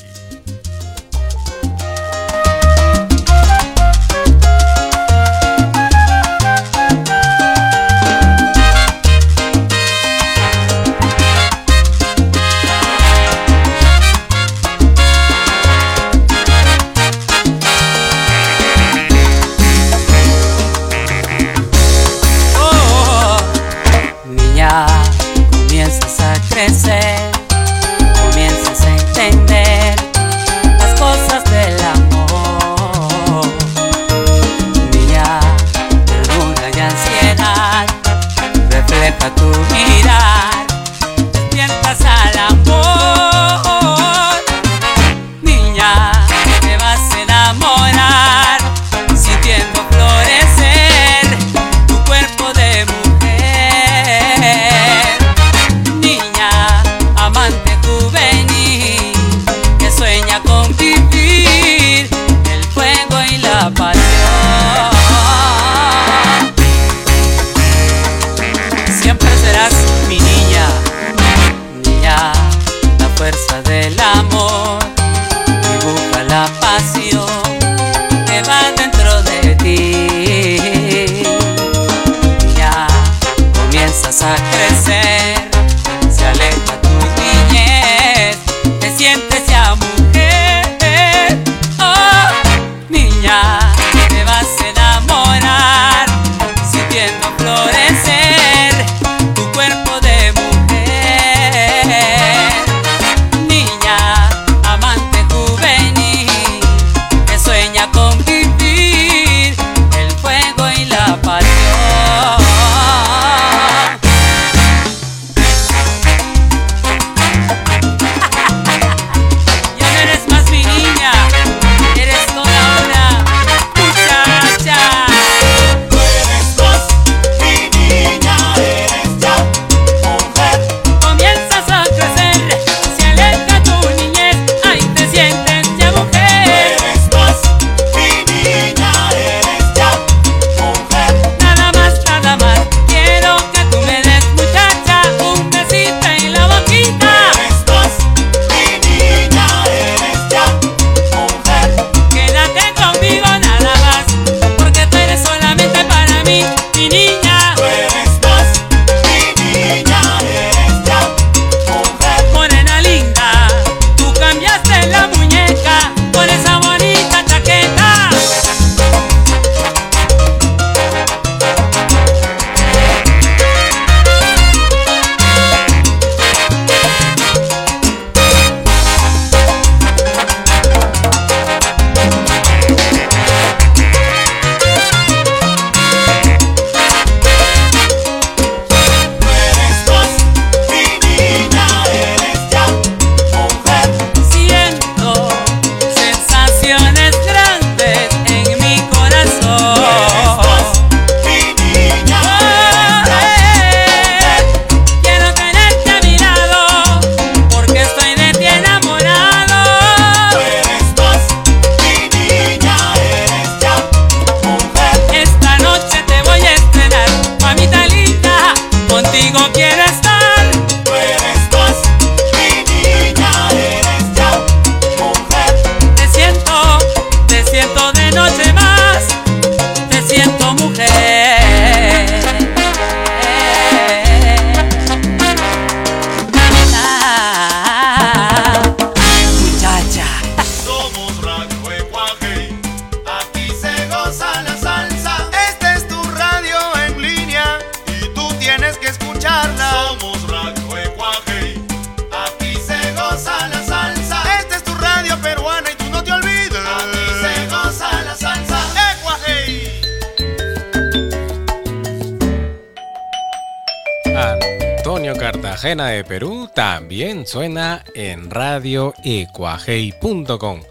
Cartagena 265.14 265.86
de 265.88 266.02
Perú 266.02 266.50
también 266.52 267.26
suena 267.26 267.84
en 267.94 268.28
radio 268.30 268.92
radioecuajei.com. 268.96 270.62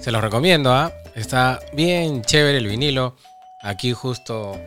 Se 0.00 0.10
los 0.10 0.22
recomiendo, 0.22 0.72
¿ah? 0.72 0.92
está 1.14 1.60
bien 1.72 2.22
chévere 2.22 2.58
el 2.58 2.66
vinilo. 2.66 3.16
Aquí 3.60 3.92
justo 3.92 4.58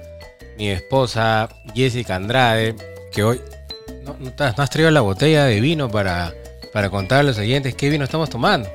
mi 0.58 0.70
esposa 0.70 1.50
Jessica 1.74 2.16
Andrade, 2.16 2.76
que 3.12 3.24
hoy 3.24 3.42
no, 4.04 4.16
no, 4.20 4.32
no 4.38 4.64
has 4.64 4.70
traído 4.70 4.92
la 4.92 5.02
botella 5.02 5.46
de 5.46 5.62
vino 5.62 5.90
para, 5.90 6.34
para 6.72 6.90
contar 6.90 7.20
a 7.20 7.24
los 7.24 7.38
oyentes 7.38 7.76
qué 7.76 7.90
vino 7.90 8.04
estamos 8.04 8.30
tomando. 8.30 8.70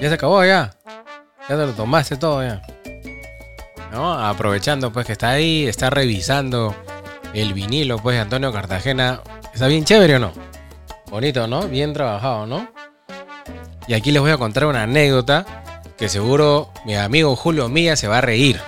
Ya 0.00 0.08
se 0.08 0.14
acabó 0.14 0.44
ya. 0.44 0.74
Ya 1.48 1.56
te 1.56 1.66
lo 1.66 1.72
tomaste 1.72 2.16
todo 2.16 2.42
ya. 2.42 2.62
¿No? 3.92 4.12
Aprovechando 4.18 4.92
pues 4.92 5.04
que 5.04 5.12
está 5.12 5.30
ahí, 5.30 5.66
está 5.66 5.90
revisando 5.90 6.74
el 7.42 7.52
vinilo, 7.52 7.98
pues, 7.98 8.16
de 8.16 8.22
Antonio 8.22 8.52
Cartagena. 8.52 9.20
¿Está 9.52 9.66
bien 9.66 9.84
chévere 9.84 10.16
o 10.16 10.18
no? 10.18 10.32
Bonito, 11.10 11.46
¿no? 11.46 11.68
Bien 11.68 11.92
trabajado, 11.92 12.46
¿no? 12.46 12.68
Y 13.86 13.94
aquí 13.94 14.10
les 14.10 14.20
voy 14.22 14.30
a 14.30 14.38
contar 14.38 14.66
una 14.66 14.82
anécdota 14.82 15.44
que 15.96 16.08
seguro 16.08 16.70
mi 16.84 16.96
amigo 16.96 17.36
Julio 17.36 17.68
Mía 17.68 17.94
se 17.96 18.08
va 18.08 18.18
a 18.18 18.20
reír. 18.20 18.60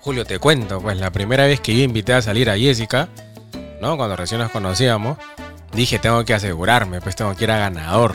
Julio, 0.00 0.24
te 0.24 0.38
cuento, 0.38 0.80
pues 0.80 0.98
la 0.98 1.10
primera 1.10 1.46
vez 1.46 1.60
que 1.60 1.76
yo 1.76 1.82
invité 1.82 2.12
a 2.12 2.22
salir 2.22 2.48
a 2.48 2.56
Jessica, 2.56 3.08
¿no? 3.80 3.96
Cuando 3.96 4.16
recién 4.16 4.40
nos 4.40 4.50
conocíamos, 4.50 5.18
dije, 5.72 5.98
tengo 5.98 6.24
que 6.24 6.34
asegurarme, 6.34 7.00
pues 7.00 7.16
tengo 7.16 7.34
que 7.34 7.44
ir 7.44 7.50
a 7.50 7.58
ganador. 7.58 8.14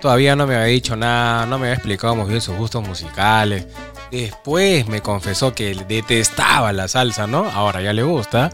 Todavía 0.00 0.36
no 0.36 0.46
me 0.46 0.56
había 0.56 0.66
dicho 0.66 0.96
nada, 0.96 1.46
no 1.46 1.58
me 1.58 1.66
había 1.66 1.76
explicado 1.76 2.16
muy 2.16 2.28
bien 2.28 2.40
sus 2.40 2.56
gustos 2.56 2.86
musicales. 2.86 3.66
Después 4.10 4.88
me 4.88 5.00
confesó 5.00 5.54
que 5.54 5.74
detestaba 5.88 6.72
la 6.72 6.88
salsa, 6.88 7.26
¿no? 7.26 7.48
Ahora 7.48 7.80
ya 7.80 7.92
le 7.92 8.02
gusta, 8.02 8.50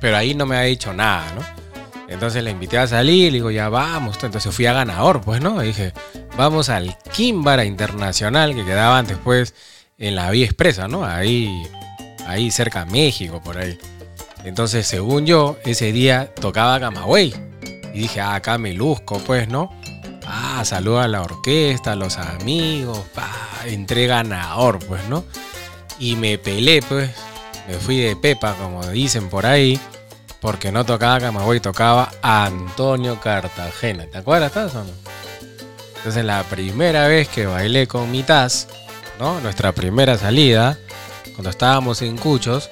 pero 0.00 0.16
ahí 0.16 0.34
no 0.34 0.46
me 0.46 0.56
había 0.56 0.68
dicho 0.68 0.92
nada, 0.92 1.24
¿no? 1.34 1.58
Entonces 2.08 2.42
le 2.42 2.50
invité 2.50 2.78
a 2.78 2.86
salir, 2.86 3.32
digo, 3.32 3.50
ya 3.50 3.68
vamos. 3.68 4.18
Entonces 4.22 4.54
fui 4.54 4.66
a 4.66 4.72
ganador, 4.72 5.20
pues, 5.20 5.42
¿no? 5.42 5.60
Dije, 5.60 5.92
vamos 6.36 6.70
al 6.70 6.96
Kimbara 7.12 7.64
Internacional 7.64 8.54
que 8.54 8.64
quedaba 8.64 8.98
antes, 8.98 9.18
pues, 9.22 9.54
en 9.98 10.16
la 10.16 10.30
Vía 10.30 10.46
Expresa, 10.46 10.88
¿no? 10.88 11.04
Ahí, 11.04 11.66
ahí 12.26 12.50
cerca 12.50 12.84
de 12.84 12.90
México, 12.90 13.42
por 13.42 13.58
ahí. 13.58 13.78
Entonces, 14.44 14.86
según 14.86 15.26
yo, 15.26 15.58
ese 15.64 15.92
día 15.92 16.32
tocaba 16.34 16.80
Camagüey. 16.80 17.34
Y 17.92 18.00
dije, 18.00 18.20
ah, 18.20 18.36
acá 18.36 18.56
me 18.56 18.72
luzco, 18.72 19.18
pues, 19.18 19.48
¿no? 19.48 19.70
Ah, 20.26 20.62
saluda 20.64 21.04
a 21.04 21.08
la 21.08 21.22
orquesta, 21.22 21.92
a 21.92 21.96
los 21.96 22.16
amigos, 22.16 23.00
pa, 23.14 23.30
entré 23.66 24.06
ganador, 24.06 24.78
pues, 24.78 25.06
¿no? 25.08 25.24
Y 25.98 26.16
me 26.16 26.38
pelé, 26.38 26.80
pues, 26.82 27.10
me 27.68 27.74
fui 27.74 27.98
de 27.98 28.16
pepa, 28.16 28.54
como 28.54 28.84
dicen 28.86 29.28
por 29.28 29.44
ahí, 29.44 29.78
porque 30.40 30.72
no 30.72 30.86
tocaba 30.86 31.20
Camagüey, 31.20 31.60
tocaba 31.60 32.10
Antonio 32.22 33.20
Cartagena. 33.20 34.06
¿Te 34.06 34.18
acuerdas 34.18 34.52
eso 34.52 34.80
o 34.80 34.84
no? 34.84 34.90
Entonces, 35.98 36.24
la 36.24 36.42
primera 36.44 37.06
vez 37.08 37.28
que 37.28 37.44
bailé 37.44 37.86
con 37.86 38.10
mi 38.10 38.22
Taz, 38.22 38.68
¿no? 39.18 39.40
Nuestra 39.40 39.72
primera 39.72 40.16
salida, 40.16 40.78
cuando 41.34 41.50
estábamos 41.50 42.00
en 42.00 42.16
Cuchos, 42.16 42.70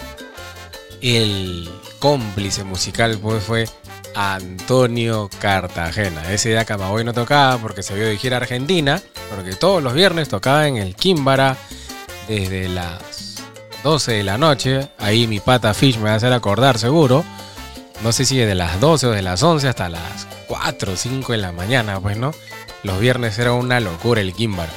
el 1.02 1.68
cómplice 1.98 2.64
musical 2.64 3.18
pues, 3.20 3.44
fue 3.44 3.68
Antonio 4.14 5.28
Cartagena. 5.38 6.32
Ese 6.32 6.48
día 6.48 6.64
Camagüey 6.64 7.04
no 7.04 7.12
tocaba 7.12 7.58
porque 7.58 7.82
se 7.82 7.94
vio 7.94 8.18
gira 8.18 8.38
a 8.38 8.40
Argentina, 8.40 9.02
porque 9.28 9.56
todos 9.56 9.82
los 9.82 9.92
viernes 9.92 10.30
tocaba 10.30 10.66
en 10.66 10.78
el 10.78 10.96
Kimbara 10.96 11.54
desde 12.28 12.68
las 12.68 13.15
12 13.86 14.14
de 14.14 14.24
la 14.24 14.36
noche. 14.36 14.88
Ahí 14.98 15.28
mi 15.28 15.38
pata 15.38 15.72
Fish 15.72 15.96
me 15.98 16.06
va 16.06 16.14
a 16.14 16.16
hacer 16.16 16.32
acordar 16.32 16.76
seguro. 16.76 17.24
No 18.02 18.10
sé 18.10 18.24
si 18.24 18.36
de 18.36 18.56
las 18.56 18.80
12 18.80 19.06
o 19.06 19.10
de 19.12 19.22
las 19.22 19.44
11 19.44 19.68
hasta 19.68 19.88
las 19.88 20.26
4 20.48 20.92
o 20.92 20.96
5 20.96 21.30
de 21.30 21.38
la 21.38 21.52
mañana, 21.52 22.00
pues 22.00 22.16
no. 22.16 22.32
Los 22.82 22.98
viernes 22.98 23.38
era 23.38 23.52
una 23.52 23.78
locura 23.78 24.20
el 24.20 24.32
Kimbara. 24.32 24.72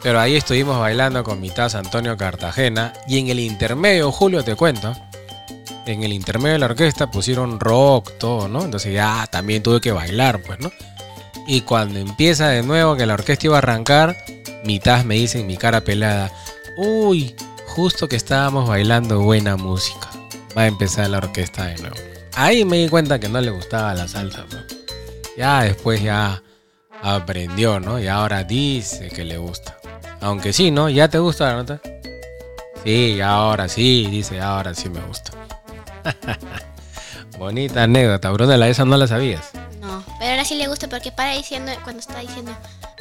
Pero 0.00 0.20
ahí 0.20 0.36
estuvimos 0.36 0.78
bailando 0.78 1.24
con 1.24 1.40
mi 1.40 1.50
Antonio 1.56 2.16
Cartagena. 2.16 2.92
Y 3.08 3.18
en 3.18 3.30
el 3.30 3.40
intermedio, 3.40 4.12
Julio, 4.12 4.44
te 4.44 4.54
cuento. 4.54 4.94
En 5.84 6.04
el 6.04 6.12
intermedio 6.12 6.52
de 6.52 6.58
la 6.60 6.66
orquesta 6.66 7.10
pusieron 7.10 7.58
rock, 7.58 8.12
todo, 8.16 8.46
¿no? 8.46 8.64
Entonces 8.64 8.94
ya 8.94 9.26
también 9.28 9.64
tuve 9.64 9.80
que 9.80 9.90
bailar, 9.90 10.40
pues, 10.40 10.60
¿no? 10.60 10.70
Y 11.48 11.62
cuando 11.62 11.98
empieza 11.98 12.46
de 12.46 12.62
nuevo 12.62 12.94
que 12.94 13.06
la 13.06 13.14
orquesta 13.14 13.46
iba 13.48 13.56
a 13.56 13.58
arrancar, 13.58 14.16
mi 14.62 14.78
Taz 14.78 15.04
me 15.04 15.16
dice 15.16 15.40
en 15.40 15.48
mi 15.48 15.56
cara 15.56 15.80
pelada, 15.80 16.30
uy, 16.76 17.34
justo 17.72 18.06
que 18.06 18.16
estábamos 18.16 18.68
bailando 18.68 19.20
buena 19.20 19.56
música. 19.56 20.10
Va 20.56 20.62
a 20.62 20.66
empezar 20.66 21.08
la 21.08 21.18
orquesta 21.18 21.64
de 21.64 21.78
nuevo. 21.78 21.96
Ahí 22.34 22.66
me 22.66 22.76
di 22.76 22.88
cuenta 22.90 23.18
que 23.18 23.30
no 23.30 23.40
le 23.40 23.50
gustaba 23.50 23.94
la 23.94 24.06
salsa. 24.06 24.44
Ya 25.38 25.62
después 25.62 26.02
ya 26.02 26.42
aprendió, 27.02 27.80
¿no? 27.80 27.98
Y 27.98 28.08
ahora 28.08 28.44
dice 28.44 29.08
que 29.08 29.24
le 29.24 29.38
gusta. 29.38 29.78
Aunque 30.20 30.52
sí, 30.52 30.70
¿no? 30.70 30.90
¿Ya 30.90 31.08
te 31.08 31.18
gusta 31.18 31.46
la 31.46 31.54
nota? 31.54 31.80
Sí, 32.84 33.20
ahora 33.22 33.68
sí, 33.68 34.06
dice, 34.10 34.38
ahora 34.38 34.74
sí 34.74 34.90
me 34.90 35.00
gusta. 35.00 35.32
Bonita 37.38 37.84
anécdota, 37.84 38.30
Brunella, 38.30 38.68
esa 38.68 38.84
no 38.84 38.98
la 38.98 39.06
sabías. 39.06 39.50
No, 39.80 40.04
pero 40.18 40.32
ahora 40.32 40.44
sí 40.44 40.56
le 40.56 40.68
gusta 40.68 40.88
porque 40.88 41.10
para 41.10 41.32
diciendo, 41.32 41.72
cuando 41.84 42.00
está 42.00 42.18
diciendo, 42.18 42.52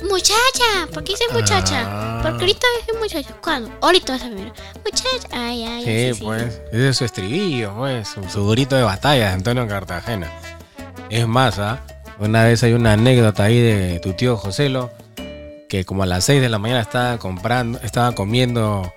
muchacha, 0.09 0.87
¿por 0.93 1.03
qué 1.03 1.13
dice 1.13 1.25
muchacha? 1.33 1.83
Ah. 1.85 2.19
Porque 2.21 2.39
ahorita 2.41 2.67
dice 2.79 2.97
muchacha. 2.99 3.35
¿Cuándo? 3.41 3.71
Ahorita 3.81 4.13
vas 4.13 4.23
a 4.23 4.29
ver. 4.29 4.51
Muchacha. 4.83 5.27
Ay, 5.31 5.63
ay, 5.63 5.85
Sí, 5.85 6.17
sí. 6.19 6.23
pues, 6.23 6.61
ese 6.71 6.89
es 6.89 6.97
su 6.97 7.05
estribillo, 7.05 7.73
pues, 7.75 8.07
su, 8.07 8.23
su 8.29 8.47
grito 8.47 8.75
de 8.75 8.83
batalla 8.83 9.27
de 9.27 9.33
Antonio 9.33 9.67
Cartagena. 9.67 10.31
Es 11.09 11.27
más, 11.27 11.59
¿ah? 11.59 11.79
una 12.19 12.43
vez 12.43 12.63
hay 12.63 12.73
una 12.73 12.93
anécdota 12.93 13.43
ahí 13.43 13.59
de 13.59 13.99
tu 13.99 14.13
tío 14.13 14.37
Joselo, 14.37 14.91
que 15.67 15.85
como 15.85 16.03
a 16.03 16.05
las 16.05 16.23
6 16.25 16.41
de 16.41 16.49
la 16.49 16.59
mañana 16.59 16.81
estaba 16.81 17.17
comprando, 17.17 17.79
estaba 17.81 18.13
comiendo 18.13 18.93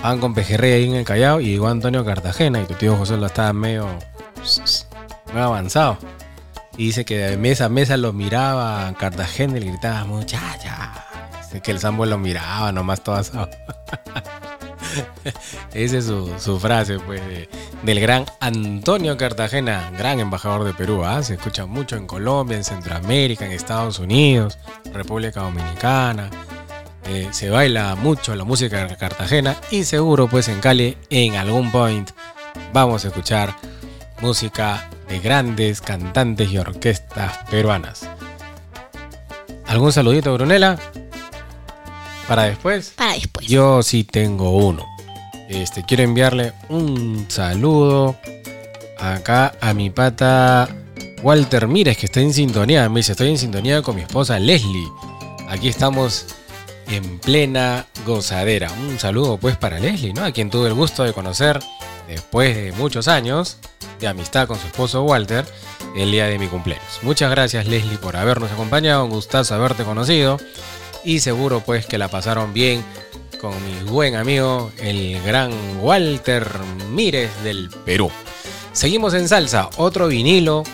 pan 0.00 0.18
con 0.18 0.34
pejerrey 0.34 0.72
ahí 0.72 0.84
en 0.88 0.94
el 0.96 1.04
Callao 1.04 1.40
y 1.40 1.46
llegó 1.46 1.68
Antonio 1.68 2.04
Cartagena 2.04 2.60
y 2.60 2.64
tu 2.66 2.74
tío 2.74 2.96
Joselo 2.96 3.26
estaba 3.26 3.52
medio, 3.52 3.86
medio 5.32 5.46
avanzado. 5.46 5.98
Y 6.76 6.86
dice 6.86 7.04
que 7.04 7.18
de 7.18 7.36
mesa 7.36 7.66
a 7.66 7.68
mesa 7.68 7.96
lo 7.96 8.12
miraba 8.12 8.92
Cartagena 8.98 9.58
y 9.58 9.60
le 9.60 9.66
gritaba, 9.72 10.04
muchacha. 10.04 11.04
Dice 11.42 11.60
que 11.60 11.70
el 11.70 11.78
Sambo 11.80 12.06
lo 12.06 12.18
miraba 12.18 12.72
nomás 12.72 13.02
todo 13.02 13.16
asado. 13.16 13.48
Esa 15.74 15.98
es 15.98 16.04
su, 16.06 16.32
su 16.38 16.58
frase, 16.60 16.98
pues, 16.98 17.20
de- 17.26 17.48
del 17.82 18.00
gran 18.00 18.24
Antonio 18.40 19.16
Cartagena, 19.16 19.90
gran 19.96 20.20
embajador 20.20 20.64
de 20.64 20.74
Perú. 20.74 21.04
¿ah? 21.04 21.22
Se 21.22 21.34
escucha 21.34 21.66
mucho 21.66 21.96
en 21.96 22.06
Colombia, 22.06 22.56
en 22.56 22.64
Centroamérica, 22.64 23.46
en 23.46 23.52
Estados 23.52 23.98
Unidos, 23.98 24.58
República 24.92 25.40
Dominicana. 25.40 26.28
Eh, 27.08 27.28
se 27.32 27.50
baila 27.50 27.94
mucho 27.96 28.34
la 28.36 28.44
música 28.44 28.86
de 28.86 28.96
Cartagena 28.96 29.56
y 29.70 29.84
seguro, 29.84 30.28
pues, 30.28 30.48
en 30.48 30.60
Cali, 30.60 30.96
en 31.10 31.36
algún 31.36 31.70
point, 31.72 32.10
vamos 32.72 33.04
a 33.04 33.08
escuchar 33.08 33.56
música 34.20 34.88
de 35.12 35.20
grandes 35.20 35.82
cantantes 35.82 36.50
y 36.50 36.56
orquestas 36.56 37.36
peruanas. 37.50 38.08
¿Algún 39.66 39.92
saludito, 39.92 40.32
Brunella? 40.32 40.78
Para 42.26 42.44
después. 42.44 42.94
Para 42.96 43.12
después. 43.12 43.46
Yo 43.46 43.82
sí 43.82 44.04
tengo 44.04 44.56
uno. 44.56 44.86
Este, 45.50 45.84
quiero 45.84 46.02
enviarle 46.04 46.54
un 46.70 47.26
saludo 47.28 48.16
acá 48.98 49.52
a 49.60 49.74
mi 49.74 49.90
pata 49.90 50.66
Walter 51.22 51.68
Mires, 51.68 51.98
que 51.98 52.06
está 52.06 52.20
en 52.20 52.32
sintonía. 52.32 52.88
Me 52.88 53.00
dice, 53.00 53.12
estoy 53.12 53.28
en 53.28 53.38
sintonía 53.38 53.82
con 53.82 53.96
mi 53.96 54.02
esposa 54.02 54.38
Leslie. 54.38 54.88
Aquí 55.50 55.68
estamos 55.68 56.24
en 56.88 57.18
plena 57.18 57.84
gozadera. 58.06 58.72
Un 58.72 58.98
saludo 58.98 59.36
pues 59.36 59.58
para 59.58 59.78
Leslie, 59.78 60.14
¿no? 60.14 60.24
A 60.24 60.32
quien 60.32 60.48
tuve 60.48 60.68
el 60.68 60.74
gusto 60.74 61.04
de 61.04 61.12
conocer 61.12 61.60
después 62.08 62.56
de 62.56 62.72
muchos 62.72 63.08
años 63.08 63.58
de 64.02 64.08
amistad 64.08 64.46
con 64.46 64.58
su 64.58 64.66
esposo 64.66 65.02
Walter 65.02 65.46
el 65.96 66.10
día 66.10 66.26
de 66.26 66.38
mi 66.38 66.48
cumpleaños. 66.48 66.98
Muchas 67.02 67.30
gracias 67.30 67.66
Leslie 67.66 67.98
por 67.98 68.16
habernos 68.16 68.50
acompañado, 68.50 69.04
un 69.04 69.10
gustazo 69.10 69.54
haberte 69.54 69.84
conocido 69.84 70.38
y 71.04 71.20
seguro 71.20 71.60
pues 71.60 71.86
que 71.86 71.98
la 71.98 72.08
pasaron 72.08 72.52
bien 72.52 72.84
con 73.40 73.52
mi 73.64 73.90
buen 73.90 74.14
amigo 74.16 74.70
el 74.78 75.20
gran 75.22 75.52
Walter 75.80 76.46
Mires 76.90 77.30
del 77.42 77.70
Perú. 77.84 78.10
Seguimos 78.72 79.14
en 79.14 79.28
salsa, 79.28 79.70
otro 79.76 80.08
vinilo 80.08 80.64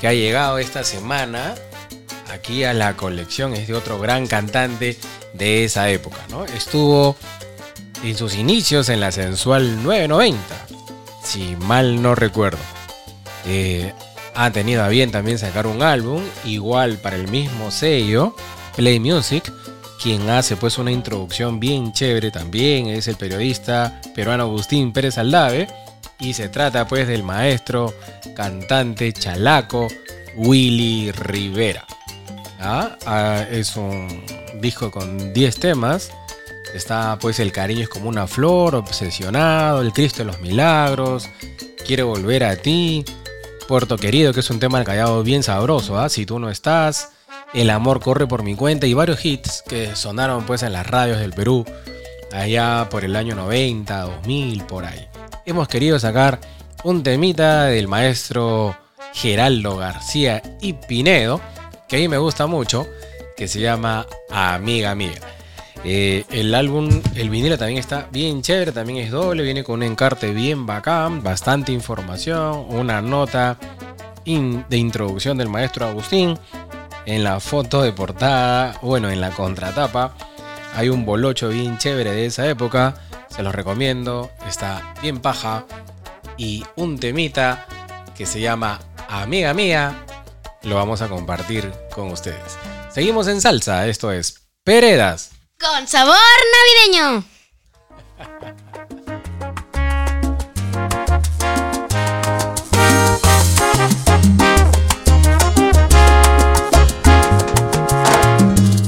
que 0.00 0.08
ha 0.08 0.12
llegado 0.12 0.58
esta 0.58 0.84
semana 0.84 1.54
aquí 2.32 2.64
a 2.64 2.72
la 2.72 2.96
colección 2.96 3.54
es 3.54 3.68
de 3.68 3.74
otro 3.74 3.98
gran 3.98 4.26
cantante 4.26 4.96
de 5.32 5.64
esa 5.64 5.90
época, 5.90 6.18
¿no? 6.30 6.44
Estuvo 6.44 7.16
en 8.02 8.16
sus 8.16 8.34
inicios 8.36 8.88
en 8.88 9.00
la 9.00 9.10
sensual 9.12 9.82
990, 9.82 10.66
si 11.24 11.56
mal 11.56 12.00
no 12.00 12.14
recuerdo. 12.14 12.60
Eh, 13.46 13.92
ha 14.34 14.50
tenido 14.50 14.82
a 14.82 14.88
bien 14.88 15.10
también 15.10 15.38
sacar 15.38 15.66
un 15.66 15.82
álbum, 15.82 16.22
igual 16.44 16.98
para 16.98 17.16
el 17.16 17.28
mismo 17.28 17.70
sello, 17.70 18.34
Play 18.76 19.00
Music, 19.00 19.52
quien 20.02 20.28
hace 20.28 20.56
pues 20.56 20.78
una 20.78 20.90
introducción 20.90 21.60
bien 21.60 21.92
chévere 21.92 22.30
también, 22.30 22.88
es 22.88 23.08
el 23.08 23.16
periodista 23.16 24.00
peruano 24.14 24.44
Agustín 24.44 24.92
Pérez 24.92 25.18
Aldave, 25.18 25.68
y 26.18 26.34
se 26.34 26.48
trata 26.48 26.86
pues 26.86 27.06
del 27.06 27.22
maestro, 27.22 27.94
cantante, 28.34 29.12
chalaco, 29.12 29.88
Willy 30.36 31.12
Rivera. 31.12 31.84
¿Ah? 32.60 32.96
Ah, 33.06 33.44
es 33.50 33.76
un 33.76 34.24
disco 34.60 34.90
con 34.90 35.32
10 35.32 35.56
temas. 35.56 36.10
Está 36.74 37.18
pues 37.20 37.38
El 37.38 37.52
cariño 37.52 37.82
es 37.82 37.88
como 37.88 38.08
una 38.08 38.26
flor, 38.26 38.74
Obsesionado, 38.74 39.80
El 39.80 39.92
Cristo 39.92 40.18
de 40.18 40.24
los 40.24 40.40
Milagros, 40.40 41.28
Quiero 41.86 42.08
volver 42.08 42.44
a 42.44 42.56
ti, 42.56 43.04
Puerto 43.68 43.96
Querido, 43.96 44.32
que 44.32 44.40
es 44.40 44.50
un 44.50 44.58
tema 44.58 44.82
callado 44.84 45.22
bien 45.22 45.42
sabroso, 45.42 45.98
¿ah? 45.98 46.08
Si 46.08 46.26
tú 46.26 46.38
no 46.38 46.50
estás, 46.50 47.12
El 47.52 47.70
amor 47.70 48.00
corre 48.00 48.26
por 48.26 48.42
mi 48.42 48.56
cuenta 48.56 48.86
y 48.86 48.94
varios 48.94 49.24
hits 49.24 49.62
que 49.66 49.94
sonaron 49.94 50.44
pues 50.44 50.62
en 50.62 50.72
las 50.72 50.86
radios 50.86 51.20
del 51.20 51.32
Perú 51.32 51.64
allá 52.32 52.88
por 52.90 53.04
el 53.04 53.14
año 53.14 53.36
90, 53.36 54.00
2000, 54.00 54.64
por 54.64 54.84
ahí. 54.84 55.06
Hemos 55.46 55.68
querido 55.68 55.98
sacar 55.98 56.40
un 56.82 57.02
temita 57.02 57.66
del 57.66 57.86
maestro 57.86 58.76
Geraldo 59.12 59.76
García 59.76 60.42
y 60.60 60.72
Pinedo, 60.72 61.40
que 61.88 61.96
a 61.96 61.98
mí 62.00 62.08
me 62.08 62.18
gusta 62.18 62.46
mucho, 62.46 62.88
que 63.36 63.46
se 63.46 63.60
llama 63.60 64.06
Amiga 64.30 64.94
Mía. 64.94 65.20
Eh, 65.86 66.24
el 66.30 66.54
álbum, 66.54 67.02
el 67.14 67.28
vinilo 67.28 67.58
también 67.58 67.78
está 67.78 68.08
bien 68.10 68.40
chévere, 68.40 68.72
también 68.72 69.04
es 69.04 69.10
doble, 69.10 69.42
viene 69.42 69.62
con 69.62 69.76
un 69.76 69.82
encarte 69.82 70.32
bien 70.32 70.64
bacán, 70.64 71.22
bastante 71.22 71.72
información, 71.72 72.64
una 72.70 73.02
nota 73.02 73.58
de 74.24 74.78
introducción 74.78 75.36
del 75.36 75.50
maestro 75.50 75.86
Agustín. 75.86 76.38
En 77.04 77.22
la 77.22 77.38
foto 77.38 77.82
de 77.82 77.92
portada, 77.92 78.78
bueno, 78.80 79.10
en 79.10 79.20
la 79.20 79.30
contratapa, 79.30 80.14
hay 80.74 80.88
un 80.88 81.04
bolocho 81.04 81.50
bien 81.50 81.76
chévere 81.76 82.12
de 82.12 82.26
esa 82.26 82.48
época, 82.48 82.94
se 83.28 83.42
los 83.42 83.54
recomiendo, 83.54 84.30
está 84.48 84.94
bien 85.02 85.20
paja. 85.20 85.66
Y 86.38 86.64
un 86.76 86.98
temita 86.98 87.66
que 88.16 88.24
se 88.24 88.40
llama 88.40 88.80
Amiga 89.08 89.52
Mía, 89.52 90.04
lo 90.62 90.76
vamos 90.76 91.02
a 91.02 91.08
compartir 91.08 91.70
con 91.94 92.10
ustedes. 92.10 92.58
Seguimos 92.90 93.28
en 93.28 93.42
salsa, 93.42 93.86
esto 93.86 94.10
es 94.10 94.46
Peredas. 94.64 95.33
Con 95.64 95.88
sabor 95.88 96.14
navideño. 96.52 97.24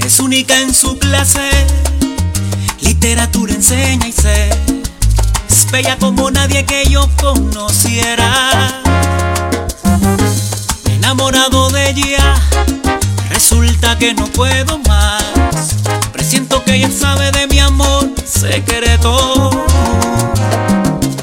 Es 0.04 0.20
única 0.20 0.60
en 0.60 0.74
su 0.74 0.98
clase, 0.98 1.48
literatura 2.82 3.54
enseña 3.54 4.08
y 4.08 4.12
sé. 4.12 4.50
Es 5.48 5.70
bella 5.70 5.96
como 5.98 6.30
nadie 6.30 6.66
que 6.66 6.84
yo 6.90 7.08
conociera. 7.16 8.82
Enamorado 10.90 11.70
de 11.70 11.88
ella, 11.88 12.34
resulta 13.30 13.96
que 13.98 14.12
no 14.12 14.26
puedo 14.26 14.78
más. 14.80 15.24
Presiento 16.28 16.64
que 16.64 16.74
ella 16.74 16.90
sabe 16.90 17.30
de 17.30 17.46
mi 17.46 17.60
amor 17.60 18.10
secreto. 18.24 19.48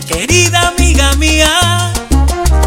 Querida 0.07 0.69
amiga 0.69 1.11
mía, 1.15 1.91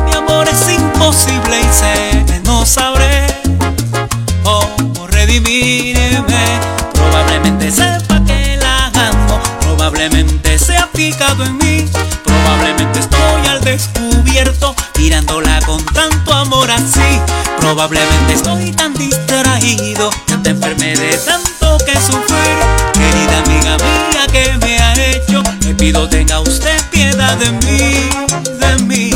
mi 0.04 0.12
amor 0.12 0.46
es 0.46 0.68
imposible 0.68 1.58
y 1.58 1.72
sé 1.72 2.24
que 2.26 2.40
no 2.40 2.66
sabré 2.66 3.26
cómo 4.42 5.06
redimirme. 5.06 6.60
Probablemente 6.92 7.70
sepa 7.70 8.22
que 8.26 8.58
la 8.60 8.88
amo, 8.88 9.40
probablemente 9.62 10.58
se 10.58 10.76
ha 10.76 10.90
fijado 10.92 11.42
en 11.42 11.56
mí, 11.56 11.86
probablemente 12.22 12.98
estoy 12.98 13.46
al 13.48 13.64
descubierto 13.64 14.74
mirándola 14.98 15.58
con 15.64 15.82
tanto 15.86 16.34
amor 16.34 16.70
así. 16.70 17.18
Probablemente 17.58 18.34
estoy 18.34 18.72
tan 18.72 18.92
distraído, 18.92 20.10
tanta 20.26 20.50
enfermedad 20.50 21.00
de 21.00 21.16
tanto 21.16 21.55
que 21.86 21.94
sufrir. 22.00 22.56
Querida 22.92 23.38
amiga 23.38 23.76
mía 23.78 24.26
que 24.32 24.58
me 24.66 24.78
ha 24.78 24.92
hecho, 24.94 25.42
le 25.60 25.74
pido 25.74 26.08
tenga 26.08 26.40
usted 26.40 26.76
piedad 26.90 27.36
de 27.36 27.52
mí, 27.52 28.10
de 28.60 28.84
mí. 28.84 29.10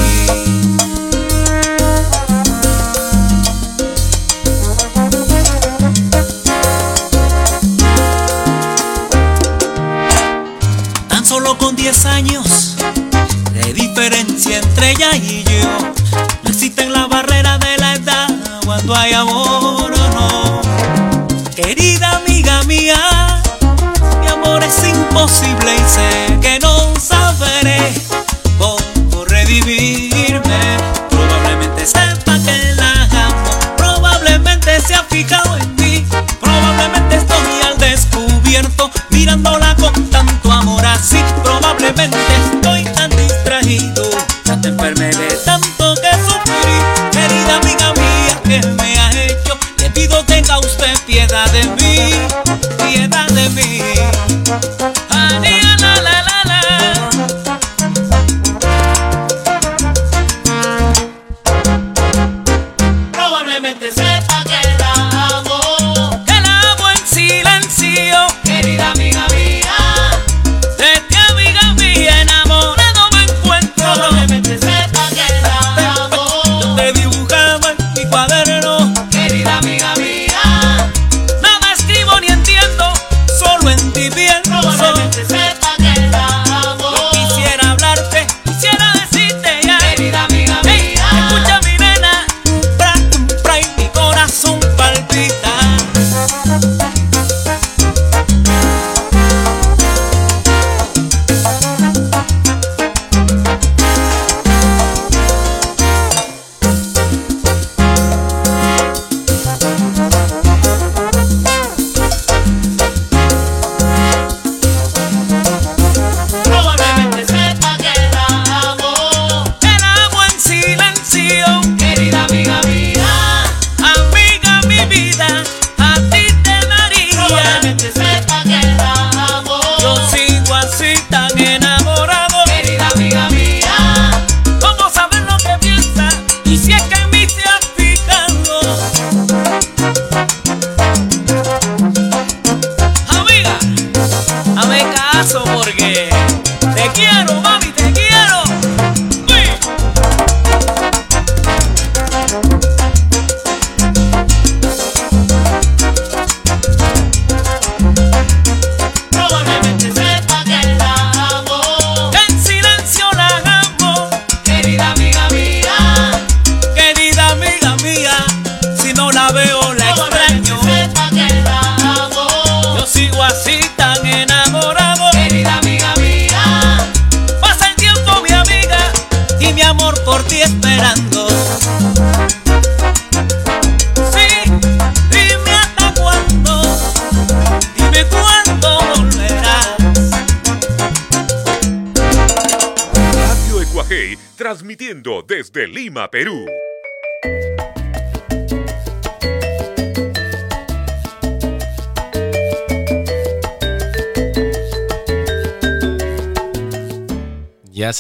Tan 11.09 11.27
solo 11.27 11.59
con 11.59 11.75
10 11.75 12.07
años 12.07 12.77
de 13.53 13.73
diferencia 13.73 14.59
entre 14.59 14.93
ella 14.93 15.17
y 15.17 15.43
yo. 15.43 15.60
Imposible 25.31 25.74
y 25.74 25.89
sé 25.89 26.40
que 26.40 26.59
no 26.59 26.70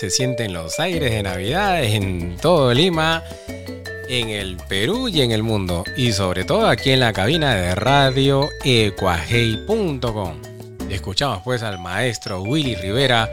Se 0.00 0.08
sienten 0.08 0.54
los 0.54 0.80
aires 0.80 1.10
de 1.10 1.22
Navidad 1.22 1.84
en 1.84 2.38
todo 2.38 2.72
Lima, 2.72 3.22
en 4.08 4.30
el 4.30 4.56
Perú 4.56 5.08
y 5.08 5.20
en 5.20 5.30
el 5.30 5.42
mundo. 5.42 5.84
Y 5.94 6.12
sobre 6.12 6.44
todo 6.44 6.66
aquí 6.68 6.92
en 6.92 7.00
la 7.00 7.12
cabina 7.12 7.54
de 7.54 7.74
radio 7.74 8.48
ecuajei.com. 8.64 10.40
Escuchamos 10.88 11.42
pues 11.44 11.62
al 11.62 11.78
maestro 11.78 12.40
Willy 12.40 12.76
Rivera, 12.76 13.28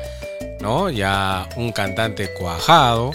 ¿no? 0.59 0.89
Ya 0.89 1.47
un 1.55 1.71
cantante 1.71 2.33
cuajado. 2.33 3.13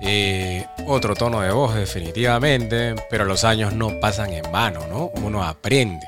eh, 0.00 0.66
otro 0.88 1.14
tono 1.14 1.42
de 1.42 1.52
voz 1.52 1.72
definitivamente, 1.72 2.96
pero 3.08 3.24
los 3.26 3.44
años 3.44 3.74
no 3.74 4.00
pasan 4.00 4.32
en 4.32 4.50
vano, 4.50 4.88
¿no? 4.88 5.12
Uno 5.22 5.44
aprende. 5.44 6.04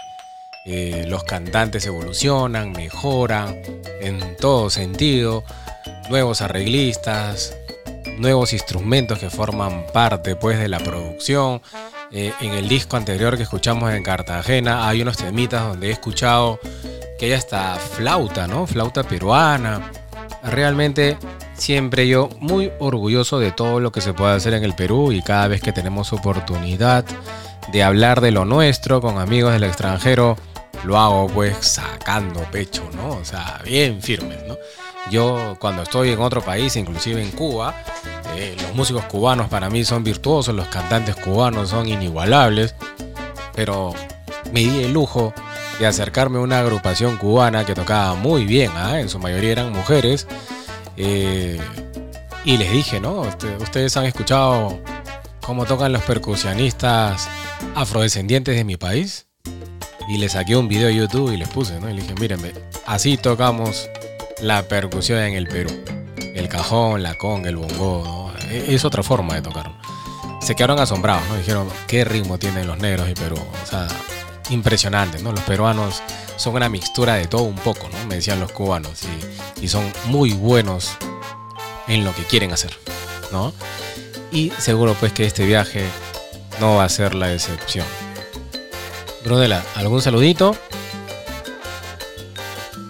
Eh, 0.67 1.05
los 1.07 1.23
cantantes 1.23 1.87
evolucionan, 1.87 2.73
mejoran 2.73 3.63
en 4.01 4.37
todo 4.39 4.71
sentido 4.71 5.45
nuevos 6.09 6.41
arreglistas, 6.41 7.57
nuevos 8.19 8.53
instrumentos 8.53 9.19
que 9.19 9.31
forman 9.31 9.87
parte 9.93 10.37
pues 10.37 10.59
de 10.59 10.69
la 10.69 10.79
producción. 10.79 11.63
Eh, 12.11 12.33
en 12.41 12.53
el 12.53 12.69
disco 12.69 12.97
anterior 12.97 13.37
que 13.37 13.43
escuchamos 13.43 13.93
en 13.93 14.03
Cartagena 14.03 14.89
hay 14.89 15.03
unos 15.03 15.19
temitas 15.19 15.63
donde 15.63 15.89
he 15.89 15.91
escuchado 15.91 16.59
que 17.19 17.27
hay 17.27 17.33
hasta 17.33 17.75
flauta, 17.77 18.47
¿no? 18.47 18.67
Flauta 18.67 19.03
peruana. 19.03 19.91
Realmente 20.43 21.19
siempre 21.55 22.09
yo 22.09 22.31
muy 22.39 22.73
orgulloso 22.79 23.39
de 23.39 23.51
todo 23.51 23.81
lo 23.81 23.93
que 23.93 24.01
se 24.01 24.15
puede 24.15 24.35
hacer 24.35 24.55
en 24.55 24.65
el 24.65 24.75
Perú 24.75 25.13
y 25.13 25.23
cada 25.23 25.49
vez 25.49 25.61
que 25.61 25.73
tenemos 25.73 26.13
oportunidad 26.13 27.05
de 27.73 27.83
hablar 27.83 28.21
de 28.21 28.31
lo 28.31 28.45
nuestro 28.45 29.01
con 29.01 29.19
amigos 29.19 29.53
del 29.53 29.65
extranjero, 29.65 30.37
lo 30.85 30.99
hago 30.99 31.27
pues 31.27 31.57
sacando 31.61 32.41
pecho, 32.51 32.89
¿no? 32.95 33.11
O 33.11 33.25
sea, 33.25 33.61
bien 33.65 34.01
firmes, 34.01 34.39
¿no? 34.47 34.57
Yo 35.11 35.57
cuando 35.59 35.83
estoy 35.83 36.11
en 36.11 36.21
otro 36.21 36.43
país, 36.43 36.77
inclusive 36.77 37.23
en 37.23 37.31
Cuba, 37.31 37.75
eh, 38.37 38.57
los 38.63 38.75
músicos 38.75 39.05
cubanos 39.05 39.49
para 39.49 39.71
mí 39.71 39.85
son 39.85 40.05
virtuosos, 40.05 40.55
los 40.55 40.69
cantantes 40.69 41.17
cubanos 41.17 41.71
son 41.71 41.89
inigualables, 41.89 42.75
pero 43.55 43.95
me 44.53 44.61
di 44.61 44.85
el 44.85 44.93
lujo 44.93 45.33
de 45.79 45.87
acercarme 45.87 46.39
a 46.39 46.41
una 46.43 46.59
agrupación 46.61 47.17
cubana 47.17 47.65
que 47.65 47.75
tocaba 47.75 48.15
muy 48.15 48.45
bien, 48.45 48.71
¿ah? 48.75 49.01
en 49.01 49.09
su 49.09 49.19
mayoría 49.19 49.53
eran 49.53 49.73
mujeres, 49.73 50.27
eh, 50.97 51.59
y 52.45 52.57
les 52.57 52.71
dije, 52.71 53.01
¿no? 53.01 53.21
Usted- 53.23 53.61
Ustedes 53.61 53.97
han 53.97 54.05
escuchado 54.07 54.79
cómo 55.41 55.65
tocan 55.65 55.93
los 55.93 56.03
percusionistas 56.03 57.29
afrodescendientes 57.75 58.57
de 58.57 58.65
mi 58.65 58.77
país. 58.77 59.27
Y 60.11 60.17
les 60.17 60.33
saqué 60.33 60.57
un 60.57 60.69
video 60.69 60.89
de 60.89 60.95
YouTube 60.97 61.33
y 61.33 61.37
les 61.37 61.49
puse, 61.49 61.79
¿no? 61.81 61.91
Y 61.91 61.93
les 61.95 62.05
dije, 62.05 62.19
mírenme, 62.19 62.53
así 62.87 63.19
tocamos 63.19 63.89
la 64.43 64.63
percusión 64.69 65.19
en 65.21 65.35
el 65.35 65.47
Perú. 65.49 65.71
El 66.35 66.49
cajón, 66.49 67.03
la 67.03 67.15
conga, 67.15 67.49
el 67.49 67.57
bongo. 67.57 68.33
E- 68.51 68.75
Es 68.75 68.85
otra 68.85 69.03
forma 69.03 69.35
de 69.35 69.43
tocar. 69.43 69.73
Se 70.41 70.55
quedaron 70.55 70.79
asombrados, 70.79 71.27
¿no? 71.29 71.37
Dijeron, 71.37 71.69
¿qué 71.87 72.05
ritmo 72.05 72.39
tienen 72.39 72.67
los 72.67 72.79
negros 72.79 73.09
y 73.09 73.15
Perú? 73.15 73.37
O 73.37 73.67
sea, 73.67 73.89
impresionante, 74.51 75.19
¿no? 75.21 75.33
Los 75.33 75.41
peruanos 75.43 76.03
son 76.37 76.55
una 76.55 76.69
mixtura 76.69 77.15
de 77.15 77.27
todo 77.27 77.43
un 77.43 77.57
poco, 77.57 77.89
¿no? 77.89 78.07
Me 78.07 78.17
decían 78.17 78.41
los 78.41 78.53
cubanos. 78.53 79.01
Y, 79.59 79.65
y 79.65 79.69
son 79.69 79.93
muy 80.07 80.33
buenos 80.33 80.91
en 81.89 82.05
lo 82.05 82.15
que 82.15 82.23
quieren 82.25 82.53
hacer, 82.53 82.73
¿no? 83.33 83.53
Y 84.31 84.51
seguro 84.59 84.95
pues 85.01 85.13
que 85.13 85.25
este 85.27 85.45
viaje 85.45 85.85
no 86.61 86.77
va 86.77 86.85
a 86.85 86.89
ser 86.89 87.15
la 87.15 87.33
excepción. 87.33 87.87
Brunela, 89.25 89.63
¿algún 89.75 90.01
saludito? 90.01 90.57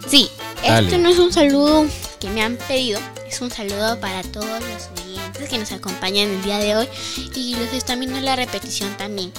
Sí, 0.06 0.30
Dale. 0.62 0.88
esto 0.88 0.98
no 1.00 1.08
es 1.08 1.18
un 1.18 1.32
saludo 1.32 1.86
que 2.20 2.28
me 2.30 2.42
han 2.42 2.56
pedido, 2.56 3.00
es 3.28 3.40
un 3.40 3.50
saludo 3.50 3.98
para 4.00 4.22
todos 4.22 4.46
los 4.48 5.02
oyentes 5.02 5.48
que 5.48 5.58
nos 5.58 5.72
acompañan 5.72 6.28
el 6.28 6.42
día 6.42 6.58
de 6.58 6.76
hoy 6.76 6.88
y 7.34 7.54
los 7.56 7.72
están 7.72 8.00
viendo 8.00 8.20
la 8.20 8.36
repetición 8.36 8.92
también. 8.96 9.32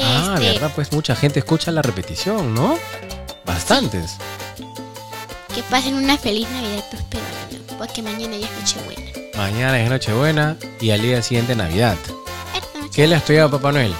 Ah, 0.00 0.34
Este, 0.36 0.52
verdad, 0.52 0.72
pues 0.74 0.92
mucha 0.92 1.16
gente 1.16 1.38
escucha 1.40 1.70
la 1.72 1.82
repetición, 1.82 2.54
¿no? 2.54 2.78
Bastantes. 3.44 4.12
Que 5.54 5.62
pasen 5.64 5.94
una 5.94 6.16
feliz 6.18 6.48
Navidad 6.50 6.84
próspero 6.90 7.24
año, 7.50 7.60
porque 7.78 8.02
mañana 8.02 8.36
ya 8.36 8.46
es 8.46 8.52
Nochebuena. 8.60 9.10
Mañana 9.36 9.80
es 9.80 9.90
Nochebuena 9.90 10.56
y 10.80 10.90
al 10.90 11.00
día 11.02 11.22
siguiente 11.22 11.56
Navidad. 11.56 11.96
¿Qué 12.94 13.06
le 13.06 13.16
has 13.16 13.22
pedido 13.22 13.46
a 13.46 13.50
Papá 13.50 13.72
Noel? 13.72 13.94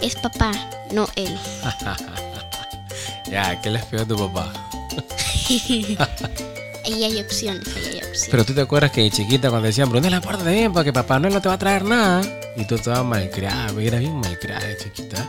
Es 0.00 0.16
papá, 0.16 0.50
no 0.92 1.08
él. 1.16 1.38
ya, 3.30 3.60
¿qué 3.62 3.70
le 3.70 3.78
has 3.78 3.86
pedido 3.86 4.04
a 4.04 4.08
tu 4.08 4.30
papá? 4.30 4.52
ahí 6.84 7.04
hay 7.04 7.20
opciones, 7.20 7.66
ahí 7.76 7.84
hay 7.84 7.96
opciones. 7.98 8.28
Pero 8.30 8.44
tú 8.44 8.54
te 8.54 8.60
acuerdas 8.60 8.90
que 8.90 9.02
de 9.02 9.10
chiquita 9.10 9.48
cuando 9.50 9.66
decían, 9.66 9.88
Brunella, 9.90 10.20
pórtate 10.20 10.50
bien 10.52 10.72
porque 10.72 10.92
Papá 10.92 11.18
Noel 11.18 11.34
no 11.34 11.40
te 11.40 11.48
va 11.48 11.54
a 11.54 11.58
traer 11.58 11.84
nada. 11.84 12.22
Y 12.56 12.64
tú 12.66 12.76
estabas 12.76 13.04
malcriada, 13.04 13.70
eras 13.80 14.00
bien 14.00 14.16
malcriada 14.20 14.64
de 14.66 14.76
chiquita. 14.78 15.28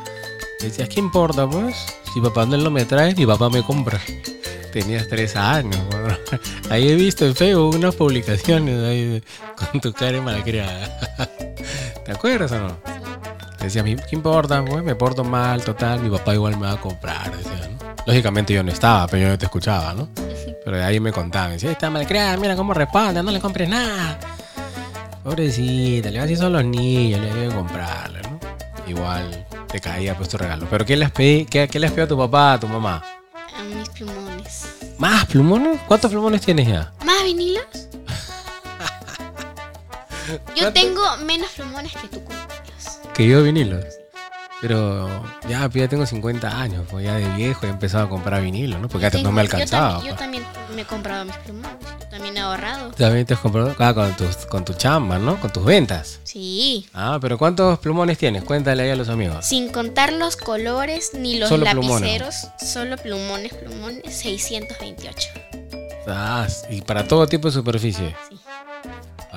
Decías, 0.61 0.89
¿qué 0.89 0.99
importa 0.99 1.47
pues? 1.49 1.75
Si 2.13 2.21
Papá 2.21 2.45
Noel 2.45 2.63
no 2.63 2.71
me 2.71 2.85
trae, 2.85 3.13
mi 3.15 3.25
papá 3.25 3.49
me 3.49 3.63
compra. 3.63 3.99
Tenías 4.71 5.07
tres 5.07 5.35
años, 5.35 5.79
bueno. 5.89 6.17
Ahí 6.69 6.89
he 6.89 6.95
visto 6.95 7.25
en 7.25 7.33
Facebook 7.35 7.75
unas 7.75 7.95
publicaciones 7.95 8.83
ahí 8.83 9.23
con 9.71 9.79
tu 9.79 9.93
cara 9.93 10.19
malcriada. 10.21 10.97
¿Te 12.03 12.11
acuerdas 12.11 12.51
o 12.51 12.57
no? 12.59 12.77
Decía, 13.61 13.83
"¿Mi- 13.83 13.95
¿qué 13.95 14.15
importa? 14.15 14.63
Pues 14.65 14.83
me 14.83 14.93
porto 14.95 15.23
mal, 15.23 15.63
total, 15.63 16.01
mi 16.01 16.09
papá 16.09 16.33
igual 16.33 16.57
me 16.57 16.65
va 16.67 16.73
a 16.73 16.81
comprar, 16.81 17.31
decía. 17.37 17.55
Lógicamente 18.06 18.53
yo 18.53 18.64
no 18.64 18.72
estaba, 18.72 19.07
pero 19.07 19.23
yo 19.23 19.30
no 19.30 19.38
te 19.38 19.45
escuchaba, 19.45 19.94
¿no? 19.94 20.07
Pero 20.64 20.77
de 20.77 20.84
ahí 20.84 20.99
me 20.99 21.11
contaban, 21.11 21.52
decía, 21.52 21.72
está 21.72 21.90
malcriada, 21.90 22.38
mira 22.38 22.56
cómo 22.56 22.73
responde, 22.73 23.23
no 23.23 23.32
le 23.32 23.40
compres 23.40 23.68
nada. 23.68 24.19
Pobrecita, 25.23 26.11
le 26.11 26.19
así 26.19 26.36
son 26.36 26.53
los 26.53 26.64
niños, 26.64 27.19
le 27.19 27.49
que 27.49 27.56
comprarle, 27.56 28.22
¿no? 28.22 28.40
Igual 28.88 29.48
te 29.68 29.80
caía 29.80 30.15
pues 30.15 30.30
tu 30.30 30.38
regalo. 30.38 30.68
Pero 30.69 30.86
¿qué 30.86 30.95
les 30.95 31.10
pedí? 31.10 31.45
¿Qué, 31.45 31.68
qué 31.68 31.80
les 31.80 31.91
pidió 31.91 32.03
a 32.03 32.07
tu 32.07 32.18
papá, 32.18 32.53
a 32.53 32.60
tu 32.60 32.68
mamá? 32.68 33.03
A 33.57 33.64
mis 33.64 33.90
plumones. 33.90 34.68
¿Más 34.99 35.26
plumones? 35.26 35.80
¿Cuántos 35.88 36.11
plumones 36.11 36.41
tienes 36.41 36.68
ya? 36.68 36.94
¿Más 37.03 37.23
vinilos? 37.23 37.65
Yo 40.56 40.72
tengo 40.72 41.02
menos 41.26 41.49
plumones 41.52 41.94
que 41.94 42.07
tú 42.07 42.23
cumpleaños. 42.23 42.99
Que 43.14 43.27
yo 43.27 43.44
vinilos. 43.44 43.86
Pero 44.67 45.07
ya, 45.47 45.69
pues, 45.69 45.75
ya 45.83 45.87
tengo 45.87 46.07
50 46.07 46.59
años, 46.59 46.85
pues 46.89 47.05
ya 47.05 47.13
de 47.17 47.29
viejo 47.35 47.67
he 47.67 47.69
empezado 47.69 48.05
a 48.05 48.09
comprar 48.09 48.41
vinilos, 48.41 48.81
¿no? 48.81 48.87
Porque 48.89 49.05
antes 49.05 49.21
no 49.21 49.31
me 49.31 49.43
Tengo- 49.43 49.51
yo 49.51 49.55
alcanzaba. 49.63 49.89
también- 49.91 50.05
Yo 50.11 50.15
pues. 50.15 50.19
también, 50.19 50.43
me 50.75 50.81
he 50.81 50.85
comprado 50.85 51.25
mis 51.25 51.35
plumones. 51.37 51.69
Yo 51.99 52.07
también 52.09 52.37
he 52.37 52.39
ahorrado. 52.39 52.89
También 52.93 53.25
te 53.27 53.35
has 53.35 53.39
comprado 53.41 53.75
ah, 53.77 53.93
con, 53.93 54.17
tus, 54.17 54.35
con 54.47 54.65
tu 54.65 54.73
chamba, 54.73 55.19
¿no? 55.19 55.39
Con 55.39 55.51
tus 55.53 55.63
ventas. 55.63 56.19
Sí. 56.23 56.87
Ah, 56.95 57.19
pero 57.21 57.37
¿cuántos 57.37 57.77
plumones 57.77 58.17
tienes? 58.17 58.43
Cuéntale 58.43 58.81
ahí 58.81 58.89
a 58.89 58.95
los 58.95 59.09
amigos. 59.09 59.45
Sin 59.45 59.69
contar 59.71 60.11
los 60.13 60.35
colores 60.35 61.11
ni 61.13 61.37
los 61.37 61.49
Solo 61.49 61.65
plumones. 61.65 62.01
lapiceros. 62.21 62.35
Solo 62.59 62.97
plumones, 62.97 63.53
plumones. 63.53 64.15
628. 64.17 65.29
Ah, 66.07 66.47
y 66.71 66.81
para 66.81 67.07
todo 67.07 67.27
tipo 67.27 67.47
de 67.49 67.53
superficie. 67.53 68.15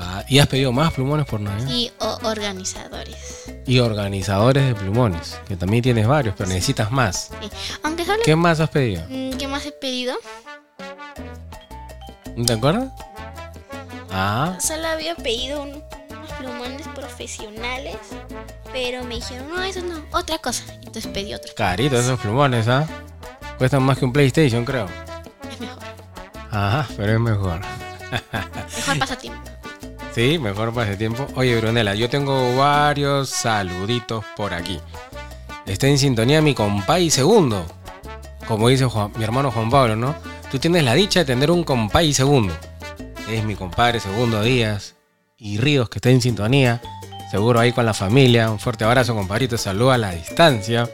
Ah, 0.01 0.23
y 0.29 0.39
has 0.39 0.47
pedido 0.47 0.71
más 0.71 0.93
plumones 0.93 1.27
por 1.27 1.41
Navidad. 1.41 1.69
Y 1.69 1.91
organizadores. 2.23 3.47
Y 3.67 3.81
organizadores 3.81 4.65
de 4.67 4.75
plumones, 4.77 5.41
que 5.49 5.57
también 5.57 5.83
tienes 5.83 6.07
varios, 6.07 6.35
pero 6.39 6.49
necesitas 6.49 6.93
más. 6.93 7.31
Sí. 7.41 7.51
Aunque 7.83 8.05
solo... 8.05 8.21
¿Qué 8.25 8.37
más 8.37 8.61
has 8.61 8.71
pedido? 8.71 9.03
Mm, 9.09 9.33
¿Qué 9.33 9.49
más 9.49 9.67
he 9.67 9.73
pedido? 9.73 10.15
¿No 12.37 12.45
te 12.45 12.53
acuerdas? 12.53 12.93
Ah, 14.11 14.57
Solo 14.61 14.87
había 14.87 15.15
pedido 15.17 15.63
un- 15.63 15.83
unos 16.11 16.33
plumones 16.39 16.87
profesionales. 16.95 17.97
Pero 18.73 19.03
me 19.05 19.17
dijeron, 19.17 19.49
no, 19.49 19.63
eso 19.63 19.81
no, 19.83 20.01
otra 20.13 20.39
cosa. 20.39 20.63
Entonces 20.75 21.07
pedí 21.09 21.35
otro. 21.35 21.53
caritos 21.57 22.05
esos 22.05 22.21
plumones, 22.21 22.69
¿ah? 22.69 22.87
Cuestan 23.59 23.83
más 23.83 23.99
que 23.99 24.05
un 24.05 24.13
PlayStation, 24.13 24.65
creo. 24.65 24.87
Es 25.51 25.59
mejor. 25.61 25.83
Ajá, 26.51 26.87
pero 26.97 27.15
es 27.15 27.21
mejor. 27.21 27.61
Mejor 28.77 28.99
pasatiempo. 29.01 29.41
Sí, 30.19 30.37
mejor 30.41 30.75
para 30.75 30.89
ese 30.89 30.97
tiempo. 30.97 31.29
Oye, 31.37 31.57
Brunella, 31.61 31.95
yo 31.95 32.11
tengo 32.11 32.57
varios 32.57 33.29
saluditos 33.29 34.25
por 34.37 34.53
aquí. 34.53 34.81
Está 35.65 35.87
en 35.87 35.97
sintonía 35.97 36.43
mi 36.43 36.55
compay 36.55 37.09
segundo. 37.09 37.65
Como 38.49 38.69
dice 38.69 38.85
Juan- 38.87 39.13
mi 39.17 39.23
hermano 39.23 39.53
Juan 39.53 39.71
Pablo, 39.71 39.95
¿no? 39.95 40.17
Tú 40.51 40.59
tienes 40.59 40.83
la 40.83 40.95
dicha 40.95 41.21
de 41.21 41.25
tener 41.25 41.53
un 41.53 41.63
compay 41.63 42.13
segundo. 42.13 42.53
Es 43.31 43.45
mi 43.45 43.55
compadre 43.55 44.01
segundo 44.01 44.43
Díaz 44.43 44.97
y 45.39 45.59
Ríos 45.59 45.89
que 45.89 45.99
está 45.99 46.11
en 46.11 46.21
sintonía. 46.21 46.83
Seguro 47.31 47.61
ahí 47.61 47.71
con 47.71 47.87
la 47.87 47.95
familia. 47.95 48.51
Un 48.51 48.59
fuerte 48.59 48.83
abrazo, 48.85 49.15
compadrito. 49.15 49.57
Saludo 49.57 49.93
a 49.93 49.99
la 49.99 50.11
distancia. 50.11 50.91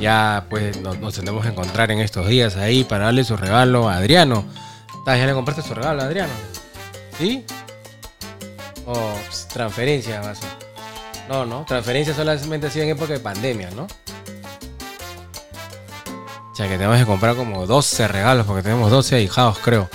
Ya 0.00 0.46
pues 0.48 0.80
nos, 0.80 0.98
nos 0.98 1.12
tendremos 1.14 1.42
que 1.44 1.50
encontrar 1.50 1.90
en 1.90 2.00
estos 2.00 2.26
días 2.26 2.56
ahí 2.56 2.84
para 2.84 3.04
darle 3.04 3.22
su 3.22 3.36
regalo 3.36 3.90
a 3.90 3.96
Adriano. 3.96 4.46
¿Ya 5.06 5.26
le 5.26 5.34
compraste 5.34 5.60
su 5.60 5.74
regalo 5.74 6.00
a 6.00 6.06
Adriano? 6.06 6.32
¿Sí? 7.18 7.44
O 8.92 9.14
transferencia 9.52 10.20
va 10.20 10.30
a 10.30 10.34
ser. 10.34 10.48
No, 11.28 11.46
no, 11.46 11.64
transferencia 11.64 12.12
solamente 12.12 12.66
ha 12.66 12.70
sido 12.70 12.86
en 12.86 12.90
época 12.90 13.12
de 13.12 13.20
pandemia, 13.20 13.70
¿no? 13.70 13.86
O 16.50 16.56
sea 16.56 16.66
que 16.66 16.72
tenemos 16.72 16.98
que 16.98 17.06
comprar 17.06 17.36
como 17.36 17.68
12 17.68 18.08
regalos 18.08 18.46
porque 18.46 18.64
tenemos 18.64 18.90
12 18.90 19.14
ahijados, 19.14 19.58
creo. 19.60 19.88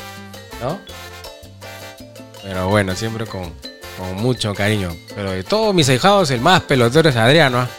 ¿No? 0.62 0.80
Pero 2.42 2.70
bueno, 2.70 2.96
siempre 2.96 3.26
con, 3.26 3.54
con 3.98 4.16
mucho 4.16 4.56
cariño. 4.56 4.96
Pero 5.14 5.32
de 5.32 5.44
todos 5.44 5.76
mis 5.76 5.90
ahijados, 5.90 6.32
el 6.32 6.40
más 6.40 6.62
pelotero 6.62 7.10
es 7.10 7.18
Adriano. 7.18 7.60
¿ah? 7.60 7.70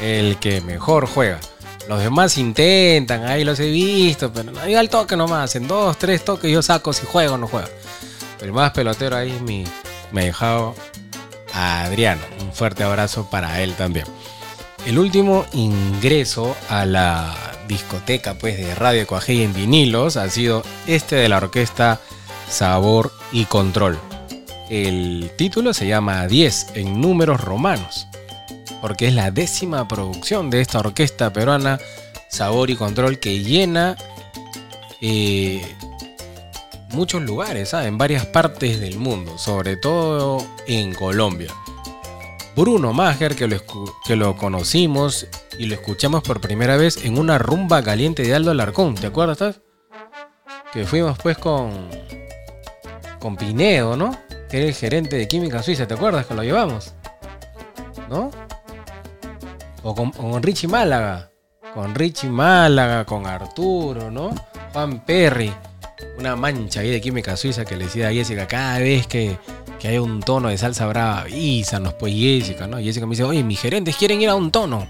El 0.00 0.38
que 0.38 0.60
mejor 0.60 1.06
juega. 1.06 1.38
Los 1.88 2.00
demás 2.00 2.36
intentan, 2.38 3.24
ahí 3.24 3.44
los 3.44 3.60
he 3.60 3.70
visto, 3.70 4.32
pero 4.32 4.50
no 4.50 4.60
al 4.60 4.88
toque 4.88 5.16
nomás. 5.16 5.54
En 5.54 5.68
dos, 5.68 5.96
tres 5.96 6.24
toques 6.24 6.50
yo 6.50 6.60
saco 6.60 6.92
si 6.92 7.06
juego 7.06 7.34
o 7.34 7.38
no 7.38 7.46
juego. 7.46 7.68
El 8.40 8.52
más 8.52 8.72
pelotero 8.72 9.16
ahí 9.16 9.30
es 9.30 9.40
mi, 9.40 9.64
mi 10.14 10.22
ahijado 10.22 10.74
Adriano. 11.52 12.22
Un 12.40 12.52
fuerte 12.52 12.82
abrazo 12.82 13.28
para 13.30 13.62
él 13.62 13.74
también. 13.74 14.06
El 14.86 14.98
último 14.98 15.44
ingreso 15.52 16.56
a 16.68 16.84
la 16.84 17.34
discoteca 17.68 18.34
pues, 18.34 18.56
de 18.56 18.74
Radio 18.74 19.06
Coajei 19.06 19.42
en 19.42 19.54
vinilos 19.54 20.16
ha 20.16 20.28
sido 20.28 20.62
este 20.86 21.16
de 21.16 21.28
la 21.28 21.38
orquesta 21.38 22.00
Sabor 22.48 23.12
y 23.32 23.44
Control. 23.44 23.98
El 24.68 25.30
título 25.36 25.74
se 25.74 25.86
llama 25.86 26.26
10 26.26 26.72
en 26.74 27.00
números 27.00 27.40
romanos, 27.40 28.08
porque 28.80 29.08
es 29.08 29.14
la 29.14 29.30
décima 29.30 29.86
producción 29.88 30.50
de 30.50 30.60
esta 30.60 30.80
orquesta 30.80 31.32
peruana 31.32 31.78
Sabor 32.28 32.70
y 32.70 32.76
Control 32.76 33.18
que 33.18 33.40
llena 33.40 33.96
eh, 35.00 35.62
muchos 36.94 37.22
lugares, 37.22 37.74
¿ah? 37.74 37.86
en 37.86 37.98
varias 37.98 38.26
partes 38.26 38.80
del 38.80 38.98
mundo, 38.98 39.36
sobre 39.38 39.76
todo 39.76 40.44
en 40.66 40.94
Colombia. 40.94 41.52
Bruno 42.56 42.92
Mager, 42.92 43.34
que 43.34 43.48
lo, 43.48 43.56
que 44.06 44.14
lo 44.16 44.36
conocimos 44.36 45.26
y 45.58 45.66
lo 45.66 45.74
escuchamos 45.74 46.22
por 46.22 46.40
primera 46.40 46.76
vez 46.76 47.04
en 47.04 47.18
una 47.18 47.36
rumba 47.38 47.82
caliente 47.82 48.22
de 48.22 48.34
Aldo 48.34 48.52
Alarcón, 48.52 48.94
¿te 48.94 49.08
acuerdas? 49.08 49.60
Que 50.72 50.86
fuimos 50.86 51.18
pues 51.18 51.36
con, 51.36 51.88
con 53.18 53.36
Pinedo, 53.36 53.96
¿no? 53.96 54.16
Que 54.48 54.58
era 54.58 54.66
el 54.68 54.74
gerente 54.74 55.16
de 55.16 55.26
Química 55.26 55.62
Suiza, 55.62 55.86
¿te 55.86 55.94
acuerdas 55.94 56.26
que 56.26 56.34
lo 56.34 56.44
llevamos? 56.44 56.94
¿No? 58.08 58.30
O 59.82 59.94
con, 59.94 60.12
con 60.12 60.42
Richie 60.42 60.68
Málaga. 60.68 61.30
Con 61.74 61.92
Richie 61.94 62.30
Málaga, 62.30 63.04
con 63.04 63.26
Arturo, 63.26 64.10
¿no? 64.12 64.32
Juan 64.72 65.04
Perry. 65.04 65.52
Una 66.18 66.36
mancha 66.36 66.80
ahí 66.80 66.90
de 66.90 67.00
Química 67.00 67.36
Suiza 67.36 67.64
que 67.64 67.76
le 67.76 67.84
decía 67.84 68.08
a 68.08 68.12
Jessica 68.12 68.46
cada 68.46 68.78
vez 68.78 69.06
que, 69.06 69.36
que 69.78 69.88
hay 69.88 69.98
un 69.98 70.20
tono 70.20 70.48
de 70.48 70.58
salsa 70.58 70.86
brava, 70.86 71.20
avísanos 71.20 71.94
pues 71.94 72.14
Jessica, 72.14 72.66
¿no? 72.66 72.78
Jessica 72.78 73.06
me 73.06 73.10
dice, 73.10 73.24
oye, 73.24 73.42
mis 73.42 73.60
gerentes 73.60 73.96
quieren 73.96 74.20
ir 74.20 74.28
a 74.28 74.34
un 74.34 74.50
tono. 74.50 74.86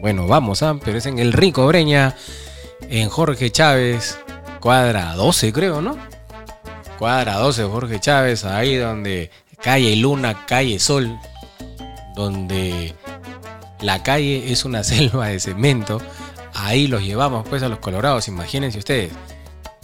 Bueno, 0.00 0.26
vamos, 0.26 0.62
¿ah? 0.62 0.78
Pero 0.82 0.98
es 0.98 1.06
en 1.06 1.18
el 1.18 1.32
Rico 1.32 1.66
Breña, 1.66 2.16
en 2.88 3.08
Jorge 3.08 3.50
Chávez, 3.50 4.18
cuadra 4.60 5.14
12 5.14 5.52
creo, 5.52 5.82
¿no? 5.82 5.98
Cuadra 6.98 7.36
12 7.36 7.64
Jorge 7.64 8.00
Chávez, 8.00 8.44
ahí 8.44 8.76
donde 8.76 9.30
calle 9.62 9.96
Luna, 9.96 10.46
calle 10.46 10.78
Sol, 10.78 11.18
donde 12.14 12.94
la 13.80 14.02
calle 14.02 14.52
es 14.52 14.64
una 14.64 14.84
selva 14.84 15.28
de 15.28 15.40
cemento. 15.40 16.00
Ahí 16.54 16.88
los 16.88 17.02
llevamos 17.02 17.48
pues 17.48 17.62
a 17.62 17.68
los 17.68 17.78
colorados, 17.78 18.28
imagínense 18.28 18.78
ustedes. 18.78 19.12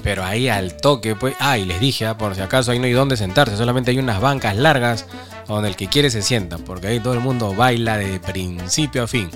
Pero 0.02 0.24
ahí 0.24 0.48
al 0.48 0.76
toque, 0.76 1.14
pues. 1.16 1.34
Ah, 1.40 1.58
y 1.58 1.64
les 1.64 1.80
dije, 1.80 2.06
ah, 2.06 2.16
por 2.16 2.34
si 2.34 2.40
acaso 2.40 2.70
ahí 2.70 2.78
no 2.78 2.84
hay 2.84 2.92
dónde 2.92 3.16
sentarse, 3.16 3.56
solamente 3.56 3.90
hay 3.90 3.98
unas 3.98 4.20
bancas 4.20 4.56
largas 4.56 5.06
donde 5.46 5.68
el 5.68 5.76
que 5.76 5.88
quiere 5.88 6.10
se 6.10 6.22
sienta, 6.22 6.58
porque 6.58 6.88
ahí 6.88 7.00
todo 7.00 7.14
el 7.14 7.20
mundo 7.20 7.54
baila 7.54 7.98
de 7.98 8.20
principio 8.20 9.04
a 9.04 9.06
fin. 9.06 9.30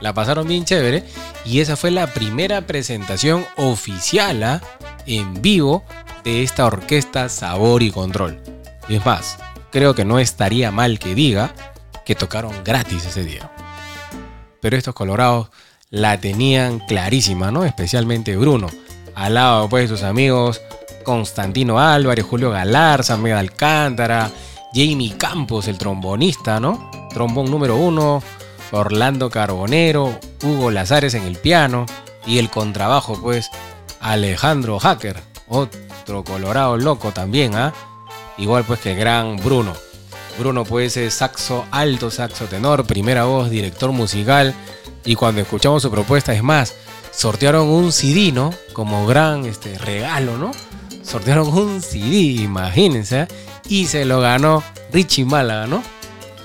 La 0.00 0.12
pasaron 0.12 0.46
bien 0.46 0.64
chévere 0.64 1.04
y 1.44 1.60
esa 1.60 1.76
fue 1.76 1.90
la 1.90 2.06
primera 2.06 2.62
presentación 2.66 3.44
oficial 3.56 4.42
ah, 4.42 4.60
en 5.06 5.40
vivo 5.40 5.84
de 6.24 6.42
esta 6.42 6.66
orquesta 6.66 7.28
Sabor 7.28 7.82
y 7.82 7.90
Control. 7.90 8.40
Y 8.88 8.96
es 8.96 9.06
más, 9.06 9.38
creo 9.70 9.94
que 9.94 10.04
no 10.04 10.18
estaría 10.18 10.70
mal 10.70 10.98
que 10.98 11.14
diga 11.14 11.54
que 12.04 12.14
tocaron 12.14 12.52
gratis 12.64 13.06
ese 13.06 13.24
día. 13.24 13.50
Pero 14.60 14.76
estos 14.76 14.94
colorados 14.94 15.48
la 15.90 16.18
tenían 16.18 16.80
clarísima, 16.80 17.50
¿no? 17.50 17.64
Especialmente 17.64 18.36
Bruno. 18.36 18.68
Al 19.14 19.34
lado, 19.34 19.68
pues, 19.68 19.88
de 19.88 19.96
sus 19.96 20.04
amigos 20.04 20.60
Constantino 21.04 21.78
Álvarez, 21.78 22.24
Julio 22.24 22.50
Galarza, 22.50 23.16
Mega 23.16 23.38
Alcántara, 23.38 24.30
Jamie 24.72 25.16
Campos, 25.16 25.68
el 25.68 25.78
trombonista, 25.78 26.58
¿no? 26.58 26.90
Trombón 27.10 27.50
número 27.50 27.76
uno, 27.76 28.22
Orlando 28.72 29.30
Carbonero, 29.30 30.18
Hugo 30.42 30.72
Lazares 30.72 31.14
en 31.14 31.24
el 31.24 31.36
piano 31.36 31.86
y 32.26 32.38
el 32.38 32.50
contrabajo, 32.50 33.20
pues, 33.20 33.50
Alejandro 34.00 34.80
Hacker, 34.80 35.22
otro 35.46 36.24
colorado 36.24 36.76
loco 36.76 37.12
también, 37.12 37.54
¿ah? 37.54 37.72
Igual, 38.36 38.64
pues, 38.64 38.80
que 38.80 38.92
el 38.92 38.98
gran 38.98 39.36
Bruno. 39.36 39.74
Bruno, 40.38 40.64
pues, 40.64 40.96
es 40.96 41.14
saxo 41.14 41.64
alto, 41.70 42.10
saxo 42.10 42.46
tenor, 42.46 42.84
primera 42.84 43.24
voz, 43.24 43.50
director 43.50 43.92
musical. 43.92 44.52
Y 45.04 45.14
cuando 45.14 45.42
escuchamos 45.42 45.82
su 45.82 45.90
propuesta, 45.90 46.32
es 46.32 46.42
más, 46.42 46.74
sortearon 47.16 47.68
un 47.68 47.92
CD, 47.92 48.32
¿no? 48.32 48.52
Como 48.72 49.06
gran 49.06 49.44
este, 49.44 49.78
regalo, 49.78 50.36
¿no? 50.36 50.52
Sortearon 51.02 51.48
un 51.48 51.82
CD, 51.82 52.42
imagínense. 52.42 53.22
¿eh? 53.22 53.28
Y 53.68 53.86
se 53.86 54.04
lo 54.04 54.20
ganó 54.20 54.62
Richie 54.92 55.24
Málaga, 55.24 55.66
¿no? 55.66 55.82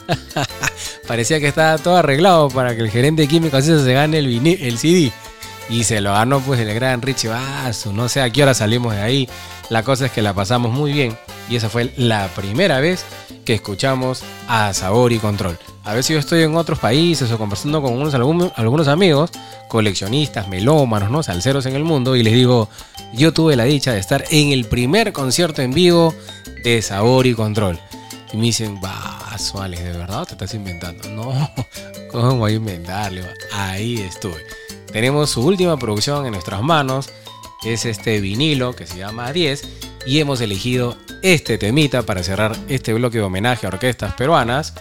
Parecía 1.07 1.39
que 1.39 1.47
estaba 1.47 1.77
todo 1.77 1.97
arreglado 1.97 2.49
para 2.49 2.75
que 2.75 2.81
el 2.81 2.89
gerente 2.89 3.23
de 3.23 3.27
química 3.27 3.61
se 3.61 3.93
gane 3.93 4.19
el, 4.19 4.45
el 4.45 4.77
CD. 4.77 5.11
Y 5.69 5.83
se 5.83 6.01
lo 6.01 6.13
ganó 6.13 6.39
pues 6.39 6.59
el 6.59 6.73
gran 6.73 7.01
Richie 7.01 7.29
Basso. 7.29 7.93
No 7.93 8.09
sé 8.09 8.21
a 8.21 8.29
qué 8.29 8.43
hora 8.43 8.53
salimos 8.53 8.95
de 8.95 9.01
ahí. 9.01 9.29
La 9.69 9.83
cosa 9.83 10.07
es 10.07 10.11
que 10.11 10.21
la 10.21 10.33
pasamos 10.33 10.71
muy 10.71 10.93
bien. 10.93 11.15
Y 11.47 11.55
esa 11.55 11.69
fue 11.69 11.93
la 11.95 12.27
primera 12.29 12.79
vez 12.79 13.05
que 13.45 13.53
escuchamos 13.53 14.23
a 14.47 14.73
Sabor 14.73 15.13
y 15.13 15.19
Control. 15.19 15.57
A 15.83 15.93
veces 15.93 16.13
yo 16.13 16.19
estoy 16.19 16.43
en 16.43 16.55
otros 16.55 16.79
países 16.79 17.31
o 17.31 17.37
conversando 17.37 17.81
con 17.81 17.99
algunos 18.55 18.87
amigos, 18.87 19.31
coleccionistas, 19.67 20.47
melómanos, 20.47 21.09
¿no? 21.09 21.23
salseros 21.23 21.65
en 21.65 21.75
el 21.75 21.83
mundo, 21.83 22.15
y 22.15 22.23
les 22.23 22.33
digo, 22.33 22.69
yo 23.13 23.33
tuve 23.33 23.55
la 23.55 23.63
dicha 23.63 23.93
de 23.93 23.99
estar 23.99 24.23
en 24.29 24.51
el 24.51 24.65
primer 24.65 25.13
concierto 25.13 25.61
en 25.61 25.73
vivo 25.73 26.13
de 26.63 26.81
Sabor 26.81 27.25
y 27.27 27.33
Control. 27.33 27.79
Y 28.31 28.37
me 28.37 28.43
dicen, 28.43 28.79
vaso, 28.79 29.61
Alex, 29.61 29.83
¿de 29.83 29.97
verdad 29.97 30.25
te 30.25 30.33
estás 30.33 30.53
inventando? 30.53 31.09
No, 31.09 31.49
¿cómo 32.11 32.35
voy 32.37 32.53
a 32.53 32.55
inventarle? 32.55 33.23
Ahí 33.53 33.99
estuve. 33.99 34.43
Tenemos 34.91 35.29
su 35.29 35.45
última 35.45 35.77
producción 35.77 36.25
en 36.25 36.31
nuestras 36.33 36.61
manos, 36.61 37.09
es 37.63 37.85
este 37.85 38.19
vinilo 38.19 38.75
que 38.75 38.87
se 38.87 38.97
llama 38.97 39.31
10, 39.31 39.63
y 40.05 40.19
hemos 40.19 40.41
elegido 40.41 40.97
este 41.21 41.57
temita 41.57 42.03
para 42.03 42.23
cerrar 42.23 42.55
este 42.67 42.93
bloque 42.93 43.17
de 43.17 43.23
homenaje 43.23 43.65
a 43.65 43.69
orquestas 43.69 44.13
peruanas. 44.15 44.73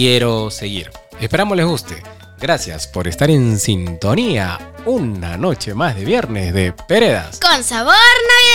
Quiero 0.00 0.50
seguir. 0.50 0.90
Esperamos 1.20 1.58
les 1.58 1.66
guste. 1.66 2.02
Gracias 2.38 2.86
por 2.86 3.06
estar 3.06 3.28
en 3.28 3.58
sintonía. 3.58 4.72
Una 4.86 5.36
noche 5.36 5.74
más 5.74 5.94
de 5.94 6.06
viernes 6.06 6.54
de 6.54 6.72
Peredas. 6.72 7.38
Con 7.38 7.62
sabor 7.62 7.92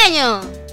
navideño. 0.09 0.64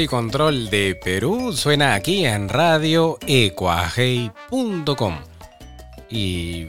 Y 0.00 0.06
control 0.06 0.70
de 0.70 0.94
Perú 0.94 1.52
suena 1.52 1.92
aquí 1.94 2.24
en 2.24 2.48
radio 2.48 3.18
ecuajei.com. 3.26 5.18
Y 6.08 6.66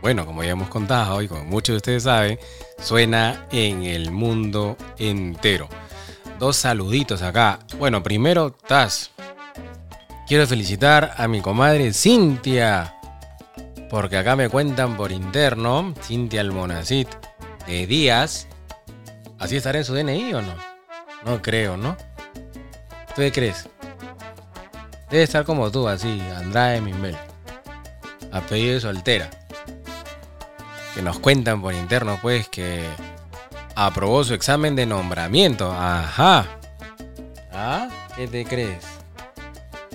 bueno, 0.00 0.24
como 0.24 0.42
ya 0.42 0.52
hemos 0.52 0.68
contado 0.68 1.20
y 1.20 1.28
como 1.28 1.44
muchos 1.44 1.74
de 1.74 1.76
ustedes 1.76 2.04
saben, 2.04 2.38
suena 2.82 3.46
en 3.52 3.82
el 3.84 4.10
mundo 4.10 4.78
entero. 4.98 5.68
Dos 6.38 6.56
saluditos 6.56 7.20
acá. 7.20 7.58
Bueno, 7.78 8.02
primero, 8.02 8.50
Taz. 8.52 9.10
Quiero 10.26 10.46
felicitar 10.46 11.14
a 11.18 11.28
mi 11.28 11.42
comadre 11.42 11.92
Cintia. 11.92 12.96
Porque 13.90 14.16
acá 14.16 14.34
me 14.34 14.48
cuentan 14.48 14.96
por 14.96 15.12
interno, 15.12 15.92
Cintia 16.02 16.40
Almonacid, 16.40 17.06
de 17.66 17.86
Díaz. 17.86 18.48
¿Así 19.38 19.56
estará 19.56 19.78
en 19.78 19.84
su 19.84 19.94
DNI 19.94 20.32
o 20.32 20.40
no? 20.40 20.54
No 21.26 21.42
creo, 21.42 21.76
¿no? 21.76 21.96
¿Tú 23.14 23.20
qué 23.20 23.32
crees? 23.32 23.68
Debe 25.10 25.24
estar 25.24 25.44
como 25.44 25.70
tú, 25.70 25.86
así, 25.86 26.22
Andrade 26.36 26.80
Mimbel. 26.80 27.16
Apellido 28.32 28.74
de 28.74 28.80
soltera. 28.80 29.28
Que 30.94 31.02
nos 31.02 31.18
cuentan 31.18 31.60
por 31.60 31.74
interno, 31.74 32.18
pues, 32.22 32.48
que 32.48 32.86
aprobó 33.74 34.24
su 34.24 34.32
examen 34.32 34.74
de 34.76 34.86
nombramiento. 34.86 35.70
Ajá. 35.70 36.46
¿Ah? 37.52 37.88
¿Qué 38.16 38.26
te 38.26 38.44
crees? 38.46 38.84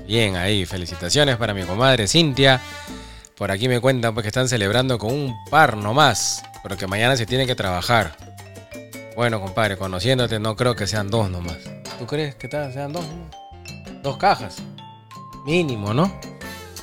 Bien, 0.06 0.36
ahí, 0.36 0.66
felicitaciones 0.66 1.38
para 1.38 1.54
mi 1.54 1.64
comadre 1.64 2.08
Cintia. 2.08 2.62
Por 3.36 3.52
aquí 3.52 3.68
me 3.68 3.80
cuentan 3.80 4.14
pues 4.14 4.24
que 4.24 4.30
están 4.30 4.48
celebrando 4.48 4.98
con 4.98 5.14
un 5.14 5.36
par 5.50 5.78
nomás, 5.78 6.44
pero 6.64 6.78
que 6.78 6.88
mañana 6.88 7.16
se 7.18 7.26
tiene 7.26 7.46
que 7.46 7.56
trabajar. 7.56 8.16
Bueno, 9.16 9.42
compadre, 9.42 9.78
conociéndote 9.78 10.40
no 10.40 10.56
creo 10.56 10.76
que 10.76 10.88
sean 10.88 11.10
dos 11.10 11.30
nomás. 11.30 11.77
¿Tú 12.00 12.06
crees 12.06 12.36
que 12.36 12.48
sean 12.48 12.94
dos? 12.94 13.06
Dos 14.04 14.18
cajas. 14.18 14.58
Mínimo, 15.46 15.94
¿no? 15.94 16.12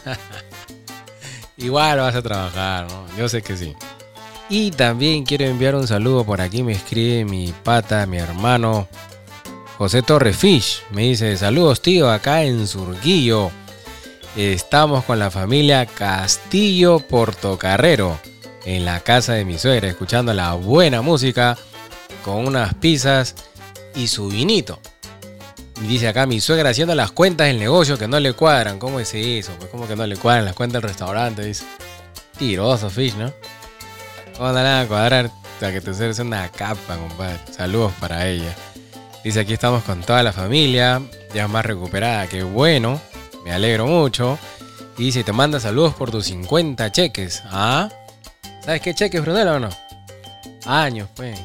Igual 1.57 1.99
vas 1.99 2.15
a 2.17 2.23
trabajar, 2.23 2.87
¿no? 2.91 3.07
Yo 3.17 3.29
sé 3.29 3.43
que 3.43 3.57
sí. 3.57 3.75
Y 4.49 4.73
también 4.73 5.25
quiero 5.25 5.45
enviar 5.45 5.75
un 5.75 5.87
saludo 5.87 6.25
por 6.25 6.41
aquí. 6.41 6.63
Me 6.63 6.73
escribe 6.73 7.25
mi 7.25 7.53
pata, 7.63 8.07
mi 8.07 8.19
hermano 8.19 8.89
José 9.79 10.03
Torres 10.03 10.37
Fish. 10.37 10.83
Me 10.91 11.03
dice: 11.03 11.37
Saludos, 11.37 11.81
tío, 11.81 12.11
acá 12.11 12.43
en 12.43 12.67
Surquillo. 12.67 13.51
Estamos 14.37 15.05
con 15.05 15.21
la 15.21 15.31
familia 15.31 15.87
Castillo 15.87 16.99
Portocarrero 16.99 18.19
en 18.65 18.85
la 18.85 18.99
casa 19.01 19.35
de 19.35 19.45
mi 19.45 19.59
suegra, 19.59 19.89
escuchando 19.89 20.35
la 20.35 20.55
buena 20.55 21.03
música 21.03 21.57
con 22.25 22.47
unas 22.47 22.75
pizzas 22.75 23.37
y 23.95 24.09
su 24.09 24.29
vinito. 24.29 24.81
Dice 25.81 26.09
acá 26.09 26.27
mi 26.27 26.41
suegra 26.41 26.71
haciendo 26.71 26.95
las 26.95 27.11
cuentas 27.11 27.49
del 27.49 27.59
negocio 27.59 27.99
que 27.99 28.09
no 28.09 28.21
le 28.21 28.33
cuadran. 28.33 28.79
¿Cómo 28.79 29.01
es 29.01 29.13
eso? 29.15 29.53
Pues 29.59 29.71
como 29.71 29.89
que 29.89 29.97
no 29.97 30.07
le 30.07 30.17
cuadran 30.17 30.45
las 30.45 30.55
cuentas 30.55 30.81
del 30.81 30.89
restaurante. 30.89 31.45
Dice. 31.45 31.65
Tiroso, 32.39 32.91
Fish, 32.91 33.15
¿no? 33.15 33.33
¿Cómo 34.37 34.53
van 34.53 34.67
a 34.67 34.87
cuadrar? 34.87 35.31
Sea, 35.61 35.73
que 35.73 35.81
te 35.81 35.91
haces 35.91 36.19
una 36.19 36.49
capa, 36.49 36.97
compadre. 36.97 37.39
Saludos 37.53 37.93
para 38.01 38.27
ella. 38.27 38.55
Dice 39.23 39.41
aquí 39.41 39.53
estamos 39.53 39.85
con 39.85 40.01
toda 40.03 40.23
la 40.23 40.33
familia. 40.33 41.01
Ya 41.33 41.49
más 41.49 41.65
recuperada. 41.65 42.27
Qué 42.27 42.43
bueno. 42.43 43.01
Me 43.45 43.53
alegro 43.53 43.87
mucho. 43.87 44.39
Y 44.99 45.05
dice, 45.05 45.25
te 45.25 45.33
manda 45.33 45.61
saludos 45.61 45.95
por 45.95 46.11
tus 46.11 46.27
50 46.27 46.91
cheques. 46.93 47.43
¿Ah? 47.47 47.89
¿Sabes 48.65 48.81
qué 48.81 48.95
cheques, 48.95 49.21
Brunella, 49.21 49.55
o 49.55 49.59
no? 49.61 49.71
Años, 50.67 51.09
pues. 51.15 51.39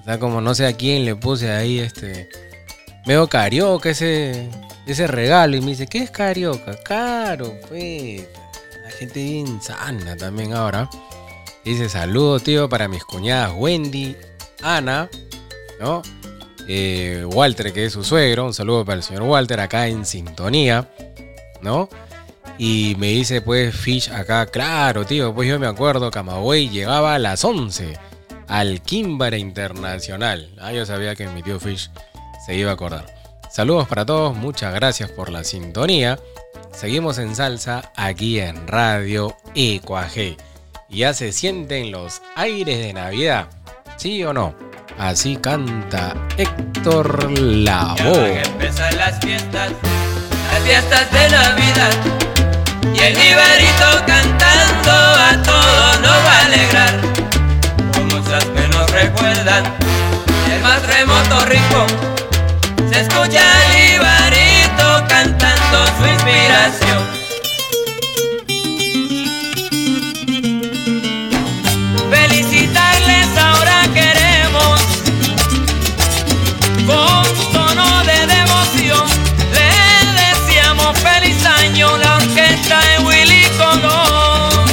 O 0.00 0.04
sea, 0.04 0.18
como 0.18 0.40
no 0.40 0.54
sé 0.54 0.66
a 0.66 0.72
quién 0.72 1.04
le 1.04 1.16
puse 1.16 1.50
ahí 1.50 1.78
este. 1.78 2.28
Veo 3.06 3.28
carioca 3.28 3.90
ese, 3.90 4.50
ese 4.86 5.06
regalo. 5.06 5.56
Y 5.56 5.60
me 5.60 5.68
dice, 5.68 5.86
¿qué 5.86 5.98
es 5.98 6.10
carioca? 6.10 6.76
Caro, 6.82 7.54
pues. 7.68 8.26
La 8.82 8.90
gente 8.90 9.22
bien 9.22 9.62
sana 9.62 10.16
también 10.16 10.52
ahora. 10.52 10.90
Dice, 11.64 11.88
saludo, 11.88 12.40
tío, 12.40 12.68
para 12.68 12.88
mis 12.88 13.04
cuñadas 13.04 13.52
Wendy, 13.56 14.16
Ana, 14.62 15.08
¿no? 15.80 16.02
Eh, 16.68 17.24
Walter, 17.26 17.72
que 17.72 17.86
es 17.86 17.92
su 17.92 18.04
suegro. 18.04 18.46
Un 18.46 18.54
saludo 18.54 18.84
para 18.84 18.96
el 18.96 19.02
señor 19.02 19.22
Walter 19.22 19.60
acá 19.60 19.86
en 19.86 20.04
sintonía, 20.04 20.88
¿no? 21.62 21.88
Y 22.58 22.96
me 22.98 23.08
dice, 23.08 23.40
pues, 23.40 23.74
Fish 23.74 24.10
acá, 24.10 24.46
claro, 24.46 25.04
tío, 25.04 25.34
pues 25.34 25.48
yo 25.48 25.58
me 25.58 25.66
acuerdo, 25.66 26.10
Camagüey 26.10 26.70
llegaba 26.70 27.14
a 27.14 27.18
las 27.18 27.44
11 27.44 27.98
al 28.48 28.80
Kimbara 28.80 29.36
Internacional. 29.36 30.54
Ah, 30.58 30.72
yo 30.72 30.86
sabía 30.86 31.14
que 31.14 31.28
mi 31.28 31.42
tío 31.42 31.60
Fish 31.60 31.90
se 32.46 32.54
iba 32.54 32.70
a 32.70 32.74
acordar. 32.74 33.04
Saludos 33.50 33.88
para 33.88 34.06
todos, 34.06 34.36
muchas 34.36 34.72
gracias 34.72 35.10
por 35.10 35.30
la 35.30 35.42
sintonía. 35.42 36.18
Seguimos 36.72 37.18
en 37.18 37.34
salsa 37.34 37.90
aquí 37.96 38.38
en 38.38 38.68
Radio 38.68 39.36
EcuaG. 39.56 40.36
Y 40.88 40.98
ya 40.98 41.12
se 41.12 41.32
sienten 41.32 41.90
los 41.90 42.22
aires 42.36 42.78
de 42.78 42.92
Navidad, 42.92 43.48
¿sí 43.96 44.22
o 44.22 44.32
no? 44.32 44.54
Así 44.96 45.36
canta 45.36 46.14
Héctor 46.36 47.30
Lavoe. 47.32 48.42
empezar 48.42 48.94
las 48.94 49.18
fiestas, 49.18 49.72
las 50.52 50.62
fiestas 50.62 51.10
de 51.10 51.28
Navidad. 51.28 51.90
Y 52.94 52.98
el 52.98 53.12
Ibarito 53.12 54.06
cantando 54.06 54.92
a 54.92 55.42
todos 55.42 56.00
nos 56.00 56.12
va 56.12 56.38
a 56.38 56.44
alegrar. 56.46 57.00
Con 57.92 58.06
muchas 58.06 58.44
que 58.44 58.68
nos 58.68 58.88
recuerdan 58.90 59.64
el 60.52 60.62
más 60.62 60.86
remoto 60.86 61.44
rincón. 61.46 62.15
Escucha 62.98 63.42
el 63.66 63.94
Ibarito 63.94 65.04
cantando 65.06 65.86
su 65.98 66.06
inspiración. 66.06 67.06
Felicitarles 72.10 73.36
ahora 73.36 73.82
queremos 73.92 74.80
con 76.86 77.52
tono 77.52 78.04
de 78.04 78.26
devoción 78.34 79.06
le 79.52 80.22
deseamos 80.22 80.98
feliz 80.98 81.44
año 81.44 81.98
la 81.98 82.16
orquesta 82.16 82.80
de 82.80 82.98
Willy 83.04 83.44
Colón. 83.58 84.64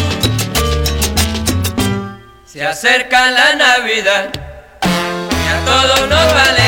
Se 2.45 2.65
acerca 2.65 3.31
la 3.31 3.55
Navidad 3.55 4.29
y 4.81 5.47
a 5.49 5.65
todos 5.65 6.07
nos 6.07 6.27
va 6.33 6.62